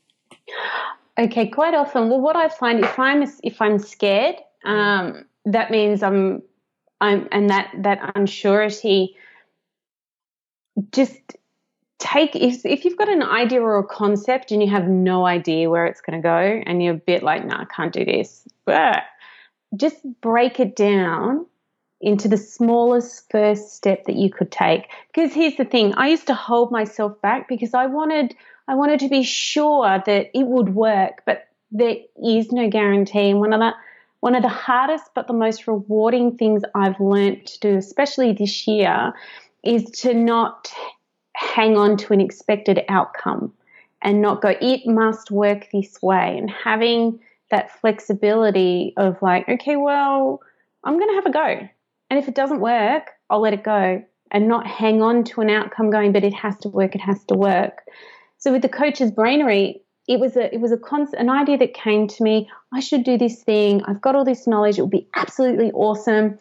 Okay, 1.19 1.47
quite 1.49 1.75
often. 1.75 2.09
Well, 2.09 2.21
what 2.21 2.37
I 2.37 2.49
find 2.49 2.81
if 2.81 2.99
I'm 2.99 3.23
if 3.43 3.61
I'm 3.61 3.79
scared, 3.79 4.37
um, 4.65 5.25
that 5.45 5.71
means 5.71 6.03
I'm 6.03 6.43
I'm 7.01 7.29
and 7.31 7.51
that 7.51 7.71
that 7.79 8.15
unsurety. 8.15 9.09
Just 10.91 11.21
take 11.99 12.35
if 12.35 12.65
if 12.65 12.85
you've 12.85 12.97
got 12.97 13.11
an 13.11 13.23
idea 13.23 13.61
or 13.61 13.79
a 13.79 13.85
concept 13.85 14.53
and 14.53 14.63
you 14.63 14.71
have 14.71 14.89
no 14.89 15.27
idea 15.27 15.69
where 15.69 15.85
it's 15.87 16.01
going 16.01 16.21
to 16.21 16.23
go, 16.23 16.63
and 16.67 16.83
you're 16.83 16.95
a 16.95 16.97
bit 16.99 17.23
like, 17.23 17.45
no, 17.45 17.57
nah, 17.57 17.63
I 17.63 17.67
can't 17.67 17.93
do 17.93 18.05
this. 18.05 18.47
But 18.65 19.03
just 19.77 19.99
break 20.21 20.61
it 20.61 20.77
down 20.77 21.47
into 22.03 22.29
the 22.29 22.37
smallest 22.37 23.31
first 23.31 23.75
step 23.75 24.05
that 24.05 24.17
you 24.17 24.29
could 24.29 24.51
take. 24.51 24.89
Because 25.15 25.33
here's 25.33 25.57
the 25.57 25.65
thing, 25.65 25.95
I 25.95 26.09
used 26.09 26.27
to 26.27 26.35
hold 26.35 26.73
myself 26.73 27.21
back 27.23 27.49
because 27.49 27.73
I 27.73 27.87
wanted 27.87 28.35
I 28.69 28.75
wanted 28.75 29.01
to 29.01 29.09
be 29.09 29.23
sure 29.23 30.03
that 30.05 30.31
it 30.35 30.47
would 30.47 30.75
work, 30.75 31.23
but 31.27 31.49
there 31.71 31.97
is 32.23 32.53
no 32.53 32.69
guarantee. 32.69 33.31
And 33.31 33.41
one 33.41 33.53
of 33.53 33.61
the 33.61 33.73
one 34.21 34.35
of 34.35 34.43
the 34.43 34.49
hardest 34.49 35.11
but 35.15 35.27
the 35.27 35.33
most 35.33 35.67
rewarding 35.67 36.37
things 36.37 36.63
I've 36.75 37.01
learned 37.01 37.47
to 37.47 37.61
do, 37.61 37.77
especially 37.77 38.33
this 38.33 38.67
year, 38.67 39.13
is 39.65 39.85
to 40.03 40.15
not 40.15 40.73
hang 41.35 41.77
on 41.77 41.97
to 41.97 42.13
an 42.13 42.21
expected 42.21 42.83
outcome 42.89 43.53
and 44.01 44.21
not 44.21 44.43
go, 44.43 44.55
it 44.61 44.87
must 44.87 45.31
work 45.31 45.69
this 45.73 46.01
way. 46.03 46.37
And 46.37 46.51
having 46.51 47.21
that 47.51 47.71
flexibility 47.81 48.95
of 48.97 49.21
like, 49.23 49.49
okay, 49.49 49.77
well, 49.77 50.41
I'm 50.85 50.99
going 50.99 51.11
to 51.11 51.15
have 51.15 51.27
a 51.27 51.33
go. 51.33 51.69
And 52.13 52.19
if 52.19 52.29
it 52.29 52.35
doesn't 52.35 52.61
work, 52.61 53.13
I'll 53.31 53.41
let 53.41 53.55
it 53.55 53.65
go 53.65 54.05
and 54.31 54.47
not 54.47 54.67
hang 54.67 55.01
on 55.01 55.25
to 55.25 55.41
an 55.41 55.49
outcome 55.49 55.91
going, 55.91 56.13
but 56.13 56.23
it 56.23 56.35
has 56.35 56.59
to 56.59 56.69
work, 56.69 56.95
it 56.95 57.01
has 57.01 57.25
to 57.29 57.35
work. 57.35 57.85
So 58.37 58.53
with 58.53 58.61
the 58.61 58.69
coach's 58.69 59.11
brainery, 59.11 59.81
it 60.07 60.21
was 60.21 60.37
a 60.37 60.55
it 60.55 60.61
was 60.61 60.73
a 60.73 60.77
concept, 60.77 61.19
an 61.19 61.31
idea 61.31 61.57
that 61.57 61.73
came 61.73 62.07
to 62.09 62.23
me. 62.23 62.51
I 62.71 62.81
should 62.81 63.05
do 63.05 63.17
this 63.17 63.43
thing. 63.43 63.83
I've 63.85 64.03
got 64.03 64.15
all 64.15 64.27
this 64.27 64.47
knowledge. 64.47 64.79
It 64.79 64.83
would 64.83 64.91
be 64.91 65.09
absolutely 65.17 65.73
awesome. 65.73 66.39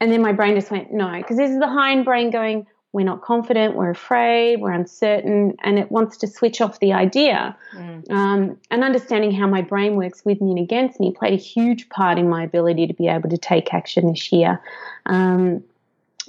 And 0.00 0.10
then 0.10 0.20
my 0.20 0.32
brain 0.32 0.56
just 0.56 0.72
went 0.72 0.92
no, 0.92 1.12
because 1.18 1.36
this 1.36 1.52
is 1.52 1.60
the 1.60 1.68
hind 1.68 2.04
brain 2.04 2.32
going, 2.32 2.66
we're 2.92 3.04
not 3.04 3.22
confident, 3.22 3.76
we're 3.76 3.90
afraid, 3.90 4.60
we're 4.60 4.72
uncertain, 4.72 5.54
and 5.62 5.78
it 5.78 5.92
wants 5.92 6.16
to 6.18 6.26
switch 6.26 6.60
off 6.60 6.80
the 6.80 6.92
idea. 6.92 7.56
Mm. 7.72 8.10
Um, 8.10 8.58
and 8.70 8.82
understanding 8.82 9.30
how 9.30 9.46
my 9.46 9.62
brain 9.62 9.94
works 9.94 10.24
with 10.24 10.40
me 10.40 10.50
and 10.50 10.58
against 10.58 10.98
me 10.98 11.12
played 11.12 11.32
a 11.32 11.42
huge 11.42 11.88
part 11.88 12.18
in 12.18 12.28
my 12.28 12.42
ability 12.42 12.88
to 12.88 12.94
be 12.94 13.06
able 13.06 13.30
to 13.30 13.38
take 13.38 13.72
action 13.72 14.08
this 14.08 14.32
year. 14.32 14.60
Um, 15.06 15.62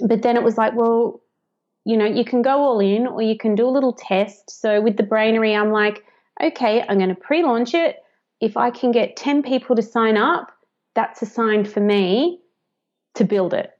but 0.00 0.22
then 0.22 0.36
it 0.36 0.44
was 0.44 0.56
like, 0.56 0.74
well, 0.74 1.20
you 1.84 1.96
know, 1.96 2.06
you 2.06 2.24
can 2.24 2.42
go 2.42 2.58
all 2.58 2.78
in 2.78 3.08
or 3.08 3.22
you 3.22 3.36
can 3.36 3.56
do 3.56 3.66
a 3.66 3.70
little 3.70 3.92
test. 3.92 4.50
So 4.50 4.80
with 4.80 4.96
the 4.96 5.02
brainery, 5.02 5.58
I'm 5.58 5.72
like, 5.72 6.04
okay, 6.40 6.84
I'm 6.88 6.98
going 6.98 7.08
to 7.08 7.16
pre 7.16 7.42
launch 7.42 7.74
it. 7.74 7.96
If 8.40 8.56
I 8.56 8.70
can 8.70 8.92
get 8.92 9.16
10 9.16 9.42
people 9.42 9.74
to 9.76 9.82
sign 9.82 10.16
up, 10.16 10.52
that's 10.94 11.22
a 11.22 11.26
sign 11.26 11.64
for 11.64 11.80
me 11.80 12.40
to 13.14 13.24
build 13.24 13.52
it. 13.52 13.72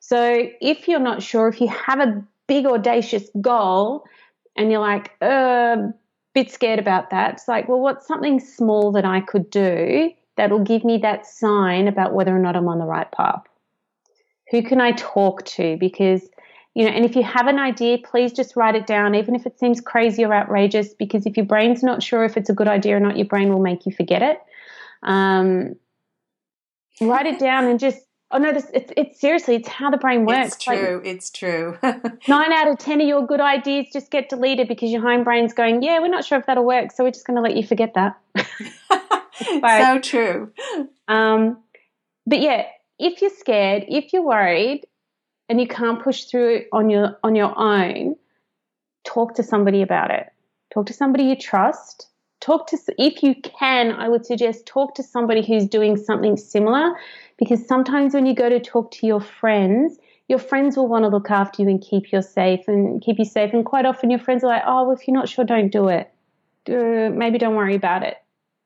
So 0.00 0.48
if 0.60 0.88
you're 0.88 1.00
not 1.00 1.22
sure, 1.22 1.48
if 1.48 1.60
you 1.60 1.68
have 1.68 2.00
a 2.00 2.24
big 2.46 2.66
audacious 2.66 3.28
goal 3.40 4.04
and 4.56 4.70
you're 4.70 4.80
like, 4.80 5.12
uh, 5.20 5.76
bit 6.34 6.50
scared 6.50 6.78
about 6.78 7.10
that, 7.10 7.34
it's 7.34 7.48
like, 7.48 7.68
well, 7.68 7.80
what's 7.80 8.06
something 8.06 8.40
small 8.40 8.92
that 8.92 9.04
I 9.04 9.20
could 9.20 9.50
do 9.50 10.10
that'll 10.36 10.64
give 10.64 10.84
me 10.84 10.98
that 10.98 11.26
sign 11.26 11.88
about 11.88 12.14
whether 12.14 12.34
or 12.34 12.38
not 12.38 12.56
I'm 12.56 12.68
on 12.68 12.78
the 12.78 12.84
right 12.84 13.10
path? 13.10 13.42
Who 14.50 14.62
can 14.62 14.80
I 14.80 14.92
talk 14.92 15.44
to? 15.46 15.76
Because 15.78 16.28
you 16.74 16.84
know, 16.84 16.92
and 16.92 17.04
if 17.04 17.16
you 17.16 17.24
have 17.24 17.48
an 17.48 17.58
idea, 17.58 17.98
please 17.98 18.32
just 18.32 18.54
write 18.54 18.76
it 18.76 18.86
down, 18.86 19.16
even 19.16 19.34
if 19.34 19.46
it 19.46 19.58
seems 19.58 19.80
crazy 19.80 20.24
or 20.24 20.32
outrageous, 20.32 20.94
because 20.94 21.26
if 21.26 21.36
your 21.36 21.44
brain's 21.44 21.82
not 21.82 22.04
sure 22.04 22.24
if 22.24 22.36
it's 22.36 22.50
a 22.50 22.54
good 22.54 22.68
idea 22.68 22.96
or 22.96 23.00
not, 23.00 23.16
your 23.16 23.26
brain 23.26 23.48
will 23.48 23.58
make 23.58 23.84
you 23.84 23.90
forget 23.90 24.22
it. 24.22 24.40
Um, 25.02 25.74
write 27.00 27.26
it 27.26 27.40
down 27.40 27.64
and 27.64 27.80
just 27.80 28.07
Oh 28.30 28.36
no, 28.38 28.52
this 28.52 28.66
it's 28.74 28.92
it's 28.96 29.20
seriously 29.20 29.54
it's 29.56 29.68
how 29.68 29.90
the 29.90 29.96
brain 29.96 30.26
works. 30.26 30.48
It's 30.54 30.64
true. 30.64 30.96
Like, 30.96 31.06
it's 31.06 31.30
true. 31.30 31.78
nine 32.28 32.52
out 32.52 32.68
of 32.68 32.78
ten 32.78 33.00
of 33.00 33.08
your 33.08 33.26
good 33.26 33.40
ideas 33.40 33.86
just 33.92 34.10
get 34.10 34.28
deleted 34.28 34.68
because 34.68 34.90
your 34.90 35.00
hindbrain's 35.00 35.54
going, 35.54 35.82
yeah, 35.82 35.98
we're 36.00 36.08
not 36.08 36.24
sure 36.24 36.38
if 36.38 36.44
that'll 36.46 36.66
work, 36.66 36.92
so 36.92 37.04
we're 37.04 37.10
just 37.10 37.26
going 37.26 37.36
to 37.36 37.42
let 37.42 37.56
you 37.56 37.66
forget 37.66 37.94
that. 37.94 38.20
so 39.62 39.98
true. 40.00 40.52
Um, 41.06 41.58
but 42.26 42.40
yeah, 42.40 42.66
if 42.98 43.22
you're 43.22 43.30
scared, 43.30 43.84
if 43.88 44.12
you're 44.12 44.22
worried, 44.22 44.84
and 45.48 45.58
you 45.58 45.66
can't 45.66 46.02
push 46.02 46.24
through 46.24 46.56
it 46.56 46.68
on 46.72 46.90
your 46.90 47.18
on 47.22 47.34
your 47.34 47.58
own, 47.58 48.16
talk 49.04 49.36
to 49.36 49.42
somebody 49.42 49.80
about 49.80 50.10
it. 50.10 50.26
Talk 50.72 50.86
to 50.86 50.92
somebody 50.92 51.24
you 51.24 51.36
trust 51.36 52.07
talk 52.40 52.66
to 52.68 52.78
if 52.98 53.22
you 53.22 53.34
can 53.42 53.92
i 53.92 54.08
would 54.08 54.24
suggest 54.24 54.66
talk 54.66 54.94
to 54.94 55.02
somebody 55.02 55.44
who's 55.44 55.66
doing 55.66 55.96
something 55.96 56.36
similar 56.36 56.92
because 57.38 57.66
sometimes 57.66 58.14
when 58.14 58.26
you 58.26 58.34
go 58.34 58.48
to 58.48 58.60
talk 58.60 58.90
to 58.90 59.06
your 59.06 59.20
friends 59.20 59.98
your 60.28 60.38
friends 60.38 60.76
will 60.76 60.88
want 60.88 61.04
to 61.04 61.08
look 61.08 61.30
after 61.30 61.62
you 61.62 61.68
and 61.68 61.80
keep 61.80 62.12
you 62.12 62.22
safe 62.22 62.68
and 62.68 63.02
keep 63.02 63.18
you 63.18 63.24
safe 63.24 63.52
and 63.52 63.64
quite 63.64 63.86
often 63.86 64.10
your 64.10 64.20
friends 64.20 64.44
are 64.44 64.48
like 64.48 64.62
oh 64.66 64.84
well, 64.84 64.96
if 64.96 65.08
you're 65.08 65.16
not 65.16 65.28
sure 65.28 65.44
don't 65.44 65.72
do 65.72 65.88
it. 65.88 66.10
Uh, 66.68 67.08
maybe 67.10 67.38
don't 67.38 67.54
worry 67.54 67.74
about 67.74 68.02
it 68.02 68.18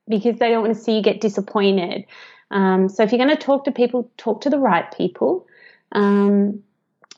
because 0.08 0.38
they 0.38 0.50
don't 0.50 0.62
want 0.62 0.74
to 0.74 0.80
see 0.80 0.96
you 0.96 1.02
get 1.02 1.20
disappointed. 1.20 2.04
Um, 2.50 2.88
so 2.88 3.04
if 3.04 3.12
you're 3.12 3.24
going 3.24 3.36
to 3.36 3.42
talk 3.42 3.64
to 3.64 3.72
people 3.72 4.10
talk 4.16 4.40
to 4.42 4.50
the 4.50 4.58
right 4.58 4.92
people. 4.96 5.46
Um, 5.92 6.62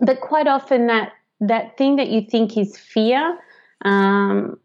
but 0.00 0.20
quite 0.20 0.46
often 0.46 0.88
that 0.88 1.12
that 1.40 1.76
thing 1.78 1.96
that 1.96 2.08
you 2.08 2.20
think 2.20 2.56
is 2.56 2.76
fear 2.76 3.38
um, 3.84 4.58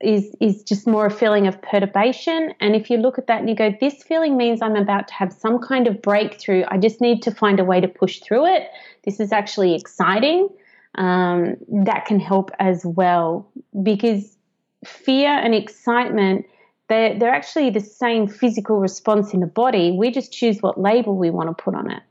is 0.00 0.34
is 0.40 0.62
just 0.62 0.86
more 0.86 1.06
a 1.06 1.10
feeling 1.10 1.46
of 1.46 1.60
perturbation. 1.62 2.54
And 2.60 2.74
if 2.74 2.90
you 2.90 2.96
look 2.96 3.18
at 3.18 3.26
that 3.26 3.40
and 3.40 3.48
you 3.48 3.54
go, 3.54 3.72
this 3.80 4.02
feeling 4.02 4.36
means 4.36 4.62
I'm 4.62 4.76
about 4.76 5.08
to 5.08 5.14
have 5.14 5.32
some 5.32 5.58
kind 5.58 5.86
of 5.86 6.00
breakthrough. 6.00 6.64
I 6.68 6.78
just 6.78 7.00
need 7.00 7.22
to 7.22 7.30
find 7.30 7.60
a 7.60 7.64
way 7.64 7.80
to 7.80 7.88
push 7.88 8.20
through 8.20 8.46
it. 8.46 8.68
This 9.04 9.20
is 9.20 9.32
actually 9.32 9.74
exciting. 9.74 10.48
Um, 10.96 11.56
that 11.84 12.06
can 12.06 12.18
help 12.18 12.50
as 12.58 12.84
well 12.84 13.48
because 13.82 14.36
fear 14.84 15.28
and 15.28 15.54
excitement 15.54 16.46
they're, 16.90 17.16
they're 17.16 17.32
actually 17.32 17.70
the 17.70 17.80
same 17.80 18.26
physical 18.26 18.80
response 18.80 19.32
in 19.32 19.38
the 19.38 19.46
body. 19.46 19.92
We 19.92 20.10
just 20.10 20.32
choose 20.32 20.60
what 20.60 20.78
label 20.78 21.16
we 21.16 21.30
want 21.30 21.56
to 21.56 21.62
put 21.62 21.76
on 21.76 21.88
it. 21.88 22.02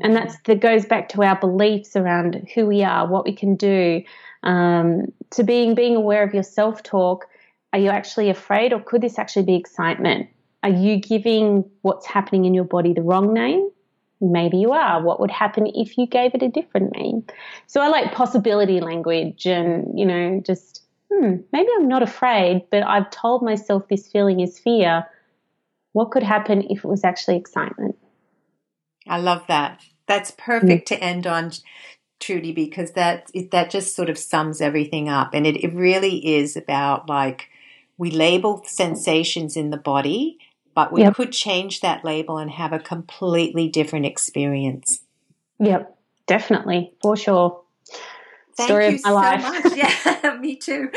And 0.00 0.14
that's 0.14 0.36
that 0.44 0.60
goes 0.60 0.84
back 0.84 1.08
to 1.10 1.22
our 1.22 1.38
beliefs 1.38 1.96
around 1.96 2.48
who 2.54 2.66
we 2.66 2.82
are, 2.82 3.06
what 3.06 3.24
we 3.24 3.32
can 3.32 3.56
do, 3.56 4.02
um, 4.42 5.06
to 5.30 5.42
being 5.42 5.74
being 5.74 5.96
aware 5.96 6.22
of 6.22 6.34
your 6.34 6.42
self 6.42 6.82
talk. 6.82 7.26
Are 7.72 7.78
you 7.78 7.90
actually 7.90 8.30
afraid, 8.30 8.72
or 8.72 8.80
could 8.80 9.00
this 9.00 9.18
actually 9.18 9.44
be 9.44 9.56
excitement? 9.56 10.28
Are 10.62 10.70
you 10.70 10.96
giving 10.96 11.64
what's 11.82 12.06
happening 12.06 12.44
in 12.44 12.54
your 12.54 12.64
body 12.64 12.92
the 12.92 13.02
wrong 13.02 13.32
name? 13.32 13.70
Maybe 14.20 14.56
you 14.56 14.72
are. 14.72 15.02
What 15.02 15.20
would 15.20 15.30
happen 15.30 15.66
if 15.66 15.98
you 15.98 16.06
gave 16.06 16.34
it 16.34 16.42
a 16.42 16.48
different 16.48 16.96
name? 16.96 17.24
So 17.66 17.80
I 17.80 17.88
like 17.88 18.12
possibility 18.12 18.80
language 18.80 19.46
and, 19.46 19.98
you 19.98 20.06
know, 20.06 20.40
just, 20.44 20.82
hmm, 21.12 21.36
maybe 21.52 21.68
I'm 21.76 21.86
not 21.86 22.02
afraid, 22.02 22.62
but 22.70 22.82
I've 22.82 23.10
told 23.10 23.42
myself 23.42 23.88
this 23.88 24.08
feeling 24.08 24.40
is 24.40 24.58
fear. 24.58 25.06
What 25.92 26.10
could 26.10 26.22
happen 26.22 26.62
if 26.70 26.78
it 26.78 26.88
was 26.88 27.04
actually 27.04 27.36
excitement? 27.36 27.96
I 29.08 29.18
love 29.18 29.44
that. 29.48 29.80
That's 30.06 30.30
perfect 30.32 30.84
mm. 30.84 30.96
to 30.96 31.02
end 31.02 31.26
on. 31.26 31.52
Trudy, 32.18 32.52
because 32.52 32.92
that 32.92 33.30
that 33.50 33.68
just 33.68 33.94
sort 33.94 34.08
of 34.08 34.16
sums 34.16 34.62
everything 34.62 35.06
up, 35.06 35.34
and 35.34 35.46
it, 35.46 35.62
it 35.62 35.74
really 35.74 36.34
is 36.34 36.56
about 36.56 37.10
like 37.10 37.50
we 37.98 38.10
label 38.10 38.62
sensations 38.64 39.54
in 39.54 39.68
the 39.68 39.76
body, 39.76 40.38
but 40.74 40.92
we 40.92 41.02
yep. 41.02 41.14
could 41.14 41.32
change 41.32 41.82
that 41.82 42.06
label 42.06 42.38
and 42.38 42.50
have 42.50 42.72
a 42.72 42.78
completely 42.78 43.68
different 43.68 44.06
experience. 44.06 45.00
Yep, 45.58 45.94
definitely, 46.26 46.94
for 47.02 47.18
sure. 47.18 47.60
Thank 48.56 48.68
Story 48.70 48.92
you 48.92 48.98
so 48.98 49.14
life. 49.14 49.42
much. 49.42 49.72
Yeah, 49.76 50.38
me 50.40 50.56
too. 50.56 50.90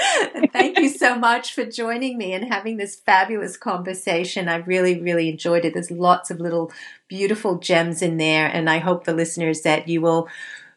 thank 0.53 0.79
you 0.79 0.87
so 0.89 1.15
much 1.15 1.53
for 1.53 1.65
joining 1.65 2.17
me 2.17 2.33
and 2.33 2.45
having 2.45 2.77
this 2.77 2.95
fabulous 2.95 3.57
conversation. 3.57 4.47
I 4.47 4.57
really, 4.57 4.99
really 5.01 5.29
enjoyed 5.29 5.65
it. 5.65 5.73
There's 5.73 5.91
lots 5.91 6.31
of 6.31 6.39
little 6.39 6.71
beautiful 7.09 7.57
gems 7.57 8.01
in 8.01 8.17
there, 8.17 8.47
and 8.47 8.69
I 8.69 8.77
hope 8.77 9.03
the 9.03 9.13
listeners 9.13 9.61
that 9.63 9.89
you 9.89 9.99
will 10.01 10.29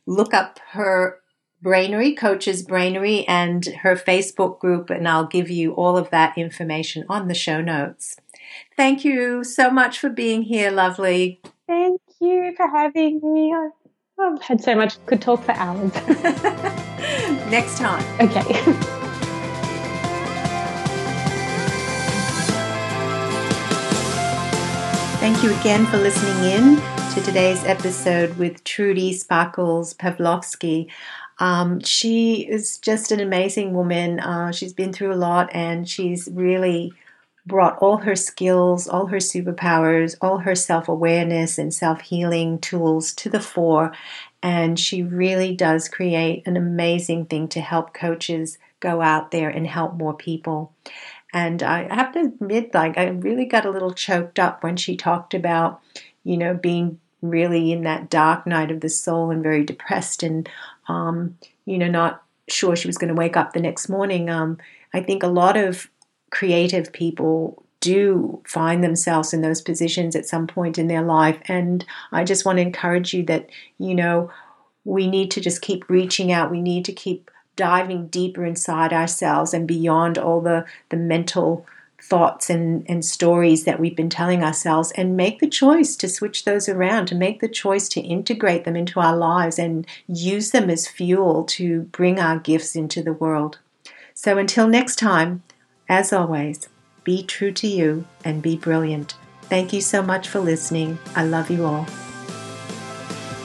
look 0.06 0.34
up 0.34 0.58
her 0.70 1.20
Brainery, 1.62 2.16
Coaches 2.16 2.66
Brainery, 2.66 3.24
and 3.28 3.64
her 3.82 3.94
Facebook 3.94 4.58
group, 4.58 4.90
and 4.90 5.06
I'll 5.06 5.26
give 5.26 5.48
you 5.48 5.72
all 5.74 5.96
of 5.96 6.10
that 6.10 6.36
information 6.36 7.04
on 7.08 7.28
the 7.28 7.34
show 7.34 7.60
notes. 7.60 8.16
Thank 8.76 9.04
you 9.04 9.44
so 9.44 9.70
much 9.70 9.98
for 10.00 10.10
being 10.10 10.42
here, 10.42 10.72
lovely. 10.72 11.40
Thank 11.68 12.00
you 12.20 12.52
for 12.56 12.68
having 12.68 13.20
me. 13.22 13.54
I've 14.22 14.40
had 14.40 14.60
so 14.62 14.76
much, 14.76 15.04
could 15.06 15.20
talk 15.20 15.42
for 15.42 15.52
hours. 15.52 15.92
Next 17.50 17.78
time. 17.78 18.04
Okay. 18.20 18.42
Thank 25.18 25.42
you 25.42 25.52
again 25.58 25.86
for 25.86 25.98
listening 25.98 26.52
in 26.52 26.76
to 27.14 27.20
today's 27.22 27.64
episode 27.64 28.36
with 28.38 28.62
Trudy 28.62 29.12
Sparkles 29.12 29.92
Pavlovsky. 29.94 30.88
Um, 31.38 31.80
she 31.80 32.46
is 32.48 32.78
just 32.78 33.10
an 33.10 33.18
amazing 33.18 33.74
woman. 33.74 34.20
Uh, 34.20 34.52
she's 34.52 34.72
been 34.72 34.92
through 34.92 35.12
a 35.12 35.16
lot 35.16 35.50
and 35.52 35.88
she's 35.88 36.28
really 36.32 36.92
brought 37.44 37.78
all 37.78 37.98
her 37.98 38.16
skills, 38.16 38.86
all 38.88 39.06
her 39.06 39.18
superpowers, 39.18 40.16
all 40.20 40.38
her 40.38 40.54
self 40.54 40.88
awareness 40.88 41.58
and 41.58 41.72
self 41.72 42.00
healing 42.02 42.58
tools 42.58 43.12
to 43.14 43.28
the 43.28 43.40
fore. 43.40 43.92
And 44.42 44.78
she 44.78 45.02
really 45.02 45.54
does 45.54 45.88
create 45.88 46.46
an 46.46 46.56
amazing 46.56 47.26
thing 47.26 47.48
to 47.48 47.60
help 47.60 47.94
coaches 47.94 48.58
go 48.80 49.00
out 49.00 49.30
there 49.30 49.48
and 49.48 49.66
help 49.66 49.94
more 49.94 50.14
people. 50.14 50.72
And 51.32 51.62
I 51.62 51.92
have 51.94 52.12
to 52.12 52.20
admit, 52.20 52.74
like, 52.74 52.98
I 52.98 53.06
really 53.06 53.46
got 53.46 53.64
a 53.64 53.70
little 53.70 53.94
choked 53.94 54.38
up 54.38 54.62
when 54.62 54.76
she 54.76 54.96
talked 54.96 55.32
about, 55.32 55.80
you 56.24 56.36
know, 56.36 56.54
being 56.54 56.98
really 57.22 57.72
in 57.72 57.82
that 57.84 58.10
dark 58.10 58.46
night 58.46 58.70
of 58.70 58.80
the 58.80 58.88
soul 58.88 59.30
and 59.30 59.42
very 59.42 59.64
depressed 59.64 60.22
and, 60.22 60.48
um, 60.88 61.38
you 61.64 61.78
know, 61.78 61.88
not 61.88 62.22
sure 62.48 62.76
she 62.76 62.88
was 62.88 62.98
going 62.98 63.08
to 63.08 63.14
wake 63.14 63.36
up 63.36 63.52
the 63.52 63.60
next 63.60 63.88
morning. 63.88 64.28
Um, 64.28 64.58
I 64.92 65.00
think 65.00 65.22
a 65.22 65.28
lot 65.28 65.56
of 65.56 65.88
creative 66.32 66.92
people 66.92 67.62
do 67.80 68.40
find 68.46 68.82
themselves 68.82 69.32
in 69.32 69.42
those 69.42 69.60
positions 69.60 70.16
at 70.16 70.26
some 70.26 70.46
point 70.46 70.78
in 70.78 70.86
their 70.88 71.02
life. 71.02 71.38
And 71.46 71.84
I 72.10 72.24
just 72.24 72.44
want 72.44 72.56
to 72.56 72.62
encourage 72.62 73.12
you 73.12 73.22
that, 73.24 73.50
you 73.78 73.94
know, 73.94 74.30
we 74.84 75.06
need 75.06 75.30
to 75.32 75.40
just 75.40 75.62
keep 75.62 75.88
reaching 75.88 76.32
out. 76.32 76.50
We 76.50 76.62
need 76.62 76.84
to 76.86 76.92
keep 76.92 77.30
diving 77.54 78.06
deeper 78.06 78.44
inside 78.44 78.92
ourselves 78.92 79.52
and 79.52 79.68
beyond 79.68 80.16
all 80.16 80.40
the, 80.40 80.64
the 80.88 80.96
mental 80.96 81.66
thoughts 82.00 82.48
and, 82.48 82.84
and 82.88 83.04
stories 83.04 83.64
that 83.64 83.78
we've 83.78 83.94
been 83.94 84.10
telling 84.10 84.42
ourselves 84.42 84.90
and 84.92 85.16
make 85.16 85.38
the 85.38 85.48
choice 85.48 85.94
to 85.96 86.08
switch 86.08 86.44
those 86.44 86.68
around, 86.68 87.06
to 87.06 87.14
make 87.14 87.40
the 87.40 87.48
choice 87.48 87.88
to 87.90 88.00
integrate 88.00 88.64
them 88.64 88.74
into 88.74 89.00
our 89.00 89.16
lives 89.16 89.58
and 89.58 89.86
use 90.08 90.50
them 90.50 90.70
as 90.70 90.88
fuel 90.88 91.44
to 91.44 91.82
bring 91.82 92.18
our 92.18 92.38
gifts 92.38 92.74
into 92.74 93.02
the 93.02 93.12
world. 93.12 93.58
So 94.14 94.38
until 94.38 94.66
next 94.66 94.96
time, 94.96 95.42
as 95.92 96.12
always, 96.12 96.68
be 97.04 97.22
true 97.22 97.52
to 97.52 97.66
you 97.66 98.06
and 98.24 98.40
be 98.40 98.56
brilliant. 98.56 99.14
Thank 99.42 99.74
you 99.74 99.82
so 99.82 100.02
much 100.02 100.26
for 100.26 100.40
listening. 100.40 100.98
I 101.14 101.24
love 101.24 101.50
you 101.50 101.66
all. 101.66 101.84